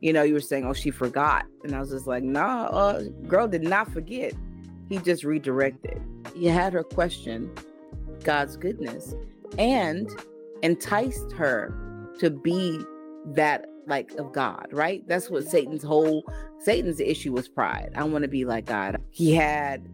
you 0.00 0.12
know 0.12 0.22
you 0.22 0.34
were 0.34 0.40
saying 0.40 0.64
oh 0.64 0.72
she 0.72 0.90
forgot. 0.90 1.44
And 1.62 1.74
i 1.74 1.80
was 1.80 1.90
just 1.90 2.06
like 2.06 2.22
nah 2.22 2.66
uh, 2.66 3.02
girl 3.26 3.48
did 3.48 3.62
not 3.62 3.92
forget. 3.92 4.34
He 4.88 4.98
just 4.98 5.24
redirected. 5.24 6.00
He 6.34 6.46
had 6.46 6.72
her 6.72 6.84
question 6.84 7.50
god's 8.22 8.56
goodness 8.56 9.14
and 9.58 10.08
enticed 10.62 11.32
her 11.32 11.74
to 12.18 12.30
be 12.30 12.80
that 13.26 13.66
like 13.86 14.12
of 14.12 14.32
God, 14.32 14.66
right? 14.72 15.06
That's 15.06 15.30
what 15.30 15.44
Satan's 15.44 15.82
whole 15.82 16.24
Satan's 16.58 17.00
issue 17.00 17.32
was 17.32 17.48
pride. 17.48 17.92
I 17.94 18.04
want 18.04 18.22
to 18.22 18.28
be 18.28 18.44
like 18.44 18.66
God. 18.66 18.96
He 19.10 19.34
had 19.34 19.88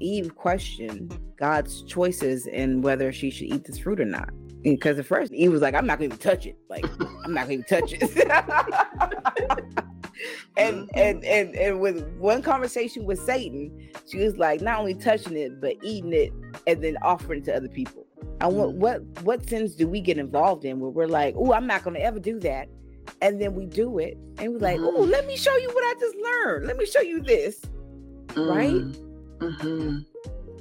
Eve 0.00 0.34
question 0.34 1.10
God's 1.38 1.82
choices 1.82 2.46
and 2.46 2.82
whether 2.82 3.12
she 3.12 3.30
should 3.30 3.48
eat 3.48 3.64
this 3.64 3.78
fruit 3.78 4.00
or 4.00 4.04
not. 4.04 4.30
Because 4.62 4.98
at 4.98 5.06
first 5.06 5.32
Eve 5.32 5.52
was 5.52 5.62
like, 5.62 5.74
I'm 5.74 5.86
not 5.86 5.98
gonna 5.98 6.06
even 6.06 6.18
touch 6.18 6.46
it. 6.46 6.56
Like, 6.68 6.84
I'm 7.24 7.32
not 7.32 7.42
gonna 7.42 7.52
even 7.52 7.64
touch 7.64 7.92
it. 7.92 8.02
and 10.56 10.90
and 10.94 11.24
and 11.24 11.54
and 11.54 11.80
with 11.80 12.06
one 12.16 12.42
conversation 12.42 13.04
with 13.04 13.20
Satan, 13.20 13.90
she 14.10 14.18
was 14.18 14.36
like 14.36 14.60
not 14.60 14.78
only 14.80 14.94
touching 14.94 15.36
it, 15.36 15.60
but 15.60 15.76
eating 15.82 16.12
it 16.12 16.32
and 16.66 16.82
then 16.82 16.96
offering 17.02 17.42
to 17.44 17.54
other 17.54 17.68
people. 17.68 18.06
And 18.40 18.56
what 18.56 18.74
what 18.74 19.02
what 19.22 19.48
sins 19.48 19.74
do 19.74 19.86
we 19.86 20.00
get 20.00 20.18
involved 20.18 20.64
in 20.64 20.80
where 20.80 20.90
we're 20.90 21.06
like, 21.06 21.34
oh, 21.36 21.52
I'm 21.52 21.66
not 21.66 21.84
gonna 21.84 22.00
ever 22.00 22.18
do 22.18 22.40
that. 22.40 22.68
And 23.22 23.40
then 23.40 23.54
we 23.54 23.66
do 23.66 23.98
it 23.98 24.16
and 24.38 24.52
we're 24.52 24.58
like, 24.58 24.78
oh, 24.80 25.02
let 25.02 25.26
me 25.26 25.36
show 25.36 25.56
you 25.56 25.68
what 25.68 25.84
I 25.84 25.94
just 25.98 26.16
learned. 26.16 26.66
Let 26.66 26.76
me 26.76 26.86
show 26.86 27.00
you 27.00 27.20
this. 27.22 27.60
Right? 28.36 28.82
Mm-hmm. 29.38 29.98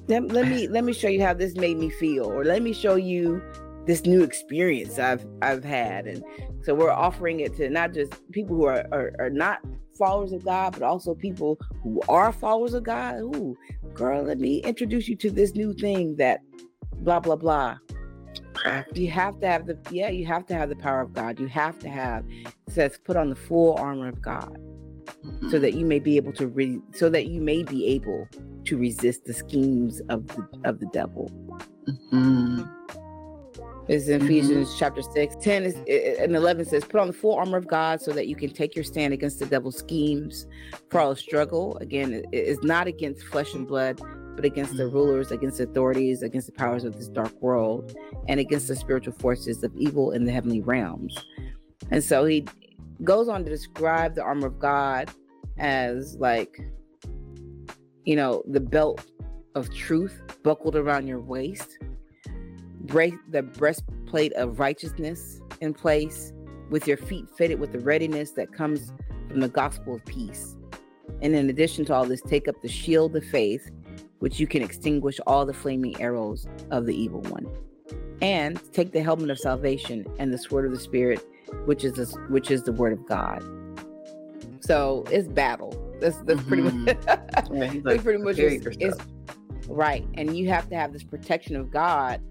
Let, 0.07 0.27
let 0.27 0.47
me 0.47 0.67
let 0.69 0.83
me 0.83 0.93
show 0.93 1.07
you 1.07 1.21
how 1.21 1.33
this 1.33 1.55
made 1.55 1.77
me 1.77 1.89
feel, 1.89 2.25
or 2.25 2.43
let 2.43 2.61
me 2.61 2.73
show 2.73 2.95
you 2.95 3.41
this 3.85 4.05
new 4.05 4.23
experience 4.23 4.99
I've 4.99 5.25
I've 5.41 5.63
had. 5.63 6.07
And 6.07 6.23
so 6.63 6.73
we're 6.73 6.91
offering 6.91 7.39
it 7.41 7.55
to 7.57 7.69
not 7.69 7.93
just 7.93 8.13
people 8.31 8.55
who 8.55 8.65
are, 8.65 8.85
are, 8.91 9.11
are 9.19 9.29
not 9.29 9.59
followers 9.97 10.33
of 10.33 10.43
God, 10.43 10.73
but 10.73 10.83
also 10.83 11.13
people 11.13 11.59
who 11.83 12.01
are 12.09 12.31
followers 12.31 12.73
of 12.73 12.83
God. 12.83 13.19
Ooh, 13.19 13.55
girl, 13.93 14.23
let 14.23 14.39
me 14.39 14.57
introduce 14.59 15.07
you 15.07 15.15
to 15.17 15.31
this 15.31 15.55
new 15.55 15.73
thing 15.73 16.15
that 16.17 16.41
blah 16.97 17.19
blah 17.19 17.35
blah. 17.35 17.77
You 18.93 19.09
have 19.11 19.39
to 19.41 19.47
have 19.47 19.65
the 19.67 19.77
yeah, 19.91 20.09
you 20.09 20.25
have 20.25 20.45
to 20.47 20.55
have 20.55 20.69
the 20.69 20.75
power 20.75 21.01
of 21.01 21.13
God. 21.13 21.39
You 21.39 21.47
have 21.47 21.77
to 21.79 21.89
have 21.89 22.23
says 22.69 22.97
put 23.03 23.15
on 23.15 23.29
the 23.29 23.35
full 23.35 23.75
armor 23.75 24.07
of 24.07 24.21
God 24.21 24.57
Mm-hmm. 25.23 25.49
so 25.51 25.59
that 25.59 25.73
you 25.75 25.85
may 25.85 25.99
be 25.99 26.17
able 26.17 26.33
to 26.33 26.47
re- 26.47 26.81
so 26.93 27.09
that 27.09 27.27
you 27.27 27.39
may 27.39 27.61
be 27.63 27.85
able 27.87 28.27
to 28.65 28.77
resist 28.77 29.25
the 29.25 29.33
schemes 29.33 30.01
of 30.09 30.25
the 30.27 30.47
of 30.65 30.79
the 30.79 30.87
devil. 30.87 31.31
Mm-hmm. 32.11 32.63
It's 33.87 34.07
in 34.07 34.19
Mhm. 34.21 34.25
Ephesians 34.25 34.75
chapter 34.79 35.03
6, 35.03 35.35
10 35.41 35.63
is, 35.63 35.75
and 36.19 36.35
11 36.35 36.65
says, 36.65 36.83
Put 36.85 36.99
on 36.99 37.05
the 37.07 37.13
full 37.13 37.35
armor 37.35 37.57
of 37.57 37.67
God 37.67 38.01
so 38.01 38.11
that 38.13 38.27
you 38.27 38.35
can 38.35 38.49
take 38.49 38.75
your 38.75 38.83
stand 38.83 39.13
against 39.13 39.37
the 39.37 39.45
devil's 39.45 39.77
schemes. 39.77 40.47
For 40.89 40.99
our 40.99 41.15
struggle, 41.15 41.77
again, 41.77 42.13
it 42.13 42.27
is 42.33 42.57
not 42.63 42.87
against 42.87 43.23
flesh 43.25 43.53
and 43.53 43.67
blood, 43.67 44.01
but 44.35 44.45
against 44.45 44.75
the 44.77 44.83
mm-hmm. 44.83 44.95
rulers, 44.95 45.31
against 45.31 45.57
the 45.57 45.63
authorities, 45.63 46.21
against 46.21 46.47
the 46.47 46.53
powers 46.53 46.83
of 46.83 46.97
this 46.97 47.07
dark 47.07 47.33
world, 47.41 47.95
and 48.27 48.39
against 48.39 48.67
the 48.67 48.75
spiritual 48.75 49.13
forces 49.13 49.63
of 49.63 49.75
evil 49.75 50.11
in 50.11 50.25
the 50.25 50.31
heavenly 50.31 50.61
realms. 50.61 51.17
And 51.91 52.03
so 52.03 52.25
he 52.25 52.45
goes 53.03 53.27
on 53.27 53.43
to 53.43 53.49
describe 53.49 54.15
the 54.15 54.23
armor 54.23 54.47
of 54.47 54.59
God 54.59 55.11
as 55.57 56.15
like, 56.17 56.59
you 58.03 58.15
know, 58.15 58.43
the 58.47 58.59
belt 58.59 59.05
of 59.55 59.73
truth 59.73 60.21
buckled 60.43 60.75
around 60.75 61.07
your 61.07 61.19
waist, 61.19 61.77
break 62.81 63.13
the 63.29 63.41
breastplate 63.41 64.33
of 64.33 64.59
righteousness 64.59 65.41
in 65.61 65.73
place, 65.73 66.33
with 66.69 66.87
your 66.87 66.97
feet 66.97 67.29
fitted 67.37 67.59
with 67.59 67.71
the 67.71 67.79
readiness 67.79 68.31
that 68.31 68.51
comes 68.51 68.91
from 69.29 69.39
the 69.39 69.47
gospel 69.47 69.95
of 69.95 70.05
peace. 70.05 70.55
And 71.21 71.35
in 71.35 71.49
addition 71.49 71.85
to 71.85 71.93
all 71.93 72.05
this, 72.05 72.21
take 72.21 72.47
up 72.47 72.61
the 72.61 72.67
shield 72.67 73.15
of 73.15 73.23
faith, 73.23 73.69
which 74.19 74.39
you 74.39 74.47
can 74.47 74.61
extinguish 74.61 75.19
all 75.27 75.45
the 75.45 75.53
flaming 75.53 75.99
arrows 76.01 76.47
of 76.71 76.85
the 76.85 76.95
evil 76.95 77.21
one. 77.21 77.47
And 78.21 78.59
take 78.73 78.91
the 78.91 79.01
helmet 79.01 79.29
of 79.29 79.37
salvation 79.37 80.05
and 80.19 80.33
the 80.33 80.37
sword 80.37 80.65
of 80.65 80.71
the 80.71 80.79
spirit, 80.79 81.19
which 81.65 81.83
is 81.83 81.93
the, 81.93 82.05
which 82.29 82.49
is 82.49 82.63
the 82.63 82.71
word 82.71 82.93
of 82.93 83.05
God. 83.05 83.43
So 84.61 85.03
it's 85.11 85.27
battle. 85.27 85.81
That's 85.99 86.17
that's 86.19 86.41
pretty 86.43 86.63
much 86.63 86.97
Yeah, 87.07 87.15
that's 87.35 87.49
like, 87.85 88.03
pretty 88.03 88.23
much 88.23 88.39
is, 88.39 88.65
is 88.79 88.95
right. 89.67 90.05
And 90.15 90.35
you 90.35 90.49
have 90.49 90.69
to 90.69 90.75
have 90.75 90.91
this 90.91 91.03
protection 91.03 91.55
of 91.55 91.69
God, 91.71 92.21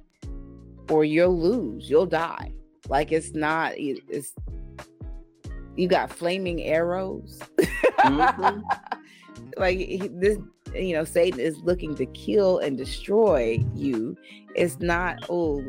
or 0.91 1.05
you'll 1.05 1.39
lose. 1.39 1.89
You'll 1.89 2.07
die. 2.07 2.53
Like 2.89 3.13
it's 3.13 3.35
not. 3.35 3.75
It's 3.77 4.35
you 5.77 5.89
got 5.89 6.11
flaming 6.11 6.63
arrows. 6.63 7.41
Mhm. 8.01 8.63
like 9.57 9.79
he- 9.79 10.09
this, 10.13 10.39
you 10.75 10.95
know, 10.95 11.05
Satan 11.05 11.41
is 11.41 11.59
looking 11.59 11.95
to 11.97 12.07
kill 12.07 12.59
and 12.59 12.77
destroy 12.77 13.65
you. 13.75 14.17
It's 14.55 14.79
not. 14.81 15.25
Oh, 15.29 15.65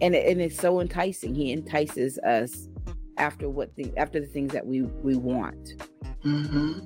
and 0.00 0.14
it, 0.14 0.26
and 0.26 0.40
it's 0.40 0.56
so 0.56 0.80
enticing. 0.80 1.34
He 1.34 1.52
entices 1.52 2.18
us 2.18 2.68
after 3.16 3.48
what 3.48 3.74
the 3.76 3.92
after 3.96 4.20
the 4.20 4.26
things 4.26 4.52
that 4.52 4.66
we 4.66 4.82
we 4.82 5.16
want. 5.16 5.74
Mm-hmm. 6.24 6.80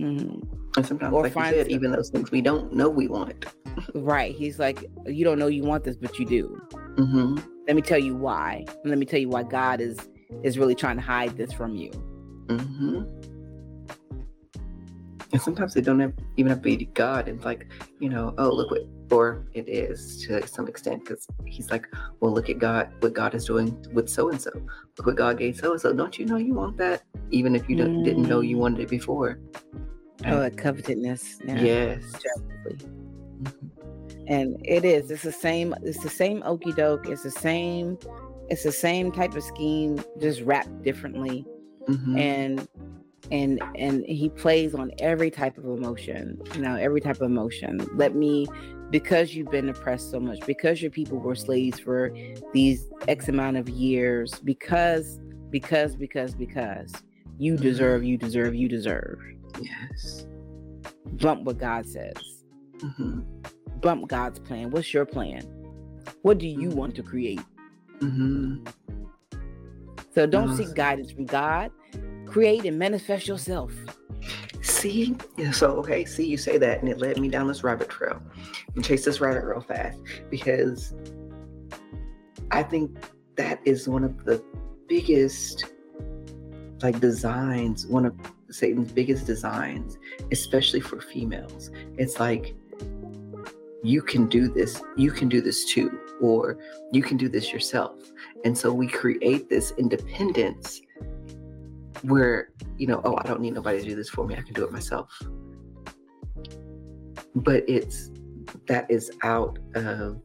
Mm-hmm. 0.00 0.40
And 0.76 0.86
sometimes, 0.86 1.12
Or 1.12 1.22
like 1.22 1.34
you 1.34 1.44
said, 1.44 1.68
even 1.68 1.92
those 1.92 2.08
things 2.10 2.30
we 2.30 2.40
don't 2.40 2.72
know 2.72 2.88
we 2.88 3.08
want. 3.08 3.46
Right. 3.94 4.34
He's 4.34 4.58
like, 4.58 4.84
you 5.06 5.24
don't 5.24 5.38
know 5.38 5.46
you 5.46 5.62
want 5.62 5.84
this, 5.84 5.96
but 5.96 6.18
you 6.18 6.26
do. 6.26 6.60
Mm-hmm. 6.96 7.38
Let 7.66 7.74
me 7.74 7.80
tell 7.80 7.98
you 7.98 8.14
why. 8.14 8.66
And 8.68 8.90
let 8.90 8.98
me 8.98 9.06
tell 9.06 9.18
you 9.18 9.30
why 9.30 9.44
God 9.44 9.80
is 9.80 9.98
is 10.42 10.58
really 10.58 10.74
trying 10.74 10.96
to 10.96 11.02
hide 11.02 11.38
this 11.38 11.54
from 11.54 11.74
you. 11.74 11.90
Mm-hmm. 12.48 13.21
And 15.32 15.40
sometimes 15.40 15.72
they 15.72 15.80
don't 15.80 15.98
have, 16.00 16.12
even 16.36 16.50
have 16.50 16.58
to 16.58 16.76
be 16.76 16.84
God. 16.86 17.26
It's 17.26 17.44
like, 17.44 17.66
you 18.00 18.10
know, 18.10 18.34
oh, 18.36 18.50
look 18.50 18.70
what, 18.70 18.82
or 19.10 19.46
it 19.54 19.66
is 19.68 20.22
to 20.26 20.46
some 20.46 20.68
extent, 20.68 21.04
because 21.04 21.26
he's 21.46 21.70
like, 21.70 21.86
well, 22.20 22.32
look 22.32 22.50
at 22.50 22.58
God, 22.58 22.90
what 23.00 23.14
God 23.14 23.34
is 23.34 23.46
doing 23.46 23.74
with 23.92 24.10
so 24.10 24.28
and 24.28 24.40
so. 24.40 24.50
Look 24.98 25.06
what 25.06 25.16
God 25.16 25.38
gave 25.38 25.56
so 25.56 25.72
and 25.72 25.80
so. 25.80 25.92
Don't 25.94 26.18
you 26.18 26.26
know 26.26 26.36
you 26.36 26.52
want 26.52 26.76
that, 26.76 27.02
even 27.30 27.56
if 27.56 27.68
you 27.68 27.76
don't, 27.76 28.02
didn't 28.04 28.28
know 28.28 28.40
you 28.40 28.58
wanted 28.58 28.80
it 28.80 28.88
before? 28.88 29.38
Oh, 30.26 30.40
that 30.40 30.56
covetousness. 30.56 31.40
Yeah. 31.44 31.60
Yes. 31.60 32.12
Definitely. 32.12 32.88
Mhm. 33.42 33.70
And 34.28 34.56
it 34.64 34.84
is. 34.84 35.10
It's 35.10 35.22
the 35.22 35.32
same. 35.32 35.74
It's 35.82 36.02
the 36.02 36.08
same 36.08 36.42
okey 36.44 36.72
doke. 36.72 37.08
It's 37.08 37.22
the 37.22 37.30
same. 37.30 37.98
It's 38.50 38.62
the 38.62 38.72
same 38.72 39.10
type 39.10 39.34
of 39.34 39.42
scheme, 39.42 40.02
just 40.20 40.42
wrapped 40.42 40.82
differently. 40.82 41.46
Mhm. 41.88 42.18
And 42.18 42.68
and 43.30 43.62
and 43.76 44.04
he 44.06 44.28
plays 44.28 44.74
on 44.74 44.90
every 44.98 45.30
type 45.30 45.56
of 45.58 45.64
emotion. 45.64 46.40
You 46.54 46.62
know, 46.62 46.74
every 46.76 47.00
type 47.00 47.16
of 47.16 47.22
emotion. 47.30 47.86
Let 47.94 48.14
me, 48.14 48.46
because 48.90 49.34
you've 49.34 49.50
been 49.50 49.68
oppressed 49.68 50.10
so 50.10 50.18
much, 50.20 50.40
because 50.46 50.82
your 50.82 50.90
people 50.90 51.18
were 51.18 51.34
slaves 51.34 51.78
for 51.78 52.14
these 52.52 52.88
X 53.08 53.28
amount 53.28 53.56
of 53.56 53.68
years, 53.68 54.34
because 54.40 55.20
because 55.50 55.94
because 55.96 56.34
because 56.34 56.92
you 57.38 57.54
Mhm. 57.54 57.60
deserve, 57.60 58.04
you 58.04 58.16
deserve, 58.18 58.54
you 58.54 58.68
deserve. 58.68 59.18
Yes. 59.60 60.26
Bump 61.20 61.44
what 61.44 61.58
God 61.58 61.86
says. 61.86 62.16
Mm-hmm. 62.78 63.20
bump 63.80 64.08
God's 64.08 64.38
plan. 64.40 64.70
What's 64.70 64.92
your 64.94 65.04
plan? 65.04 65.42
What 66.22 66.38
do 66.38 66.46
you 66.48 66.68
want 66.70 66.94
to 66.96 67.02
create? 67.02 67.40
Mm-hmm. 68.00 68.64
So 70.14 70.26
don't 70.26 70.56
seek 70.56 70.74
guidance 70.74 71.10
from 71.10 71.26
God. 71.26 71.70
Create 72.32 72.64
and 72.64 72.78
manifest 72.78 73.28
yourself. 73.28 73.74
See, 74.62 75.14
so 75.52 75.72
okay, 75.72 76.06
see, 76.06 76.26
you 76.26 76.38
say 76.38 76.56
that, 76.56 76.80
and 76.80 76.88
it 76.88 76.96
led 76.96 77.18
me 77.18 77.28
down 77.28 77.46
this 77.46 77.62
rabbit 77.62 77.90
trail. 77.90 78.22
And 78.74 78.82
chase 78.82 79.04
this 79.04 79.20
rabbit 79.20 79.44
real 79.44 79.60
fast 79.60 79.98
because 80.30 80.94
I 82.50 82.62
think 82.62 82.96
that 83.36 83.60
is 83.66 83.86
one 83.86 84.02
of 84.02 84.24
the 84.24 84.42
biggest, 84.88 85.66
like, 86.82 87.00
designs. 87.00 87.86
One 87.86 88.06
of 88.06 88.14
Satan's 88.50 88.92
biggest 88.92 89.26
designs, 89.26 89.98
especially 90.30 90.80
for 90.80 91.02
females. 91.02 91.70
It's 91.98 92.18
like 92.18 92.54
you 93.82 94.00
can 94.00 94.26
do 94.26 94.48
this. 94.48 94.80
You 94.96 95.10
can 95.10 95.28
do 95.28 95.42
this 95.42 95.66
too, 95.66 96.00
or 96.18 96.56
you 96.92 97.02
can 97.02 97.18
do 97.18 97.28
this 97.28 97.52
yourself. 97.52 97.98
And 98.46 98.56
so 98.56 98.72
we 98.72 98.88
create 98.88 99.50
this 99.50 99.74
independence 99.76 100.80
where 102.02 102.50
you 102.78 102.86
know, 102.86 103.00
oh, 103.04 103.16
I 103.16 103.22
don't 103.22 103.40
need 103.40 103.54
nobody 103.54 103.78
to 103.80 103.84
do 103.84 103.94
this 103.94 104.08
for 104.08 104.26
me. 104.26 104.34
I 104.36 104.42
can 104.42 104.54
do 104.54 104.64
it 104.64 104.72
myself. 104.72 105.10
But 107.34 107.64
it's 107.68 108.10
that 108.66 108.90
is 108.90 109.10
out 109.22 109.58
of 109.74 110.20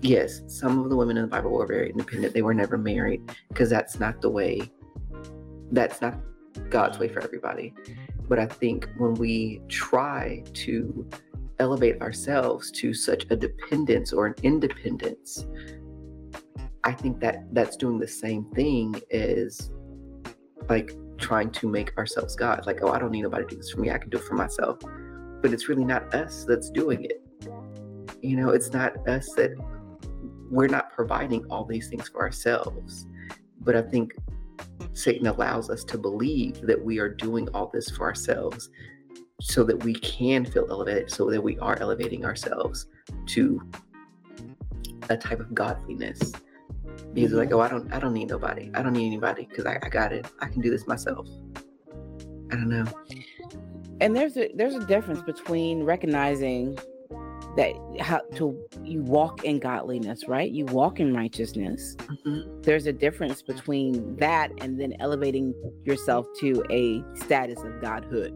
yes, 0.00 0.42
some 0.46 0.78
of 0.80 0.90
the 0.90 0.96
women 0.96 1.16
in 1.16 1.22
the 1.22 1.28
Bible 1.28 1.50
were 1.50 1.66
very 1.66 1.90
independent. 1.90 2.34
They 2.34 2.42
were 2.42 2.54
never 2.54 2.76
married 2.76 3.34
because 3.48 3.70
that's 3.70 3.98
not 3.98 4.20
the 4.20 4.30
way 4.30 4.70
that's 5.70 6.00
not 6.00 6.18
God's 6.68 6.98
way 6.98 7.08
for 7.08 7.22
everybody. 7.22 7.74
But 8.28 8.38
I 8.38 8.46
think 8.46 8.88
when 8.98 9.14
we 9.14 9.60
try 9.68 10.44
to 10.54 11.08
elevate 11.58 12.00
ourselves 12.00 12.70
to 12.72 12.94
such 12.94 13.26
a 13.30 13.36
dependence 13.36 14.12
or 14.12 14.26
an 14.26 14.34
independence, 14.42 15.46
I 16.84 16.92
think 16.92 17.20
that 17.20 17.44
that's 17.52 17.76
doing 17.76 17.98
the 17.98 18.08
same 18.08 18.44
thing 18.54 19.00
as 19.10 19.70
like 20.68 20.92
trying 21.18 21.50
to 21.50 21.68
make 21.68 21.96
ourselves 21.96 22.34
God. 22.34 22.66
Like, 22.66 22.80
oh, 22.82 22.88
I 22.88 22.98
don't 22.98 23.12
need 23.12 23.22
nobody 23.22 23.44
to 23.44 23.50
do 23.50 23.56
this 23.56 23.70
for 23.70 23.80
me. 23.80 23.90
I 23.90 23.98
can 23.98 24.10
do 24.10 24.18
it 24.18 24.24
for 24.24 24.34
myself. 24.34 24.78
But 25.40 25.52
it's 25.52 25.68
really 25.68 25.84
not 25.84 26.14
us 26.14 26.44
that's 26.44 26.70
doing 26.70 27.04
it. 27.04 27.22
You 28.22 28.36
know, 28.36 28.50
it's 28.50 28.72
not 28.72 29.06
us 29.08 29.32
that 29.34 29.52
we're 30.50 30.68
not 30.68 30.92
providing 30.92 31.44
all 31.50 31.64
these 31.64 31.88
things 31.88 32.08
for 32.08 32.20
ourselves. 32.20 33.06
But 33.60 33.76
I 33.76 33.82
think 33.82 34.14
Satan 34.92 35.26
allows 35.26 35.70
us 35.70 35.84
to 35.84 35.98
believe 35.98 36.60
that 36.62 36.82
we 36.82 36.98
are 36.98 37.08
doing 37.08 37.48
all 37.54 37.70
this 37.72 37.90
for 37.90 38.04
ourselves 38.04 38.70
so 39.40 39.64
that 39.64 39.82
we 39.82 39.94
can 39.94 40.44
feel 40.44 40.66
elevated, 40.70 41.10
so 41.10 41.30
that 41.30 41.40
we 41.42 41.58
are 41.58 41.78
elevating 41.80 42.24
ourselves 42.24 42.86
to 43.26 43.60
a 45.10 45.16
type 45.16 45.40
of 45.40 45.52
godliness. 45.54 46.32
Because 47.14 47.32
like, 47.32 47.52
oh, 47.52 47.60
I 47.60 47.68
don't, 47.68 47.92
I 47.92 47.98
don't 47.98 48.14
need 48.14 48.28
nobody. 48.28 48.70
I 48.74 48.82
don't 48.82 48.94
need 48.94 49.06
anybody 49.06 49.46
because 49.48 49.66
I, 49.66 49.78
I 49.82 49.88
got 49.88 50.12
it. 50.12 50.26
I 50.40 50.48
can 50.48 50.62
do 50.62 50.70
this 50.70 50.86
myself. 50.86 51.26
I 52.50 52.56
don't 52.56 52.68
know. 52.68 52.84
And 54.00 54.16
there's 54.16 54.36
a 54.36 54.50
there's 54.54 54.74
a 54.74 54.84
difference 54.86 55.22
between 55.22 55.84
recognizing 55.84 56.78
that 57.56 57.74
how 58.00 58.20
to 58.36 58.58
you 58.84 59.02
walk 59.02 59.44
in 59.44 59.58
godliness, 59.58 60.26
right? 60.26 60.50
You 60.50 60.64
walk 60.66 61.00
in 61.00 61.14
righteousness. 61.14 61.96
Mhm. 61.98 62.62
There's 62.64 62.86
a 62.86 62.92
difference 62.92 63.42
between 63.42 64.16
that 64.16 64.50
and 64.60 64.80
then 64.80 64.94
elevating 65.00 65.54
yourself 65.84 66.26
to 66.40 66.64
a 66.70 67.02
status 67.14 67.60
of 67.62 67.80
godhood. 67.80 68.32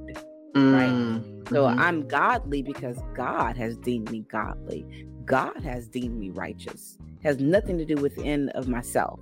Mm, 0.55 1.49
So 1.49 1.65
mhm. 1.65 1.79
I'm 1.79 2.07
godly 2.09 2.63
because 2.63 2.99
God 3.15 3.57
has 3.57 3.77
deemed 3.79 4.11
me 4.11 4.25
godly. 4.31 4.87
God 5.25 5.63
has 5.63 5.89
deemed 5.89 6.19
me 6.19 6.31
righteous. 6.31 6.99
Has 7.27 7.41
nothing 7.41 7.77
to 7.79 7.85
do 7.85 7.97
within 7.97 8.51
of 8.51 8.68
myself. 8.68 9.18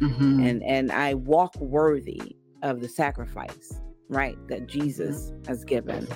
Mhm. 0.00 0.46
And 0.46 0.62
and 0.62 0.92
I 0.92 1.14
walk 1.14 1.56
worthy 1.58 2.36
of 2.62 2.82
the 2.82 2.88
sacrifice, 2.88 3.80
right? 4.10 4.36
That 4.48 4.66
Jesus 4.66 5.32
has 5.48 5.64
given. 5.64 6.06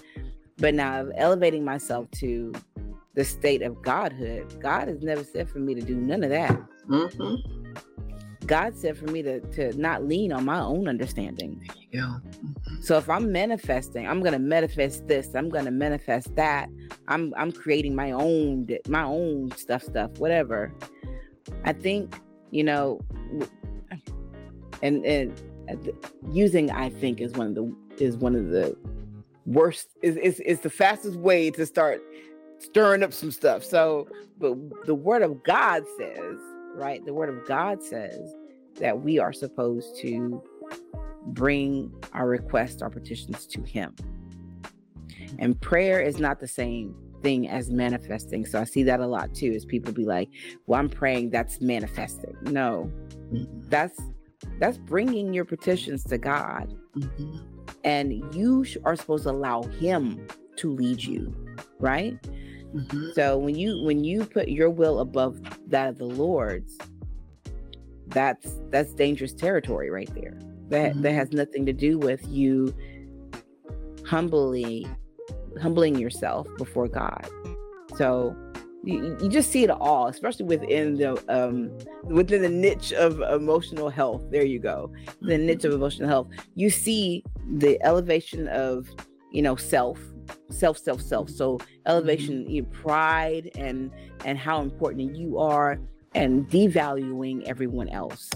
But 0.58 0.74
now 0.74 1.08
elevating 1.16 1.64
myself 1.64 2.10
to 2.22 2.52
the 3.14 3.24
state 3.24 3.62
of 3.62 3.80
godhood, 3.80 4.60
God 4.60 4.88
has 4.88 5.00
never 5.00 5.24
said 5.24 5.48
for 5.48 5.60
me 5.60 5.74
to 5.74 5.80
do 5.80 5.96
none 5.96 6.22
of 6.22 6.28
that. 6.28 6.60
Mhm. 6.88 7.38
God 8.46 8.76
said 8.76 8.98
for 8.98 9.06
me 9.06 9.22
to 9.22 9.40
to 9.56 9.72
not 9.80 10.04
lean 10.06 10.32
on 10.32 10.44
my 10.44 10.60
own 10.60 10.88
understanding. 10.88 11.62
Yeah. 11.90 12.18
Mhm. 12.44 12.84
So 12.84 12.98
if 12.98 13.08
I'm 13.08 13.32
manifesting, 13.32 14.06
I'm 14.06 14.22
gonna 14.22 14.38
manifest 14.38 15.06
this. 15.06 15.34
I'm 15.34 15.48
gonna 15.48 15.70
manifest 15.70 16.36
that. 16.36 16.68
I'm 17.08 17.32
I'm 17.36 17.50
creating 17.50 17.94
my 17.94 18.10
own 18.12 18.66
my 18.88 19.04
own 19.04 19.52
stuff, 19.52 19.82
stuff, 19.82 20.10
whatever. 20.18 20.74
I 21.64 21.72
think 21.72 22.20
you 22.50 22.64
know, 22.64 23.00
and 24.82 25.04
and 25.04 25.32
uh, 25.70 25.74
using 26.30 26.70
I 26.70 26.90
think 26.90 27.20
is 27.20 27.32
one 27.32 27.48
of 27.48 27.54
the 27.54 27.74
is 27.98 28.16
one 28.16 28.34
of 28.34 28.48
the 28.48 28.76
worst 29.46 29.88
is 30.02 30.16
is 30.16 30.40
is 30.40 30.60
the 30.60 30.70
fastest 30.70 31.16
way 31.16 31.50
to 31.50 31.66
start 31.66 32.02
stirring 32.58 33.02
up 33.02 33.12
some 33.12 33.30
stuff. 33.30 33.64
So, 33.64 34.08
but 34.38 34.56
the 34.86 34.94
Word 34.94 35.22
of 35.22 35.42
God 35.42 35.84
says, 35.98 36.36
right? 36.74 37.04
The 37.04 37.14
Word 37.14 37.28
of 37.28 37.46
God 37.46 37.82
says 37.82 38.34
that 38.76 39.00
we 39.00 39.18
are 39.18 39.32
supposed 39.32 39.98
to 40.00 40.42
bring 41.26 41.92
our 42.12 42.26
requests, 42.26 42.82
our 42.82 42.90
petitions 42.90 43.46
to 43.46 43.62
Him. 43.62 43.94
And 45.38 45.58
prayer 45.60 46.00
is 46.00 46.18
not 46.18 46.40
the 46.40 46.48
same 46.48 46.94
thing 47.22 47.48
as 47.48 47.70
manifesting. 47.70 48.46
So 48.46 48.60
I 48.60 48.64
see 48.64 48.82
that 48.84 49.00
a 49.00 49.06
lot 49.06 49.34
too. 49.34 49.52
Is 49.52 49.64
people 49.64 49.92
be 49.92 50.04
like, 50.04 50.28
"Well, 50.66 50.78
I'm 50.80 50.88
praying. 50.88 51.30
That's 51.30 51.60
manifesting." 51.60 52.36
No, 52.42 52.90
Mhm. 53.32 53.46
that's 53.70 53.98
that's 54.58 54.78
bringing 54.78 55.32
your 55.34 55.44
petitions 55.44 56.04
to 56.04 56.18
God, 56.18 56.74
Mhm. 56.94 57.40
and 57.84 58.34
you 58.34 58.64
are 58.84 58.96
supposed 58.96 59.24
to 59.24 59.30
allow 59.30 59.62
Him 59.62 60.26
to 60.56 60.70
lead 60.72 61.02
you, 61.02 61.34
right? 61.78 62.18
Mhm. 62.74 63.14
So 63.14 63.38
when 63.38 63.54
you 63.56 63.82
when 63.82 64.04
you 64.04 64.24
put 64.24 64.48
your 64.48 64.70
will 64.70 65.00
above 65.00 65.40
that 65.70 65.88
of 65.88 65.98
the 65.98 66.06
Lord's, 66.06 66.78
that's 68.08 68.58
that's 68.70 68.92
dangerous 68.94 69.32
territory 69.32 69.90
right 69.90 70.12
there. 70.14 70.38
That 70.68 71.00
that 71.02 71.12
Mhm. 71.12 71.14
has 71.14 71.32
nothing 71.32 71.66
to 71.66 71.72
do 71.72 71.98
with 71.98 72.26
you 72.28 72.72
humbly 74.04 74.86
humbling 75.60 75.96
yourself 75.98 76.46
before 76.58 76.88
God. 76.88 77.26
So 77.96 78.36
you, 78.82 79.16
you 79.20 79.28
just 79.28 79.50
see 79.50 79.62
it 79.62 79.70
all, 79.70 80.06
especially 80.06 80.46
within 80.46 80.96
the 80.96 81.22
um 81.28 81.70
within 82.04 82.42
the 82.42 82.48
niche 82.48 82.92
of 82.92 83.20
emotional 83.20 83.88
health. 83.90 84.22
There 84.30 84.44
you 84.44 84.58
go. 84.58 84.90
The 85.20 85.36
niche 85.38 85.64
of 85.64 85.72
emotional 85.72 86.08
health. 86.08 86.28
You 86.54 86.70
see 86.70 87.24
the 87.56 87.78
elevation 87.82 88.48
of 88.48 88.88
you 89.32 89.42
know 89.42 89.56
self, 89.56 90.00
self, 90.50 90.78
self, 90.78 91.00
self. 91.02 91.28
So 91.30 91.58
elevation, 91.86 92.48
your 92.50 92.64
pride 92.64 93.50
and 93.56 93.90
and 94.24 94.38
how 94.38 94.62
important 94.62 95.14
you 95.16 95.38
are, 95.38 95.78
and 96.14 96.48
devaluing 96.48 97.42
everyone 97.44 97.88
else, 97.88 98.30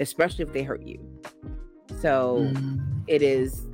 especially 0.00 0.44
if 0.44 0.52
they 0.52 0.62
hurt 0.62 0.82
you. 0.82 0.98
So 2.00 2.50
Mhm. 2.52 2.80
it 3.06 3.22
is 3.22 3.66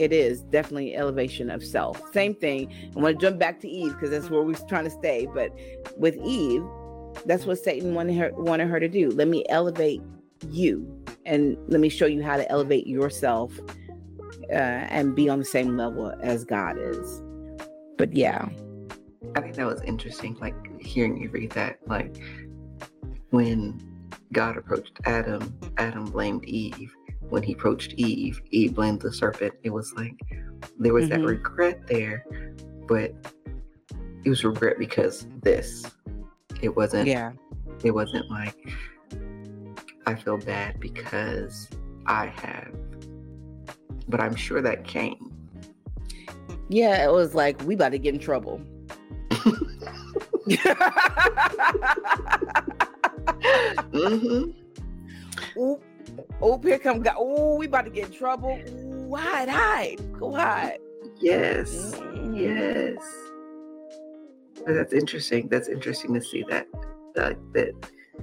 it 0.00 0.12
is 0.12 0.42
definitely 0.44 0.96
elevation 0.96 1.50
of 1.50 1.64
self 1.64 2.00
same 2.12 2.34
thing 2.34 2.72
i 2.96 3.00
want 3.00 3.18
to 3.18 3.26
jump 3.26 3.38
back 3.38 3.60
to 3.60 3.68
eve 3.68 3.92
because 3.92 4.10
that's 4.10 4.30
where 4.30 4.42
we're 4.42 4.54
trying 4.68 4.84
to 4.84 4.90
stay 4.90 5.28
but 5.34 5.50
with 5.96 6.16
eve 6.24 6.64
that's 7.26 7.44
what 7.44 7.58
satan 7.58 7.94
wanted 7.94 8.16
her 8.16 8.30
wanted 8.34 8.68
her 8.68 8.80
to 8.80 8.88
do 8.88 9.10
let 9.10 9.28
me 9.28 9.44
elevate 9.48 10.02
you 10.48 11.04
and 11.26 11.56
let 11.68 11.80
me 11.80 11.88
show 11.88 12.06
you 12.06 12.22
how 12.22 12.36
to 12.36 12.50
elevate 12.50 12.86
yourself 12.86 13.52
uh, 14.50 14.54
and 14.54 15.14
be 15.14 15.28
on 15.28 15.38
the 15.38 15.44
same 15.44 15.76
level 15.76 16.12
as 16.22 16.44
god 16.44 16.76
is 16.78 17.22
but 17.98 18.12
yeah 18.14 18.48
I 19.36 19.40
think 19.40 19.54
that 19.56 19.66
was 19.66 19.82
interesting, 19.82 20.36
like 20.40 20.54
hearing 20.80 21.16
you 21.20 21.28
read 21.30 21.52
that. 21.52 21.78
Like 21.86 22.16
when 23.30 23.80
God 24.32 24.56
approached 24.56 24.98
Adam, 25.04 25.56
Adam 25.76 26.06
blamed 26.06 26.44
Eve. 26.44 26.94
When 27.30 27.42
he 27.42 27.52
approached 27.52 27.94
Eve, 27.94 28.40
Eve 28.50 28.74
blamed 28.74 29.00
the 29.00 29.12
serpent. 29.12 29.54
It 29.62 29.70
was 29.70 29.92
like 29.94 30.14
there 30.78 30.92
was 30.92 31.08
that 31.08 31.20
Mhm. 31.20 31.28
regret 31.28 31.86
there, 31.86 32.24
but 32.86 33.14
it 34.24 34.28
was 34.28 34.44
regret 34.44 34.78
because 34.78 35.26
this. 35.42 35.84
It 36.60 36.76
wasn't. 36.76 37.06
yeah 37.08 37.32
It 37.84 37.92
wasn't 37.92 38.28
like 38.30 38.56
I 40.06 40.14
feel 40.14 40.36
bad 40.38 40.78
because 40.80 41.68
I 42.06 42.26
have. 42.26 42.74
But 44.08 44.20
I'm 44.20 44.34
sure 44.34 44.60
that 44.60 44.84
came. 44.84 45.32
yeah 46.68 47.02
it 47.04 47.10
was 47.12 47.34
like 47.34 47.60
we 47.64 47.74
about 47.74 47.90
to 47.90 47.98
get 47.98 48.14
in 48.14 48.20
trouble 48.20 48.60
hmm 53.92 54.50
Oop, 56.44 56.64
here 56.64 56.78
come 56.78 57.02
God. 57.02 57.14
Oh, 57.18 57.56
we 57.56 57.66
about 57.66 57.84
to 57.84 57.90
get 57.90 58.06
in 58.08 58.12
trouble. 58.12 58.58
Ooh, 58.68 59.14
hide, 59.14 59.48
hide. 59.48 60.12
Go 60.18 60.32
hide. 60.34 60.78
Yes. 61.20 61.94
Mhm. 61.96 62.38
Yes. 62.38 62.98
But 64.64 64.74
that's 64.74 64.92
interesting. 64.92 65.48
That's 65.48 65.68
interesting 65.68 66.14
to 66.14 66.20
see 66.20 66.44
that 66.48 66.66
that 67.14 67.36
that 67.54 67.72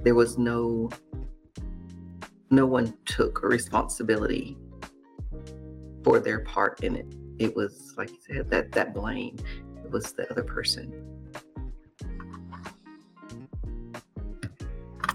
there 0.02 0.14
was 0.14 0.38
no 0.38 0.88
no 2.50 2.66
one 2.66 2.94
took 3.04 3.42
responsibility 3.42 4.56
for 6.04 6.18
their 6.20 6.40
part 6.40 6.82
in 6.82 6.96
it. 6.96 7.06
It 7.38 7.54
was 7.54 7.94
like 7.96 8.10
you 8.10 8.18
said 8.26 8.50
that 8.50 8.72
that 8.72 8.94
blame. 8.94 9.36
It 9.84 9.90
was 9.90 10.12
the 10.12 10.30
other 10.30 10.42
person. 10.44 10.92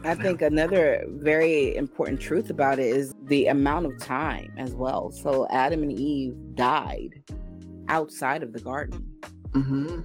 I 0.05 0.15
think 0.15 0.41
another 0.41 1.03
very 1.07 1.75
important 1.75 2.19
truth 2.19 2.49
about 2.49 2.77
it 2.79 2.87
is 2.87 3.13
the 3.23 3.47
amount 3.47 3.85
of 3.85 3.97
time 3.99 4.51
as 4.57 4.73
well. 4.73 5.11
So 5.11 5.47
Adam 5.49 5.81
and 5.83 5.91
Eve 5.91 6.35
died 6.55 7.23
outside 7.87 8.43
of 8.43 8.51
the 8.53 8.59
garden. 8.59 9.05
hmm 9.53 10.01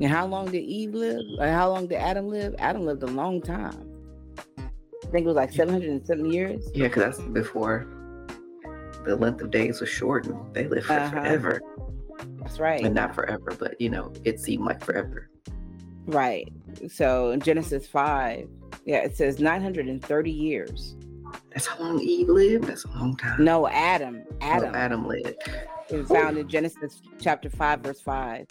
And 0.00 0.10
how 0.10 0.26
long 0.26 0.46
did 0.50 0.62
Eve 0.62 0.94
live? 0.94 1.22
Or 1.38 1.46
how 1.48 1.70
long 1.70 1.86
did 1.86 1.96
Adam 1.98 2.28
live? 2.28 2.54
Adam 2.58 2.84
lived 2.84 3.02
a 3.02 3.06
long 3.06 3.40
time. 3.40 3.90
I 4.58 5.06
think 5.10 5.24
it 5.24 5.26
was 5.26 5.36
like 5.36 5.52
770 5.52 6.28
years. 6.30 6.68
Yeah, 6.74 6.88
because 6.88 7.16
that's 7.16 7.28
before 7.30 7.86
the 9.04 9.14
length 9.16 9.40
of 9.42 9.50
days 9.50 9.80
was 9.80 9.88
shortened. 9.88 10.38
They 10.54 10.66
lived 10.66 10.86
for 10.86 10.94
Uh-huh. 10.94 11.10
forever, 11.10 11.60
That's 12.40 12.58
right. 12.58 12.84
and 12.84 12.94
not 12.94 13.14
forever, 13.14 13.52
but 13.58 13.80
you 13.80 13.90
know, 13.90 14.12
it 14.24 14.40
seemed 14.40 14.64
like 14.64 14.82
forever. 14.84 15.28
Right. 16.06 16.52
So 16.88 17.30
in 17.30 17.40
Genesis 17.40 17.86
5, 17.86 18.48
yeah, 18.84 18.98
it 18.98 19.16
says 19.16 19.40
930 19.40 20.30
years. 20.30 20.96
That's 21.50 21.66
how 21.66 21.82
long 21.82 22.00
Eve 22.00 22.28
lived. 22.28 22.64
That's 22.64 22.84
a 22.84 22.88
long 22.88 23.16
time. 23.16 23.42
No, 23.44 23.66
Adam. 23.68 24.24
Adam. 24.40 24.74
Adam 24.74 25.06
lived. 25.06 25.36
It's 25.88 26.08
found 26.10 26.38
in 26.38 26.48
Genesis 26.48 27.00
chapter 27.20 27.48
5, 27.50 27.80
verse 27.80 28.00
5. 28.00 28.46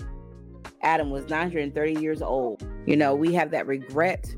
Adam 0.82 1.10
was 1.10 1.28
930 1.30 2.02
years 2.02 2.22
old. 2.22 2.66
You 2.86 2.98
know, 2.98 3.16
we 3.16 3.34
have 3.34 3.52
that 3.52 3.68
regret, 3.68 4.34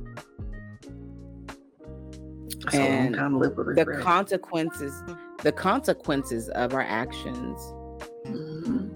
That's 2.63 2.75
a 2.75 2.79
long 2.79 2.87
And 2.87 3.15
time 3.15 3.31
to 3.33 3.37
live 3.37 3.57
with 3.57 3.75
the 3.75 3.85
consequences, 4.01 5.03
the 5.43 5.51
consequences 5.51 6.49
of 6.49 6.73
our 6.73 6.81
actions 6.81 7.59
Mhm. 8.25 8.94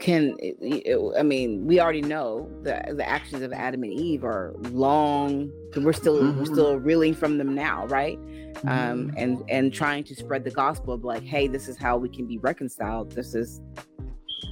Can 0.00 0.34
it- 0.38 0.56
it- 0.60 1.18
I 1.18 1.22
mean, 1.22 1.66
we 1.66 1.80
already 1.80 2.02
know 2.02 2.48
the 2.62 2.82
the 2.94 3.08
actions 3.08 3.42
of 3.42 3.52
Adam 3.52 3.82
and 3.82 3.92
Eve 3.92 4.24
are 4.24 4.54
long. 4.70 5.50
We're 5.76 5.92
still 5.92 6.14
we're 6.14 6.44
Mhm. 6.44 6.46
still 6.46 6.76
reeling 6.78 7.14
from 7.14 7.38
them 7.38 7.54
now, 7.54 7.86
right? 7.86 8.18
um, 8.64 9.08
Mhm. 9.10 9.14
and 9.18 9.42
and 9.50 9.72
trying 9.72 10.02
to 10.04 10.14
spread 10.14 10.42
the 10.42 10.50
gospel 10.50 10.94
of 10.94 11.04
like, 11.04 11.22
hey, 11.22 11.46
this 11.46 11.68
is 11.68 11.76
how 11.76 11.98
we 11.98 12.08
can 12.08 12.26
be 12.26 12.38
reconciled. 12.38 13.12
This 13.12 13.34
is 13.34 13.60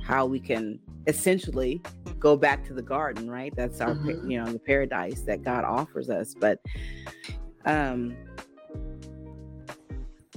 how 0.05 0.27
we 0.27 0.39
can 0.39 0.79
essentially 1.07 1.81
go 2.19 2.37
back 2.37 2.65
to 2.67 2.75
the 2.75 2.83
garden, 2.83 3.31
right? 3.31 3.55
That's 3.57 3.81
our, 3.81 3.95
Mhm. 3.95 4.31
you 4.31 4.43
know, 4.43 4.53
the 4.53 4.59
paradise 4.59 5.23
that 5.23 5.43
God 5.43 5.65
offers 5.65 6.11
us. 6.11 6.35
But, 6.35 6.61
um, 7.65 8.15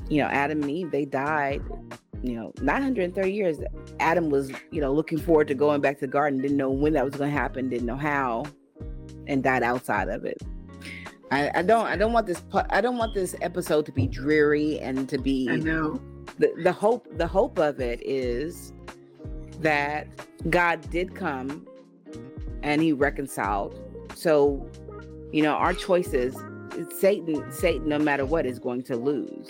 you 0.10 0.22
know, 0.22 0.28
Adam 0.28 0.62
and 0.62 0.72
Eve, 0.72 0.91
they 0.91 1.03
died 1.05 1.62
you 2.24 2.34
know 2.34 2.51
930 2.61 3.32
years 3.32 3.57
adam 3.99 4.30
was 4.30 4.51
you 4.72 4.82
know 4.82 4.91
looking 4.91 5.18
forward 5.18 5.47
to 5.47 5.53
going 5.53 5.82
back 5.82 5.95
to 5.95 6.01
the 6.01 6.11
garden 6.11 6.41
didn't 6.41 6.57
know 6.57 6.70
when 6.70 6.93
that 6.93 7.05
was 7.05 7.15
going 7.15 7.30
to 7.30 7.38
happen 7.38 7.70
didn't 7.70 7.86
know 7.86 7.95
how 7.95 8.43
and 9.28 9.43
died 9.43 9.63
outside 9.63 10.09
of 10.09 10.26
it. 10.26 10.41
I, 11.30 11.51
I 11.55 11.61
don't 11.61 11.86
i 11.86 11.97
don't 11.97 12.13
want 12.13 12.26
this 12.26 12.41
i 12.70 12.80
don't 12.80 12.97
want 12.97 13.13
this 13.13 13.36
episode 13.41 13.86
to 13.88 13.91
be 13.91 14.07
dreary 14.07 14.80
and 14.80 15.09
to 15.09 15.18
be 15.18 15.49
I 15.49 15.57
know. 15.57 16.01
the, 16.39 16.53
the 16.63 16.72
hope 16.72 17.05
the 17.18 17.28
hope 17.28 17.59
of 17.59 17.82
it 17.82 18.01
is 18.01 18.72
that 19.59 20.07
god 20.49 20.89
did 20.89 21.13
come 21.15 21.68
and 22.63 22.82
he 22.82 22.91
reconciled. 22.91 23.80
So 24.15 24.70
you 25.32 25.43
know 25.43 25.51
our 25.51 25.74
choices 25.74 26.36
satan 26.97 27.51
satan 27.51 27.89
no 27.89 27.99
matter 27.99 28.26
what 28.26 28.45
is 28.45 28.59
going 28.59 28.84
to 28.84 28.95
lose 28.95 29.49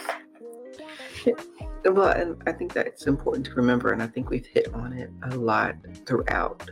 Well, 1.87 2.09
and 2.09 2.41
I 2.45 2.51
think 2.51 2.73
that's 2.73 3.07
important 3.07 3.45
to 3.47 3.53
remember, 3.53 3.93
and 3.93 4.03
I 4.03 4.07
think 4.07 4.29
we've 4.29 4.45
hit 4.45 4.73
on 4.73 4.93
it 4.93 5.09
a 5.31 5.35
lot 5.35 5.75
throughout. 6.05 6.69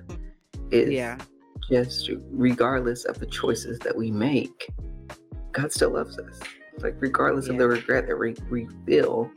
Is 0.72 0.89
yeah 0.89 1.18
just 1.70 2.09
regardless 2.32 3.05
of 3.05 3.20
the 3.20 3.26
choices 3.26 3.80
that 3.80 3.95
we 3.95 4.11
make, 4.11 4.70
God 5.51 5.72
still 5.72 5.91
loves 5.91 6.18
us. 6.18 6.39
Like 6.80 6.95
regardless 6.99 7.47
of 7.47 7.57
the 7.57 7.68
regret 7.68 8.07
that 8.07 8.18
we, 8.18 8.36
we 8.49 8.68
feel, 8.86 9.32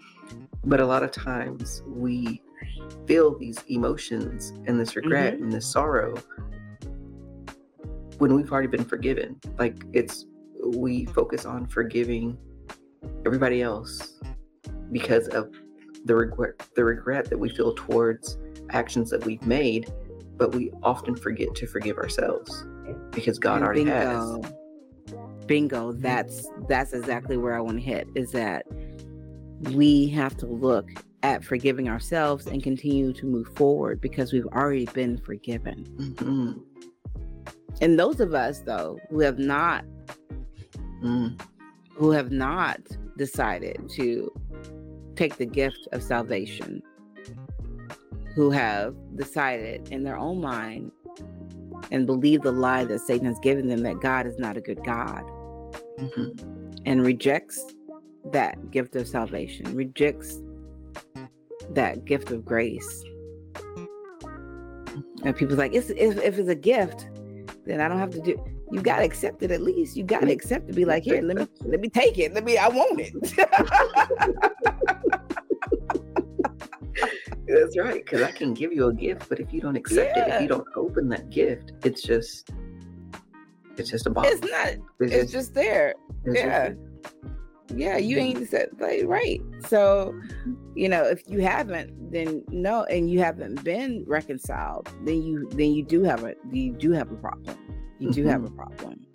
but 0.65 0.81
a 0.81 0.87
lot 0.87 1.03
of 1.03 1.13
times 1.13 1.83
we 1.87 2.43
feel 3.07 3.39
these 3.39 3.63
emotions 3.69 4.53
and 4.67 4.79
this 4.79 4.97
regret 4.97 5.35
Mm-hmm. 5.35 5.45
and 5.45 5.53
this 5.53 5.67
sorrow 5.67 6.17
when 8.19 8.35
we've 8.35 8.51
already 8.51 8.69
been 8.69 8.85
forgiven. 8.85 9.41
Like 9.59 9.77
it's 9.93 10.27
we 10.75 11.07
focus 11.07 11.47
on 11.47 11.67
forgiving 11.67 12.37
everybody 13.25 13.63
else 13.63 14.21
because 14.91 15.29
of 15.29 15.55
the 16.05 16.15
regret 16.15 16.55
the 16.75 16.85
regret 16.85 17.29
that 17.31 17.39
we 17.39 17.49
feel 17.49 17.75
towards 17.75 18.39
actions 18.71 19.11
that 19.11 19.25
we've 19.25 19.43
made, 19.47 19.93
but 20.37 20.55
we 20.55 20.71
often 20.83 21.15
forget 21.17 21.55
to 21.57 21.67
forgive 21.67 21.97
ourselves 21.99 22.65
because 23.11 23.39
God 23.39 23.57
And 23.57 23.65
already 23.65 23.85
bingo. 23.85 24.43
has. 24.43 24.53
Bingo. 25.47 25.93
That's 25.93 26.47
that's 26.69 26.93
exactly 26.93 27.37
where 27.37 27.55
I 27.57 27.61
want 27.61 27.79
to 27.79 27.83
hit. 27.85 28.07
Is 28.15 28.33
that 28.33 28.67
we 29.73 30.09
have 30.09 30.37
to 30.39 30.47
look 30.47 30.89
at 31.23 31.43
forgiving 31.45 31.89
ourselves 31.89 32.47
and 32.47 32.63
continue 32.63 33.13
to 33.13 33.27
move 33.27 33.49
forward 33.57 34.01
because 34.01 34.33
we've 34.33 34.47
already 34.47 34.85
been 34.87 35.17
forgiven. 35.19 35.85
Mhm. 35.99 36.61
And 37.81 37.99
those 37.99 38.21
of 38.21 38.35
us 38.35 38.61
though 38.61 38.99
who 39.11 39.21
have 39.21 39.39
not 39.39 39.85
Mm. 41.03 41.41
who 41.95 42.11
have 42.11 42.31
not 42.31 42.81
decided 43.17 43.89
to 43.91 44.33
take 45.19 45.37
the 45.37 45.47
gift 45.47 45.89
of 45.93 46.03
salvation, 46.03 46.81
who 48.37 48.51
have 48.51 48.95
decided 49.17 49.89
in 49.91 50.05
their 50.05 50.17
own 50.17 50.41
mind 50.41 50.93
and 51.91 52.07
believe 52.07 52.43
the 52.43 52.53
lie 52.53 52.85
that 52.85 53.01
Satan 53.01 53.27
has 53.27 53.39
given 53.41 53.67
them 53.67 53.83
that 53.83 54.01
God 54.01 54.27
is 54.27 54.39
not 54.39 54.57
a 54.57 54.61
good 54.61 54.83
God 54.85 55.25
Mhm. 55.99 56.81
and 56.87 57.05
rejects 57.05 57.75
that 58.33 58.71
gift 58.71 58.95
of 58.95 59.09
salvation, 59.09 59.75
rejects 59.75 60.41
that 61.71 62.05
gift 62.05 62.31
of 62.31 62.45
grace. 62.45 63.05
And 65.25 65.35
people's 65.35 65.59
like, 65.59 65.75
it's, 65.75 65.91
if, 65.91 66.17
if 66.23 66.39
it's 66.39 66.49
a 66.49 66.55
gift, 66.55 67.09
then 67.67 67.81
I 67.81 67.89
don't 67.89 67.99
have 67.99 68.11
to 68.11 68.21
do. 68.21 68.37
You 68.71 68.83
gotta 68.83 69.03
accept 69.03 69.43
it 69.43 69.51
at 69.51 69.63
least. 69.63 69.97
You 69.97 70.05
gotta 70.05 70.31
accept 70.31 70.69
it. 70.69 70.77
Be 70.77 70.85
like, 70.85 71.03
here, 71.03 71.23
let 71.23 71.39
me 71.39 71.47
let 71.65 71.81
me 71.81 71.89
take 71.89 72.19
it. 72.19 72.35
Let 72.35 72.45
me. 72.45 72.59
I 72.59 72.69
want 72.69 73.01
it. 73.01 73.15
That's 77.49 77.79
right, 77.79 78.05
because 78.05 78.23
I 78.23 78.31
can 78.31 78.55
give 78.55 78.73
you 78.73 78.89
a 78.89 78.93
gift, 78.93 79.29
but 79.29 79.41
if 79.41 79.53
you 79.53 79.61
don't 79.61 79.77
accept 79.77 80.17
it, 80.17 80.29
if 80.29 80.43
you 80.43 80.49
don't 80.49 80.67
open 80.77 81.09
that 81.09 81.31
gift, 81.31 81.73
it's 81.83 82.03
just 82.03 82.51
it's 83.77 83.91
just 83.91 84.07
a 84.07 84.11
box. 84.11 84.29
it's 84.31 84.51
not. 84.51 84.75
It's 85.01 85.33
just 85.33 85.55
there. 85.55 85.95
it's 86.25 86.41
yeah. 86.41 86.73
Yeah, 87.75 87.99
you 87.99 88.17
ain't 88.17 88.37
mm-hmm. 88.37 88.45
said 88.47 88.71
like 88.81 89.03
right. 89.05 89.41
So, 89.67 90.19
you 90.75 90.89
know, 90.89 91.05
if 91.05 91.23
you 91.29 91.41
haven't, 91.41 92.11
then 92.11 92.43
no, 92.49 92.85
and 92.85 93.11
you 93.11 93.21
haven't 93.21 93.63
been 93.63 94.05
reconciled, 94.07 94.89
then 95.05 95.23
you 95.23 95.49
then 95.51 95.73
you 95.73 95.83
do 95.83 96.03
have 96.03 96.25
a 96.25 96.35
you 96.51 96.73
do 96.73 96.93
have 96.93 97.13
a 97.13 97.17
problem. 97.17 97.59
You 97.99 98.11
do 98.11 98.27
have 98.27 98.45
a 98.45 98.47
mm-hmm. 98.47 98.57
problem. 98.57 99.07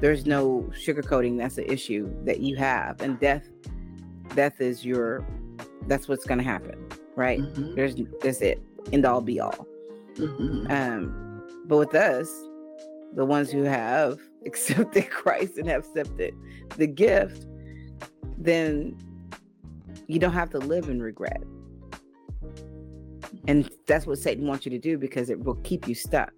There's 0.00 0.26
no 0.26 0.70
sugarcoating. 0.72 1.38
That's 1.38 1.56
the 1.56 1.70
issue 1.70 2.08
that 2.24 2.38
you 2.40 2.56
have, 2.56 3.00
and 3.00 3.18
death, 3.18 3.48
death 4.34 4.60
is 4.60 4.84
your. 4.84 5.26
That's 5.88 6.06
what's 6.06 6.24
going 6.24 6.38
to 6.38 6.44
happen, 6.44 6.78
right? 7.18 7.40
Mhm. 7.40 7.74
There's 7.74 7.94
that's 8.22 8.40
it. 8.40 8.62
End 8.92 9.04
all 9.04 9.20
be 9.20 9.40
all. 9.40 9.66
Mhm. 10.14 10.70
Um, 10.70 11.42
but 11.66 11.76
with 11.76 11.94
us, 11.94 12.30
the 13.14 13.24
ones 13.24 13.50
who 13.50 13.62
have 13.64 14.18
accepted 14.46 15.10
Christ 15.10 15.58
and 15.58 15.68
have 15.68 15.84
accepted 15.84 16.34
the 16.76 16.86
gift, 16.86 17.46
then 18.38 18.96
you 20.06 20.18
don't 20.18 20.32
have 20.32 20.50
to 20.50 20.58
live 20.58 20.88
in 20.88 21.02
regret. 21.02 21.42
And 23.46 23.68
that's 23.86 24.06
what 24.06 24.18
Satan 24.18 24.46
wants 24.46 24.64
you 24.64 24.70
to 24.70 24.78
do 24.78 24.96
because 24.98 25.28
it 25.30 25.42
will 25.44 25.56
keep 25.56 25.88
you 25.88 25.94
stuck. 25.94 26.32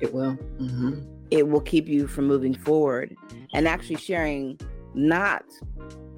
It 0.00 0.12
will. 0.14 0.32
hmm 0.58 1.00
It 1.30 1.48
will 1.48 1.60
keep 1.60 1.86
you 1.88 2.06
from 2.06 2.26
moving 2.26 2.54
forward 2.54 3.14
and 3.52 3.68
actually 3.68 3.96
sharing 3.96 4.58
not 4.94 5.44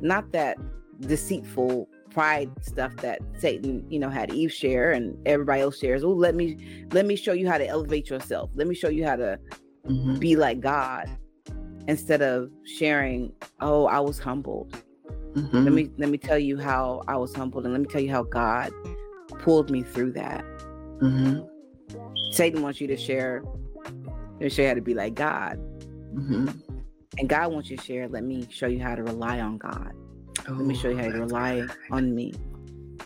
not 0.00 0.30
that 0.32 0.56
deceitful 1.00 1.88
pride 2.10 2.50
stuff 2.62 2.94
that 2.96 3.20
Satan, 3.38 3.84
you 3.90 3.98
know, 3.98 4.10
had 4.10 4.32
Eve 4.32 4.52
share 4.52 4.92
and 4.92 5.16
everybody 5.26 5.62
else 5.62 5.78
shares. 5.78 6.04
Oh, 6.04 6.10
let 6.10 6.34
me 6.34 6.56
let 6.92 7.06
me 7.06 7.16
show 7.16 7.32
you 7.32 7.48
how 7.48 7.58
to 7.58 7.66
elevate 7.66 8.10
yourself. 8.10 8.50
Let 8.54 8.66
me 8.66 8.74
show 8.74 8.88
you 8.88 9.06
how 9.06 9.16
to 9.16 9.38
hmm 9.86 10.18
be 10.18 10.36
like 10.36 10.60
God 10.60 11.08
instead 11.88 12.22
of 12.22 12.50
sharing, 12.64 13.32
oh, 13.60 13.86
I 13.86 14.00
was 14.00 14.18
humbled. 14.18 14.74
hmm 15.34 15.64
Let 15.64 15.72
me 15.72 15.90
let 15.98 16.08
me 16.08 16.18
tell 16.18 16.38
you 16.38 16.58
how 16.58 17.02
I 17.08 17.16
was 17.16 17.34
humbled 17.34 17.64
and 17.64 17.72
let 17.72 17.80
me 17.80 17.86
tell 17.88 18.00
you 18.00 18.10
how 18.10 18.24
God 18.24 18.72
pulled 19.38 19.70
me 19.70 19.82
through 19.82 20.12
that. 20.12 20.44
hmm 21.00 21.40
Satan 22.30 22.62
wants 22.62 22.80
you 22.80 22.86
to 22.86 22.96
share 22.96 23.42
to 24.40 24.48
show 24.48 24.62
you 24.62 24.68
how 24.68 24.74
to 24.74 24.80
be 24.80 24.94
like 24.94 25.14
God. 25.14 25.56
hmm 26.14 26.48
And 27.18 27.28
God 27.28 27.52
wants 27.52 27.70
you 27.70 27.76
to 27.76 27.82
share, 27.82 28.08
let 28.08 28.24
me 28.24 28.46
show 28.50 28.66
you 28.66 28.80
how 28.80 28.94
to 28.94 29.02
rely 29.02 29.40
on 29.40 29.58
God. 29.58 29.92
Oh, 30.50 30.54
Let 30.54 30.66
me 30.66 30.74
show 30.74 30.88
you 30.90 30.96
how 30.98 31.04
you 31.06 31.12
rely 31.12 31.60
good. 31.60 31.70
on 31.90 32.14
me. 32.14 32.34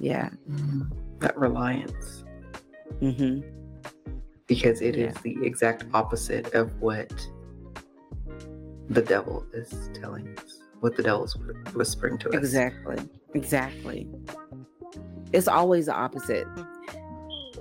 Yeah. 0.00 0.30
Mhm. 0.50 0.90
That 1.20 1.36
reliance, 1.38 2.24
hmm 3.00 3.40
because 4.46 4.82
it 4.82 4.96
is 4.96 5.14
Yeah. 5.14 5.20
the 5.22 5.46
exact 5.46 5.84
opposite 5.94 6.52
of 6.54 6.80
what 6.82 7.10
the 8.90 9.00
devil 9.00 9.44
is 9.54 9.88
telling 9.94 10.28
us, 10.38 10.60
what 10.80 10.96
the 10.96 11.02
devil's 11.02 11.34
whispering 11.74 12.18
to 12.18 12.28
us. 12.28 12.34
Exactly. 12.34 12.98
Exactly. 13.34 14.06
It's 15.32 15.48
always 15.48 15.86
the 15.86 15.94
opposite. 15.94 16.46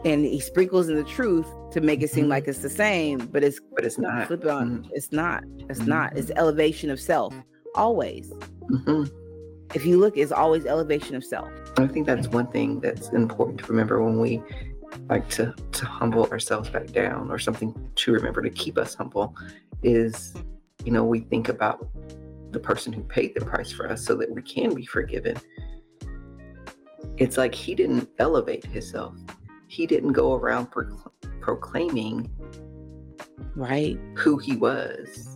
And 0.04 0.26
he 0.26 0.42
sprinkles 0.42 0.90
in 0.90 0.96
the 0.98 1.06
truth 1.06 1.48
to 1.72 1.80
make 1.80 2.02
it 2.04 2.10
seem 2.10 2.26
Mhm. 2.26 2.30
like 2.30 2.48
it's 2.50 2.60
the 2.60 2.70
same, 2.70 3.20
but 3.32 3.44
it's 3.46 3.60
But 3.74 3.86
it's 3.86 3.98
not. 3.98 4.28
flip 4.28 4.44
it 4.44 4.50
on. 4.50 4.86
It's 4.92 5.12
not. 5.14 5.44
It's 5.70 5.80
Mhm. 5.80 5.88
not. 5.88 6.18
It's 6.18 6.32
elevation 6.36 6.90
of 6.90 7.00
self. 7.00 7.34
Always. 7.76 8.32
If 9.74 9.86
you 9.86 10.00
look, 10.00 10.18
it's 10.18 10.32
always 10.32 10.66
elevation 10.66 11.16
of 11.16 11.24
self. 11.24 11.50
I 11.78 11.88
think 11.88 12.06
that's 12.06 12.28
one 12.28 12.48
thing 12.48 12.80
that's 12.80 13.10
important 13.10 13.60
to 13.62 13.66
remember 13.68 14.04
when 14.04 14.20
we 14.20 14.42
like 15.10 15.28
to 15.30 15.54
to 15.72 15.86
humble 15.86 16.26
ourselves 16.28 16.70
back 16.70 16.88
down, 16.92 17.32
or 17.32 17.40
something 17.40 17.74
to 17.96 18.12
remember 18.12 18.42
to 18.44 18.50
keep 18.50 18.78
us 18.78 18.94
humble, 18.94 19.36
is 19.82 20.34
you 20.86 20.92
know 20.92 21.04
we 21.04 21.22
think 21.22 21.50
about 21.50 21.88
the 22.52 22.60
person 22.60 22.94
who 22.94 23.02
paid 23.04 23.34
the 23.36 23.44
price 23.44 23.72
for 23.72 23.90
us 23.90 24.06
so 24.06 24.14
that 24.16 24.30
we 24.30 24.42
can 24.44 24.76
be 24.76 24.86
forgiven. 24.86 25.36
It's 27.18 27.38
like 27.38 27.56
he 27.56 27.74
didn't 27.74 28.10
elevate 28.20 28.66
himself. 28.66 29.16
He 29.68 29.88
didn't 29.88 30.14
go 30.14 30.36
around 30.36 30.70
procl- 30.72 31.12
proclaiming 31.42 32.30
Right. 33.56 34.00
who 34.16 34.38
he 34.38 34.56
was. 34.56 35.36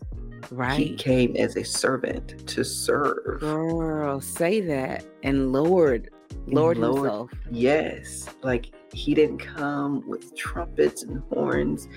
He 0.76 0.95
came 0.95 1.36
as 1.36 1.56
a 1.58 1.64
servant 1.64 2.48
to 2.48 2.64
serve. 2.64 3.39
Girl, 3.41 4.22
say 4.22 4.62
that. 4.62 5.06
And 5.24 5.52
Lord, 5.52 6.10
Lord 6.48 6.78
Lord, 6.78 6.95
himself. 6.98 7.32
Yes, 7.52 8.28
like 8.43 8.74
he 8.93 9.14
didn't 9.14 9.39
come 9.39 10.08
with 10.08 10.36
trumpets 10.36 11.04
and 11.04 11.22
horns 11.32 11.88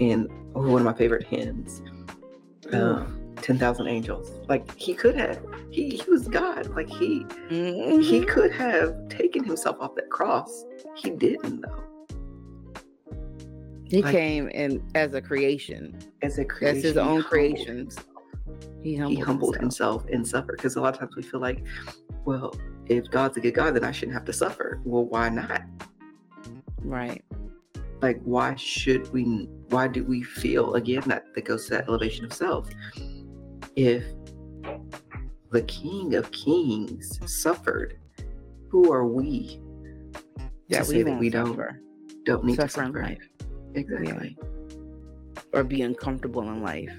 and 0.00 0.28
oh, 0.54 0.62
one 0.70 0.80
of 0.80 0.84
my 0.84 0.94
favorite 0.94 1.26
hymns, 1.26 1.82
um, 2.72 3.34
ten 3.36 3.58
thousand 3.58 3.88
angels. 3.88 4.30
Like 4.48 4.74
he 4.76 4.94
could 4.94 5.14
have, 5.16 5.40
he 5.70 5.90
he 5.96 6.10
was 6.10 6.28
God. 6.28 6.68
Like 6.74 6.88
he 6.88 7.20
Mhm. 7.50 8.02
he 8.02 8.24
could 8.24 8.52
have 8.52 9.08
taken 9.08 9.44
himself 9.44 9.76
off 9.80 9.94
that 9.96 10.08
cross. 10.10 10.64
He 10.94 11.10
didn't 11.10 11.60
though. 11.60 11.84
He 13.88 14.02
like- 14.02 14.12
came 14.12 14.48
in 14.48 14.82
as 14.94 15.14
a 15.14 15.20
creation. 15.22 15.96
As 16.22 16.38
a 16.38 16.44
creation, 16.44 16.74
That's 16.76 16.84
his 16.84 16.96
own 16.96 17.06
humbled 17.06 17.24
creation. 17.26 17.88
He 18.82 18.96
humbled, 18.96 19.16
he 19.18 19.20
humbled 19.24 19.56
himself. 19.56 20.02
himself 20.02 20.14
and 20.14 20.26
suffered 20.26 20.56
because 20.56 20.76
a 20.76 20.80
lot 20.80 20.94
of 20.94 21.00
times 21.00 21.16
we 21.16 21.22
feel 21.22 21.40
like, 21.40 21.64
well, 22.24 22.54
if 22.86 23.10
God's 23.10 23.36
a 23.36 23.40
good 23.40 23.54
God, 23.54 23.74
then 23.74 23.84
I 23.84 23.90
shouldn't 23.92 24.14
have 24.14 24.24
to 24.26 24.32
suffer. 24.32 24.80
Well, 24.84 25.04
why 25.06 25.28
not? 25.28 25.62
Right. 26.82 27.24
Like, 28.02 28.20
why 28.22 28.54
should 28.56 29.12
we? 29.12 29.48
Why 29.70 29.88
do 29.88 30.04
we 30.04 30.22
feel 30.22 30.74
again 30.74 31.02
that 31.06 31.24
that 31.34 31.44
goes 31.44 31.64
to 31.66 31.70
that 31.74 31.88
elevation 31.88 32.24
of 32.24 32.32
self? 32.32 32.68
If 33.74 34.04
the 35.50 35.62
King 35.62 36.14
of 36.14 36.30
Kings 36.30 37.18
suffered, 37.26 37.98
who 38.68 38.92
are 38.92 39.06
we 39.06 39.60
Yeah, 40.68 40.80
to 40.80 40.84
say 40.84 41.02
that 41.02 41.18
we 41.18 41.30
don't 41.30 41.48
suffer. 41.48 41.80
don't 42.24 42.44
need 42.44 42.56
to 42.60 42.68
suffer? 42.68 43.02
life. 43.02 43.28
Exactly. 43.76 44.36
or 45.52 45.62
be 45.62 45.82
uncomfortable 45.82 46.42
in 46.42 46.62
life 46.62 46.90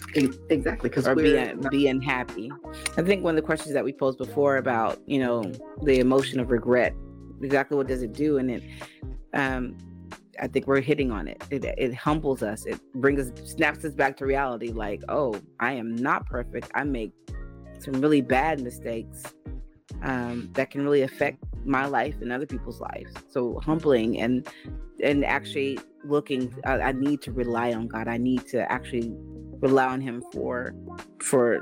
Exactly. 0.49 0.89
Because 0.89 1.07
or 1.07 1.15
be 1.15 1.23
we're 1.23 1.49
un- 1.49 1.67
be 1.71 1.87
unhappy. 1.87 2.51
I 2.97 3.01
think 3.01 3.23
one 3.23 3.35
of 3.35 3.41
the 3.41 3.45
questions 3.45 3.73
that 3.73 3.83
we 3.83 3.91
posed 3.91 4.17
before 4.17 4.57
about 4.57 4.99
you 5.05 5.19
know 5.19 5.51
the 5.83 5.99
emotion 5.99 6.39
of 6.39 6.51
regret, 6.51 6.93
exactly 7.41 7.77
what 7.77 7.87
does 7.87 8.01
it 8.03 8.13
do, 8.13 8.37
and 8.37 8.51
it, 8.51 8.63
um, 9.33 9.75
I 10.39 10.47
think 10.47 10.67
we're 10.67 10.81
hitting 10.81 11.11
on 11.11 11.27
it. 11.27 11.43
It 11.49 11.65
it 11.65 11.93
humbles 11.93 12.43
us. 12.43 12.65
It 12.65 12.79
brings 12.93 13.19
us 13.19 13.51
snaps 13.51 13.83
us 13.83 13.93
back 13.93 14.17
to 14.17 14.25
reality. 14.25 14.69
Like, 14.69 15.01
oh, 15.09 15.39
I 15.59 15.73
am 15.73 15.95
not 15.95 16.25
perfect. 16.27 16.71
I 16.75 16.83
make 16.83 17.11
some 17.79 18.01
really 18.01 18.21
bad 18.21 18.61
mistakes 18.61 19.23
um, 20.03 20.49
that 20.53 20.71
can 20.71 20.83
really 20.83 21.01
affect 21.01 21.43
my 21.65 21.85
life 21.85 22.15
and 22.21 22.31
other 22.31 22.45
people's 22.45 22.79
lives. 22.79 23.11
So 23.29 23.59
humbling 23.63 24.19
and 24.19 24.47
and 25.03 25.23
actually 25.25 25.79
looking. 26.05 26.53
I, 26.65 26.79
I 26.79 26.91
need 26.91 27.21
to 27.23 27.31
rely 27.31 27.73
on 27.73 27.87
God. 27.87 28.07
I 28.07 28.17
need 28.17 28.47
to 28.47 28.69
actually 28.71 29.13
rely 29.61 29.85
on 29.85 30.01
Him 30.01 30.23
for 30.31 30.73
for. 31.21 31.59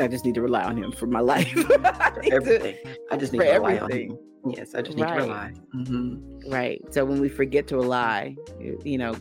I 0.00 0.06
just 0.06 0.24
need 0.24 0.34
to 0.36 0.42
rely 0.42 0.62
on 0.62 0.76
Him 0.76 0.92
for 0.92 1.06
my 1.06 1.20
life. 1.32 1.52
I 1.56 2.12
need 2.20 2.30
to- 2.30 2.34
everything. 2.36 2.76
I 3.10 3.16
just 3.16 3.32
need 3.32 3.40
to 3.40 3.44
rely 3.52 3.74
everything. 3.74 4.10
on 4.12 4.16
him. 4.52 4.54
Yes, 4.56 4.74
I 4.74 4.82
just 4.82 4.96
need 4.96 5.02
Right. 5.02 5.16
to 5.16 5.22
rely. 5.22 5.52
hmm 5.72 6.16
right. 6.50 6.80
So 6.90 7.04
when 7.04 7.20
we 7.20 7.28
forget 7.28 7.66
to 7.68 7.76
rely, 7.76 8.36
you 8.60 8.80
you 8.84 8.96
know, 8.98 9.14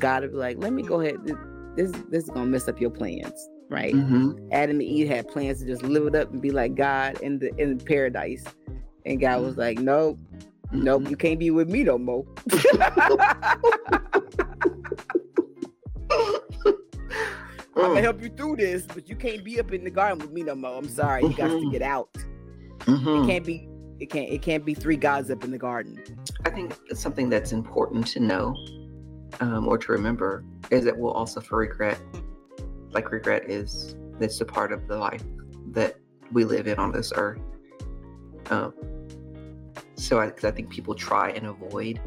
God 0.00 0.22
will 0.24 0.30
be 0.30 0.36
like, 0.36 0.58
"Let 0.58 0.72
me 0.72 0.82
go 0.82 1.00
ahead. 1.00 1.16
This 1.76 1.92
this 2.10 2.24
is 2.24 2.30
gonna 2.30 2.46
mess 2.46 2.66
up 2.68 2.80
your 2.80 2.90
plans." 2.90 3.48
Right. 3.70 3.92
hmm 3.92 4.32
Adam 4.50 4.76
and 4.80 4.82
Eve 4.82 5.08
had 5.08 5.28
plans 5.28 5.60
to 5.60 5.66
just 5.66 5.82
live 5.82 6.06
it 6.06 6.14
up 6.14 6.32
and 6.32 6.40
be 6.40 6.50
like 6.50 6.74
God 6.74 7.20
in 7.20 7.38
the 7.38 7.54
in 7.60 7.78
paradise, 7.78 8.44
and 9.04 9.20
God 9.20 9.42
was 9.42 9.56
like, 9.58 9.78
"Nope, 9.78 10.18
nope, 10.72 11.08
you 11.10 11.16
can't 11.16 11.38
be 11.38 11.50
with 11.50 11.68
me 11.68 11.84
no 11.84 11.98
more." 11.98 12.24
I'm 17.76 17.94
gonna 17.94 18.00
help 18.02 18.20
you 18.22 18.28
through 18.30 18.56
this, 18.56 18.84
but 18.86 19.08
you 19.08 19.14
can't 19.16 19.44
be 19.44 19.60
up 19.60 19.72
in 19.72 19.84
the 19.84 19.90
garden 19.90 20.18
with 20.18 20.32
me 20.32 20.42
no 20.42 20.54
more. 20.54 20.76
I'm 20.76 20.88
sorry, 20.88 21.22
you 21.24 21.34
got 21.34 21.48
to 21.48 21.54
Mhm. 21.54 21.70
get 21.70 21.82
out. 21.82 22.08
It 22.86 23.26
can't 23.26 23.44
be. 23.44 23.68
It 24.00 24.06
can't. 24.10 24.30
It 24.30 24.42
can't 24.42 24.64
be 24.64 24.74
three 24.74 24.96
gods 24.96 25.30
up 25.30 25.44
in 25.44 25.50
the 25.50 25.58
garden. 25.58 26.02
I 26.44 26.50
think 26.50 26.74
something 26.94 27.28
that's 27.28 27.52
important 27.52 28.06
to 28.08 28.20
know 28.20 28.54
um, 29.40 29.68
or 29.68 29.76
to 29.78 29.92
remember 29.92 30.44
is 30.70 30.84
that 30.84 30.96
we'll 30.98 31.12
also 31.12 31.40
for 31.40 31.58
regret. 31.58 32.00
Like 32.92 33.10
regret 33.10 33.50
is 33.50 33.96
that's 34.18 34.40
a 34.40 34.44
part 34.44 34.72
of 34.72 34.88
the 34.88 34.96
life 34.96 35.22
that 35.72 35.96
we 36.32 36.44
live 36.44 36.66
in 36.66 36.78
on 36.78 36.92
this 36.92 37.12
earth. 37.14 37.40
Um, 38.50 38.74
so 39.96 40.18
I, 40.20 40.26
I 40.26 40.50
think 40.50 40.70
people 40.70 40.94
try 40.94 41.30
and 41.30 41.46
avoid 41.46 42.00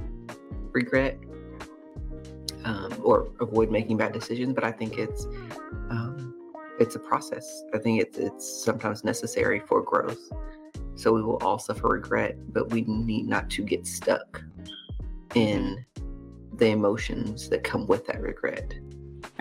regret 0.71 1.17
um, 2.63 2.93
or 3.03 3.29
avoid 3.39 3.71
making 3.71 3.97
bad 3.97 4.13
decisions, 4.13 4.53
but 4.53 4.63
I 4.63 4.71
think 4.71 4.97
it's 4.97 5.25
um, 5.89 6.34
it's 6.79 6.95
a 6.95 6.99
process. 6.99 7.63
I 7.73 7.77
think 7.77 8.01
it's 8.01 8.17
it's 8.17 8.63
sometimes 8.63 9.03
necessary 9.03 9.59
for 9.59 9.82
growth. 9.82 10.32
So 10.95 11.13
we 11.13 11.21
will 11.21 11.38
all 11.38 11.57
suffer 11.57 11.88
regret, 11.88 12.38
but 12.53 12.69
we 12.71 12.82
need 12.82 13.27
not 13.27 13.49
to 13.51 13.63
get 13.63 13.88
stuck 13.88 14.43
in 15.36 15.86
the 16.53 16.67
emotions 16.67 17.49
that 17.49 17.63
come 17.63 17.88
with 17.88 18.05
that 18.07 18.21
regret. 18.21 18.73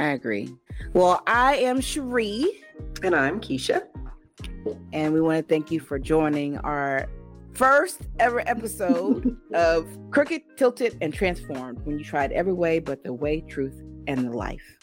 I 0.01 0.13
agree. 0.13 0.49
Well, 0.95 1.23
I 1.27 1.57
am 1.57 1.81
Cherie, 1.83 2.47
And 3.03 3.15
I'm 3.15 3.39
Keisha. 3.39 3.83
and 4.95 5.13
we 5.13 5.21
want 5.21 5.47
to 5.47 5.55
thank 5.55 5.71
you 5.71 5.79
for 5.79 5.99
joining 5.99 6.57
our 6.59 7.07
first 7.53 8.01
ever 8.19 8.41
episode 8.49 9.37
of 9.55 9.87
Crooked, 10.11 10.41
Tilted, 10.57 10.97
and 11.03 11.13
Transformed 11.13 11.85
when 11.85 11.99
you 11.99 12.05
tried 12.05 12.33
every 12.33 12.55
way 12.55 12.79
but 12.79 13.05
the 13.05 13.13
way, 13.13 13.43
truth, 13.43 13.79
and 14.07 14.27
the 14.27 14.31
life. 14.31 14.79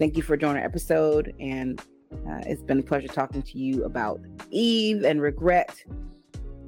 Thank 0.00 0.16
you 0.16 0.24
for 0.24 0.36
joining 0.36 0.56
our 0.62 0.64
episode, 0.64 1.32
and 1.38 1.80
uh, 2.12 2.40
it's 2.46 2.62
been 2.62 2.80
a 2.80 2.82
pleasure 2.82 3.06
talking 3.06 3.40
to 3.42 3.58
you 3.58 3.84
about 3.84 4.20
Eve 4.50 5.04
and 5.04 5.22
regret. 5.22 5.80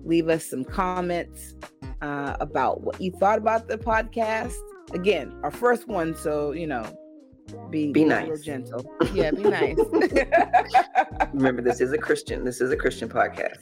Leave 0.04 0.28
us 0.28 0.46
some 0.46 0.64
comments 0.64 1.56
uh, 2.00 2.36
about 2.38 2.82
what 2.82 3.00
you 3.00 3.10
thought 3.18 3.38
about 3.38 3.66
the 3.66 3.76
podcast. 3.76 4.54
Again, 4.94 5.34
our 5.42 5.50
first 5.50 5.88
one, 5.88 6.14
so 6.14 6.52
you 6.52 6.66
know, 6.66 6.84
be 7.70 7.92
Be 7.92 8.04
nice. 8.04 8.42
gentle. 8.42 8.84
Yeah, 9.14 9.30
be 9.30 9.42
nice. 9.44 9.76
Remember, 11.32 11.62
this 11.62 11.80
is 11.80 11.92
a 11.92 11.98
Christian. 11.98 12.44
This 12.44 12.60
is 12.60 12.70
a 12.70 12.76
Christian 12.76 13.08
podcast. 13.08 13.58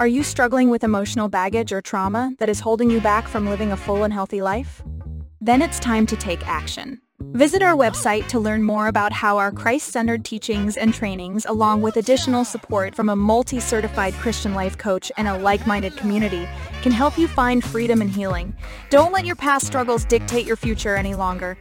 Are 0.00 0.06
you 0.06 0.22
struggling 0.22 0.70
with 0.70 0.84
emotional 0.84 1.28
baggage 1.28 1.72
or 1.72 1.80
trauma 1.82 2.32
that 2.38 2.48
is 2.48 2.60
holding 2.60 2.88
you 2.90 3.00
back 3.00 3.26
from 3.26 3.48
living 3.48 3.72
a 3.72 3.76
full 3.76 4.04
and 4.04 4.12
healthy 4.12 4.40
life? 4.40 4.82
Then 5.40 5.60
it's 5.60 5.78
time 5.80 6.06
to 6.06 6.16
take 6.16 6.46
action. 6.46 7.00
Visit 7.32 7.62
our 7.62 7.74
website 7.74 8.26
to 8.28 8.40
learn 8.40 8.62
more 8.62 8.86
about 8.86 9.12
how 9.12 9.36
our 9.36 9.52
Christ-centered 9.52 10.24
teachings 10.24 10.78
and 10.78 10.94
trainings, 10.94 11.44
along 11.44 11.82
with 11.82 11.98
additional 11.98 12.42
support 12.42 12.94
from 12.94 13.10
a 13.10 13.16
multi-certified 13.16 14.14
Christian 14.14 14.54
life 14.54 14.78
coach 14.78 15.12
and 15.18 15.28
a 15.28 15.36
like-minded 15.36 15.94
community, 15.96 16.48
can 16.80 16.90
help 16.90 17.18
you 17.18 17.28
find 17.28 17.62
freedom 17.62 18.00
and 18.00 18.10
healing. 18.10 18.56
Don't 18.88 19.12
let 19.12 19.26
your 19.26 19.36
past 19.36 19.66
struggles 19.66 20.06
dictate 20.06 20.46
your 20.46 20.56
future 20.56 20.96
any 20.96 21.14
longer. 21.14 21.58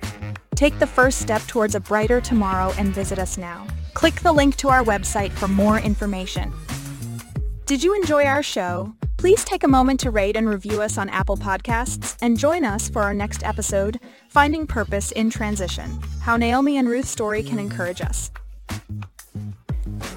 Take 0.56 0.80
the 0.80 0.88
first 0.88 1.20
step 1.20 1.42
towards 1.48 1.76
a 1.76 1.82
brighter 1.82 2.22
tomorrow 2.22 2.74
and 2.78 2.96
visit 2.96 3.20
us 3.20 3.38
now. 3.38 3.68
Click 3.94 4.16
the 4.22 4.32
link 4.32 4.56
to 4.58 4.70
our 4.70 4.84
website 4.86 5.32
for 5.32 5.50
more 5.50 5.80
information. 5.80 6.54
Did 7.68 7.84
you 7.84 7.94
enjoy 7.94 8.24
our 8.24 8.42
show? 8.42 8.94
Please 9.18 9.44
take 9.44 9.66
a 9.66 9.68
moment 9.68 10.00
to 10.00 10.10
rate 10.10 10.38
and 10.38 10.48
review 10.48 10.82
us 10.82 10.98
on 10.98 11.10
Apple 11.10 11.36
Podcasts 11.36 12.16
and 12.22 12.40
join 12.40 12.64
us 12.64 12.88
for 12.88 13.02
our 13.02 13.14
next 13.14 13.44
episode, 13.44 14.00
Finding 14.30 14.66
Purpose 14.66 15.12
in 15.12 15.30
Transition 15.30 16.00
How 16.22 16.38
Naomi 16.38 16.78
and 16.78 16.88
Ruth's 16.88 17.10
Story 17.10 17.44
Can 17.44 17.60
Encourage 17.60 18.00
Us. 18.00 18.32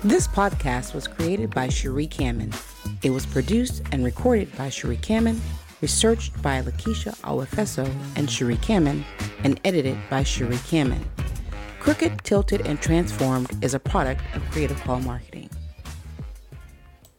This 0.04 0.28
podcast 0.28 0.94
was 0.94 1.08
created 1.08 1.50
by 1.50 1.68
Cherie 1.68 2.06
Kamen. 2.06 2.54
It 3.02 3.10
was 3.10 3.26
produced 3.26 3.82
and 3.90 4.04
recorded 4.04 4.56
by 4.56 4.68
Cherie 4.68 4.98
Kamen, 4.98 5.40
researched 5.80 6.40
by 6.40 6.62
Lakeisha 6.62 7.18
Awefeso 7.22 7.92
and 8.14 8.30
Cherie 8.30 8.58
Kamen, 8.58 9.02
and 9.42 9.60
edited 9.64 9.98
by 10.08 10.22
Cherie 10.22 10.54
Kamen. 10.58 11.02
Crooked, 11.80 12.22
Tilted, 12.22 12.64
and 12.64 12.80
Transformed 12.80 13.50
is 13.60 13.74
a 13.74 13.80
product 13.80 14.22
of 14.36 14.50
Creative 14.52 14.80
Call 14.84 15.00
Marketing. 15.00 15.50